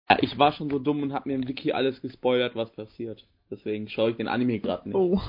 [0.08, 3.26] Ja, ich war schon so dumm und habe mir im Wiki alles gespoilert, was passiert.
[3.50, 4.96] Deswegen schaue ich den Anime gerade nicht.
[4.96, 5.20] Oh.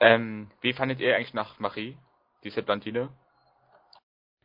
[0.00, 1.96] Ähm, wie fandet ihr eigentlich nach Marie,
[2.44, 3.08] diese Blondine?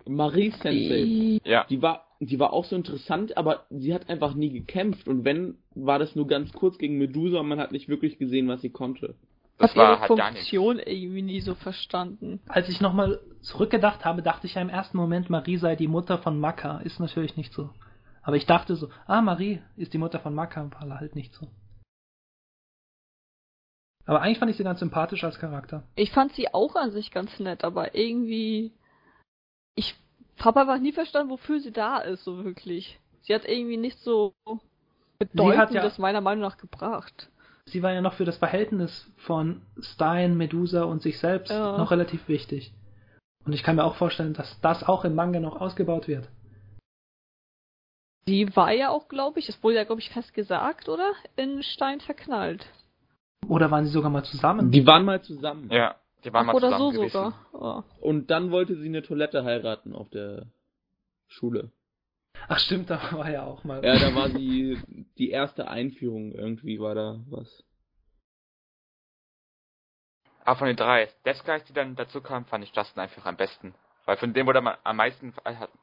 [0.08, 1.40] Marie Sensei.
[1.44, 1.66] Ja.
[1.70, 5.08] Die war, die war auch so interessant, aber sie hat einfach nie gekämpft.
[5.08, 8.48] Und wenn, war das nur ganz kurz gegen Medusa und man hat nicht wirklich gesehen,
[8.48, 9.16] was sie konnte.
[9.58, 12.40] Das war ihre Funktion irgendwie nie so verstanden.
[12.48, 16.18] Als ich nochmal zurückgedacht habe, dachte ich ja im ersten Moment, Marie sei die Mutter
[16.18, 16.80] von Maka.
[16.80, 17.70] Ist natürlich nicht so.
[18.24, 21.48] Aber ich dachte so, ah, Marie ist die Mutter von Maka, aber halt nicht so.
[24.06, 25.84] Aber eigentlich fand ich sie ganz sympathisch als Charakter.
[25.96, 28.74] Ich fand sie auch an sich ganz nett, aber irgendwie.
[29.76, 29.96] Ich
[30.40, 33.00] habe einfach nie verstanden, wofür sie da ist, so wirklich.
[33.22, 34.34] Sie hat irgendwie nicht so
[35.20, 37.30] Bedeutendes ja, meiner Meinung nach gebracht.
[37.66, 41.78] Sie war ja noch für das Verhältnis von Stein, Medusa und sich selbst ja.
[41.78, 42.74] noch relativ wichtig.
[43.46, 46.28] Und ich kann mir auch vorstellen, dass das auch im Manga noch ausgebaut wird.
[48.28, 51.12] Die war ja auch, glaube ich, es wurde ja, glaube ich, fest gesagt, oder?
[51.36, 52.66] In Stein verknallt.
[53.48, 54.72] Oder waren sie sogar mal zusammen?
[54.72, 55.70] Die waren mal zusammen.
[55.72, 57.10] Ja, die waren Ach, mal oder so gewesen.
[57.12, 57.46] sogar.
[57.54, 57.84] Oh.
[58.00, 60.48] Und dann wollte sie eine Toilette heiraten auf der
[61.28, 61.72] Schule.
[62.48, 63.84] Ach stimmt, da war ja auch mal.
[63.84, 64.80] Ja, da war die,
[65.18, 67.64] die erste Einführung irgendwie, war da was.
[70.44, 73.38] Aber von den drei Death Guys, die dann dazu kamen, fand ich Justin einfach am
[73.38, 73.76] besten.
[74.06, 75.34] Weil von dem wurde man am meisten,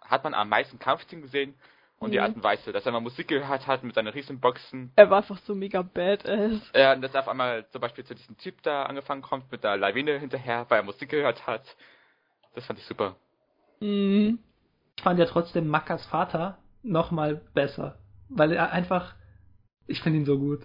[0.00, 1.54] hat man am meisten Kampfteam gesehen
[1.98, 2.12] und mhm.
[2.12, 4.92] die Art und Weise, dass er mal Musik gehört hat mit seinen Riesenboxen.
[4.96, 6.60] Er war einfach so mega badass.
[6.74, 9.64] Ja, und dass er auf einmal zum Beispiel zu diesem Typ da angefangen kommt mit
[9.64, 11.64] der Lawine hinterher, weil er Musik gehört hat.
[12.54, 13.16] Das fand ich super.
[13.80, 14.38] Mhm.
[14.96, 17.98] Ich fand ja trotzdem Makas Vater nochmal besser.
[18.28, 19.14] Weil er einfach,
[19.86, 20.60] ich finde ihn so gut.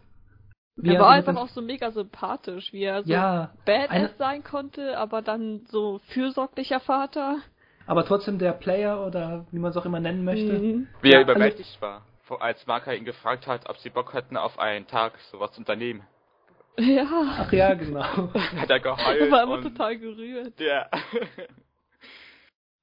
[0.75, 4.09] Wie er, er war einfach auch so mega sympathisch, wie er so ja, badass eine,
[4.17, 7.38] sein konnte, aber dann so fürsorglicher Vater.
[7.86, 10.53] Aber trotzdem der Player oder wie man es auch immer nennen möchte.
[10.53, 10.88] Mhm.
[11.01, 12.05] Wie er überwältigt war,
[12.39, 16.03] als Marker ihn gefragt hat, ob sie Bock hätten, auf einen Tag sowas zu unternehmen.
[16.77, 17.05] Ja.
[17.39, 18.34] Ach ja, genau.
[18.34, 19.19] hat er geheult.
[19.19, 20.59] Er war immer total gerührt.
[20.59, 20.89] Ja.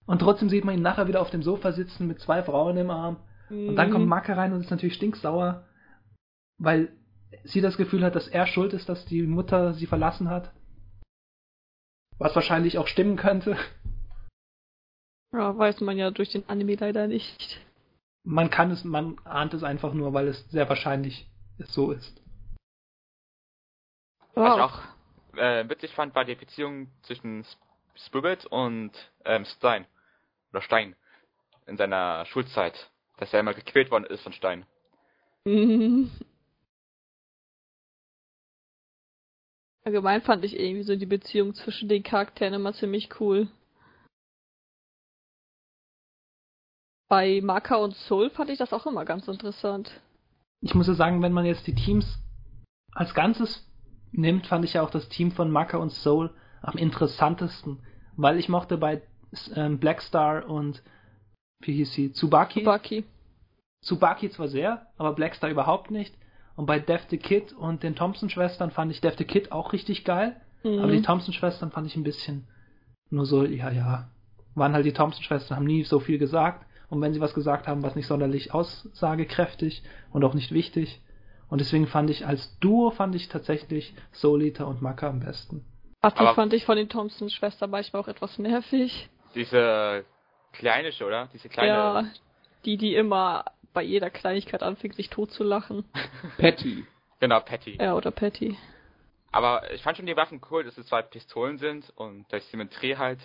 [0.06, 2.90] und trotzdem sieht man ihn nachher wieder auf dem Sofa sitzen mit zwei Frauen im
[2.90, 3.16] Arm.
[3.48, 3.70] Mhm.
[3.70, 5.66] Und dann kommt Marker rein und ist natürlich stinksauer,
[6.58, 6.92] weil
[7.44, 10.52] sie das Gefühl hat, dass er schuld ist, dass die Mutter sie verlassen hat.
[12.18, 13.56] Was wahrscheinlich auch stimmen könnte.
[15.32, 17.60] Ja, weiß man ja durch den Anime leider nicht.
[18.24, 21.26] Man kann es, man ahnt es einfach nur, weil es sehr wahrscheinlich
[21.58, 22.20] so ist.
[24.34, 24.44] Wow.
[24.44, 27.44] Was ich auch äh, witzig fand, war die Beziehung zwischen
[27.94, 28.92] Spibbit und
[29.24, 29.86] ähm, Stein.
[30.50, 30.96] Oder Stein.
[31.66, 32.90] In seiner Schulzeit.
[33.18, 34.66] Dass er immer gequält worden ist von Stein.
[35.44, 36.10] Mhm.
[39.84, 43.48] Allgemein fand ich irgendwie so die Beziehung zwischen den Charakteren immer ziemlich cool.
[47.10, 49.90] Bei Maka und Soul fand ich das auch immer ganz interessant.
[50.60, 52.22] Ich muss ja sagen, wenn man jetzt die Teams
[52.92, 53.68] als Ganzes
[54.12, 56.30] nimmt, fand ich ja auch das Team von Maka und Soul
[56.62, 57.80] am interessantesten,
[58.16, 59.02] weil ich mochte bei
[59.56, 60.84] ähm, Blackstar und
[61.60, 62.12] wie hieß sie?
[62.12, 62.60] Tsubaki.
[62.60, 63.04] Tsubaki.
[63.82, 66.14] Tsubaki zwar sehr, aber Blackstar überhaupt nicht.
[66.54, 70.04] Und bei Death the Kid und den Thompson-Schwestern fand ich Death the Kid auch richtig
[70.04, 70.40] geil.
[70.62, 70.78] Mhm.
[70.78, 72.46] Aber die Thompson-Schwestern fand ich ein bisschen
[73.10, 74.10] nur so, ja, ja.
[74.54, 76.66] Waren halt die Thompson-Schwestern, haben nie so viel gesagt.
[76.90, 79.82] Und wenn sie was gesagt haben, war es nicht sonderlich aussagekräftig
[80.12, 81.00] und auch nicht wichtig.
[81.48, 85.64] Und deswegen fand ich als Duo fand ich tatsächlich Solita und Maka am besten.
[86.02, 89.08] Ach, die fand ich von den Thompson-Schwestern manchmal auch etwas nervig.
[89.34, 90.04] Diese
[90.52, 91.28] kleine, oder?
[91.32, 91.68] Diese kleine.
[91.68, 92.04] Ja,
[92.64, 95.84] die, die immer bei jeder Kleinigkeit anfängt, sich totzulachen.
[96.38, 96.84] Patty.
[97.20, 97.76] Genau, Patty.
[97.80, 98.56] Ja, oder Patty.
[99.30, 102.96] Aber ich fand schon die Waffen cool, dass es zwei Pistolen sind und der Symmetrie
[102.96, 103.20] halt.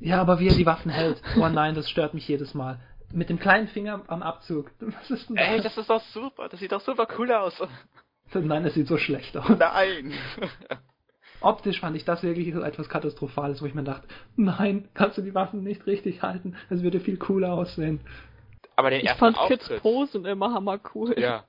[0.00, 1.20] Ja, aber wie er die Waffen hält.
[1.36, 2.80] Oh nein, das stört mich jedes Mal
[3.14, 4.70] mit dem kleinen Finger am Abzug.
[4.80, 5.48] Was ist denn das?
[5.48, 6.48] Ey, das ist doch super.
[6.48, 7.62] Das sieht doch super cool aus.
[8.32, 9.48] Nein, das sieht so schlecht aus.
[9.58, 10.12] Nein.
[11.40, 15.22] Optisch fand ich das wirklich so etwas Katastrophales, wo ich mir dachte, nein, kannst du
[15.22, 16.56] die Waffen nicht richtig halten?
[16.70, 18.00] Das würde viel cooler aussehen.
[18.76, 21.14] Aber den ich ersten fand Auftritt, Kids Posen immer hammer cool.
[21.18, 21.44] Ja.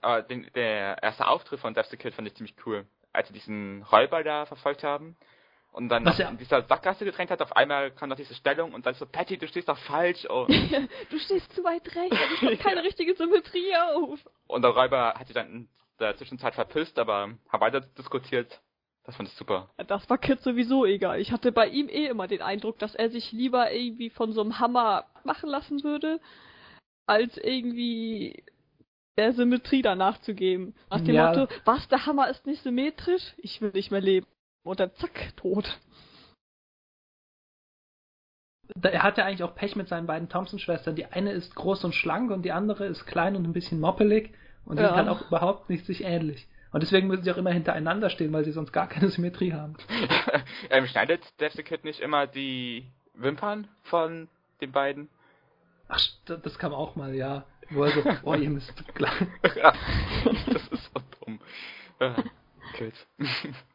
[0.00, 2.86] Aber den, der erste Auftritt von Death the Kid fand ich ziemlich cool.
[3.12, 5.16] Als sie diesen Räuber da verfolgt haben
[5.72, 8.86] und dann Was in dieser Sackgasse gedrängt hat, auf einmal kam noch diese Stellung und
[8.86, 10.24] dann so, Patty, du stehst doch falsch.
[10.24, 10.48] Und
[11.10, 14.18] du stehst zu weit rechts, ich hab keine richtige Symmetrie auf.
[14.48, 15.68] Und der Räuber hat sich dann in
[16.00, 18.60] der Zwischenzeit verpisst, aber hat weiter diskutiert.
[19.04, 19.70] Das fand ich super.
[19.86, 21.20] Das war Kid sowieso egal.
[21.20, 24.40] Ich hatte bei ihm eh immer den Eindruck, dass er sich lieber irgendwie von so
[24.40, 26.20] einem Hammer machen lassen würde,
[27.06, 28.44] als irgendwie
[29.16, 30.74] der Symmetrie danach zu geben.
[30.90, 31.28] Nach dem ja.
[31.28, 33.34] Motto, was, der Hammer ist nicht symmetrisch?
[33.38, 34.26] Ich will nicht mehr leben
[34.62, 35.78] und dann zack, tot.
[38.82, 40.94] Er hat ja eigentlich auch Pech mit seinen beiden Thompson-Schwestern.
[40.94, 44.32] Die eine ist groß und schlank und die andere ist klein und ein bisschen moppelig
[44.64, 44.88] und die ja.
[44.88, 46.46] sind halt auch überhaupt nicht sich ähnlich.
[46.72, 49.74] Und deswegen müssen sie auch immer hintereinander stehen, weil sie sonst gar keine Symmetrie haben.
[50.70, 54.28] ähm, schneidet Death Kid nicht immer die Wimpern von
[54.60, 55.08] den beiden?
[55.88, 57.44] Ach, das kam auch mal, ja.
[57.70, 58.72] Wo er so, oh, ihr müsst
[59.56, 59.72] ja,
[60.46, 61.40] das ist so dumm.
[62.74, 62.94] Kid.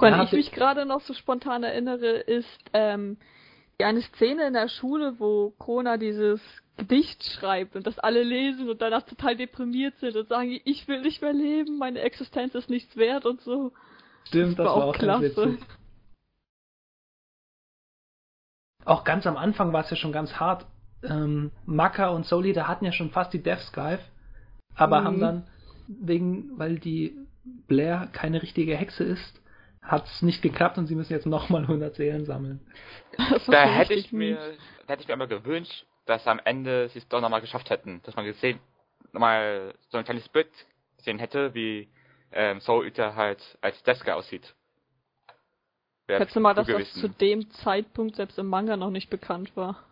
[0.00, 3.16] Woran ich mich gerade noch so spontan erinnere, ist ähm,
[3.82, 6.40] eine Szene in der Schule, wo Kona dieses
[6.76, 11.02] Gedicht schreibt und das alle lesen und danach total deprimiert sind und sagen, ich will
[11.02, 13.72] nicht mehr leben, meine Existenz ist nichts wert und so.
[14.24, 15.58] Stimmt, das, das war, auch klasse.
[18.84, 20.66] Auch ganz am Anfang war es ja schon ganz hart.
[21.02, 24.00] Ähm, Maka und Soli, hatten ja schon fast die Death Skype,
[24.74, 25.04] aber mhm.
[25.04, 25.46] haben dann
[25.86, 27.16] wegen, weil die
[27.66, 29.40] Blair keine richtige Hexe ist,
[29.88, 32.60] hat es nicht geklappt und sie müssen jetzt nochmal 100 Seelen sammeln.
[33.46, 34.36] Da hätte ich mir,
[34.86, 38.00] da hätte ich mir aber gewünscht, dass am Ende sie es doch nochmal geschafft hätten,
[38.04, 38.60] dass man gesehen,
[39.12, 40.48] nochmal so ein kleines Bild
[40.98, 41.88] gesehen hätte, wie
[42.32, 44.54] ähm, Soul Eater halt als Deska aussieht.
[46.06, 46.90] Hättest du mal, dass gewesen.
[46.92, 49.84] das zu dem Zeitpunkt selbst im Manga noch nicht bekannt war.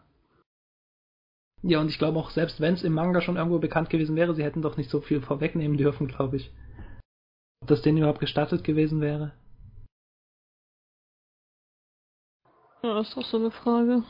[1.63, 4.35] Ja, und ich glaube auch, selbst wenn es im Manga schon irgendwo bekannt gewesen wäre,
[4.35, 6.51] sie hätten doch nicht so viel vorwegnehmen dürfen, glaube ich.
[7.63, 9.33] Ob das denen überhaupt gestattet gewesen wäre.
[12.83, 14.05] Ja, das ist doch so eine Frage.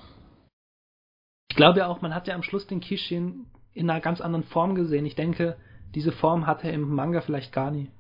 [1.49, 4.45] Ich glaube ja auch, man hat ja am Schluss den Kishin in einer ganz anderen
[4.45, 5.07] Form gesehen.
[5.07, 5.59] Ich denke,
[5.95, 7.91] diese Form hat er im Manga vielleicht gar nie.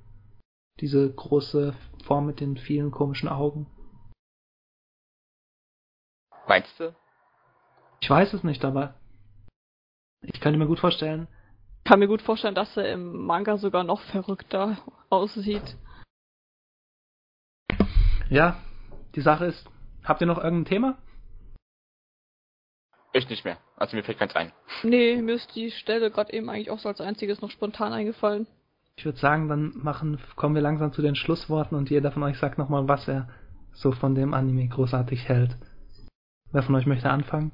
[0.80, 1.74] Diese große
[2.04, 3.66] Form mit den vielen komischen Augen.
[6.46, 6.94] Meinst du?
[8.00, 8.94] Ich weiß es nicht, aber
[10.22, 11.28] ich könnte mir gut vorstellen.
[11.78, 14.76] Ich kann mir gut vorstellen, dass er im Manga sogar noch verrückter
[15.08, 15.76] aussieht.
[18.28, 18.60] Ja,
[19.14, 19.68] die Sache ist,
[20.06, 20.98] habt ihr noch irgendein Thema?
[23.12, 23.58] Ich nicht mehr.
[23.76, 24.52] Also mir fällt keins ein.
[24.82, 28.46] Nee, mir ist die Stelle gerade eben eigentlich auch so als einziges noch spontan eingefallen.
[28.96, 32.38] Ich würde sagen, dann machen, kommen wir langsam zu den Schlussworten und jeder von euch
[32.38, 33.28] sagt nochmal, was er
[33.72, 35.56] so von dem Anime großartig hält.
[36.52, 37.52] Wer von euch möchte anfangen?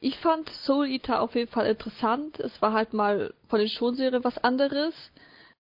[0.00, 2.38] Ich fand Soul Eater auf jeden Fall interessant.
[2.38, 4.94] Es war halt mal von den Shonserien was anderes.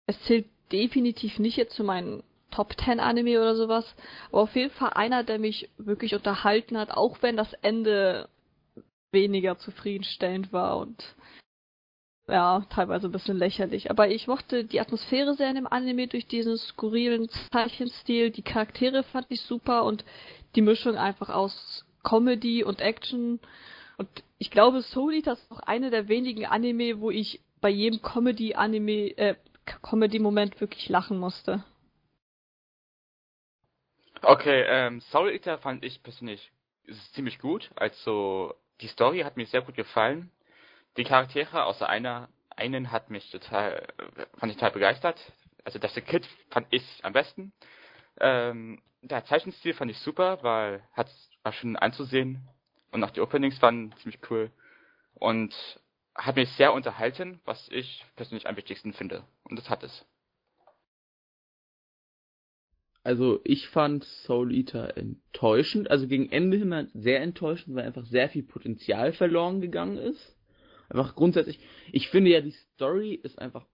[0.06, 2.22] Es zählt definitiv nicht jetzt zu meinen
[2.52, 3.84] Top 10 Anime oder sowas,
[4.28, 8.28] aber auf jeden Fall einer, der mich wirklich unterhalten hat, auch wenn das Ende
[9.10, 11.02] weniger zufriedenstellend war und
[12.28, 13.90] ja, teilweise ein bisschen lächerlich.
[13.90, 18.30] Aber ich mochte die Atmosphäre sehr in dem Anime durch diesen skurrilen Zeichenstil.
[18.30, 20.04] Die Charaktere fand ich super und
[20.54, 23.40] die Mischung einfach aus Comedy und Action.
[23.98, 24.08] Und
[24.38, 29.34] ich glaube, Soul ist auch eine der wenigen Anime, wo ich bei jedem Comedy-Anime, äh,
[29.82, 31.64] Comedy-Moment wirklich lachen musste.
[34.22, 36.52] Okay, ähm, Soul Eater fand ich persönlich
[37.12, 37.70] ziemlich gut.
[37.74, 40.30] Also die Story hat mir sehr gut gefallen.
[40.96, 43.86] Die Charaktere außer einer einen hat mich total
[44.38, 45.20] fand ich total begeistert.
[45.64, 47.52] Also das Kid fand ich am besten.
[48.20, 51.08] Ähm, der Zeichenstil fand ich super, weil hat
[51.42, 52.46] war schön anzusehen
[52.92, 54.50] und auch die Openings waren ziemlich cool
[55.14, 55.54] und
[56.14, 59.24] hat mich sehr unterhalten, was ich persönlich am wichtigsten finde.
[59.44, 60.06] Und das hat es.
[63.04, 68.06] Also ich fand Soul Eater enttäuschend, also gegen Ende hin halt sehr enttäuschend, weil einfach
[68.06, 70.36] sehr viel Potenzial verloren gegangen ist.
[70.88, 71.58] Einfach grundsätzlich,
[71.90, 73.66] ich finde ja die Story ist einfach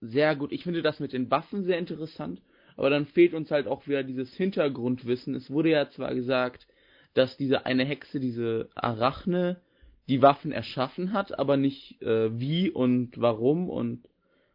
[0.00, 0.52] sehr gut.
[0.52, 2.40] Ich finde das mit den Waffen sehr interessant,
[2.76, 5.34] aber dann fehlt uns halt auch wieder dieses Hintergrundwissen.
[5.34, 6.66] Es wurde ja zwar gesagt,
[7.14, 9.60] dass diese eine Hexe, diese Arachne,
[10.08, 14.08] die Waffen erschaffen hat, aber nicht äh, wie und warum und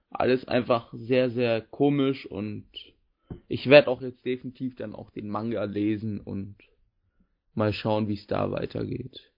[0.10, 2.66] alles einfach sehr, sehr komisch und
[3.48, 6.56] ich werde auch jetzt definitiv dann auch den Manga lesen und
[7.54, 9.32] mal schauen, wie es da weitergeht.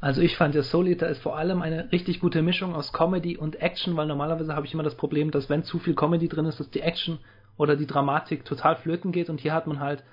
[0.00, 3.36] Also ich fand ja Soul Eater ist vor allem eine richtig gute Mischung aus Comedy
[3.36, 6.46] und Action, weil normalerweise habe ich immer das Problem, dass wenn zu viel Comedy drin
[6.46, 7.18] ist, dass die Action
[7.56, 10.04] oder die Dramatik total flöten geht und hier hat man halt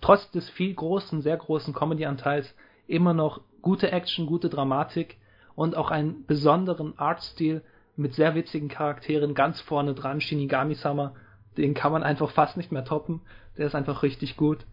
[0.00, 2.54] trotz des viel großen, sehr großen Comedy-Anteils
[2.86, 5.18] immer noch gute Action, gute Dramatik
[5.54, 7.62] und auch einen besonderen Artstil
[7.96, 11.14] mit sehr witzigen Charakteren ganz vorne dran, Shinigami-sama
[11.58, 13.20] den kann man einfach fast nicht mehr toppen.
[13.56, 14.66] Der ist einfach richtig gut.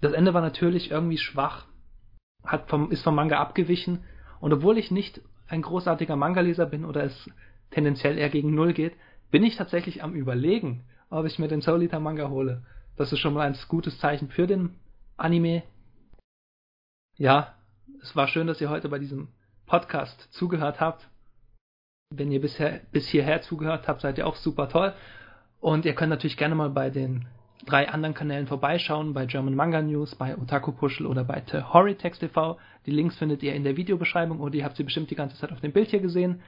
[0.00, 1.66] Das Ende war natürlich irgendwie schwach,
[2.44, 4.04] hat vom, ist vom Manga abgewichen.
[4.40, 7.30] Und obwohl ich nicht ein großartiger Manga-Leser bin oder es
[7.70, 8.94] tendenziell eher gegen Null geht,
[9.30, 12.64] bin ich tatsächlich am Überlegen, ob ich mir den Soul Eater Manga hole.
[12.96, 14.76] Das ist schon mal ein gutes Zeichen für den
[15.16, 15.62] Anime.
[17.16, 17.54] Ja,
[18.02, 19.28] es war schön, dass ihr heute bei diesem
[19.66, 21.08] Podcast zugehört habt.
[22.10, 24.94] Wenn ihr bisher, bis hierher zugehört habt, seid ihr auch super toll.
[25.60, 27.26] Und ihr könnt natürlich gerne mal bei den
[27.66, 32.58] drei anderen Kanälen vorbeischauen, bei German Manga News, bei Otaku Puschel oder bei Horritext TV.
[32.86, 35.52] Die Links findet ihr in der Videobeschreibung oder ihr habt sie bestimmt die ganze Zeit
[35.52, 36.42] auf dem Bild hier gesehen.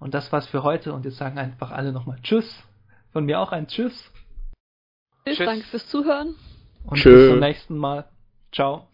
[0.00, 2.62] Und das war's für heute und jetzt sagen einfach alle nochmal Tschüss.
[3.12, 4.12] Von mir auch ein Tschüss.
[5.24, 6.34] Tschüss, danke fürs Zuhören.
[6.84, 7.14] Und Tschö.
[7.14, 8.04] bis zum nächsten Mal.
[8.52, 8.88] Ciao.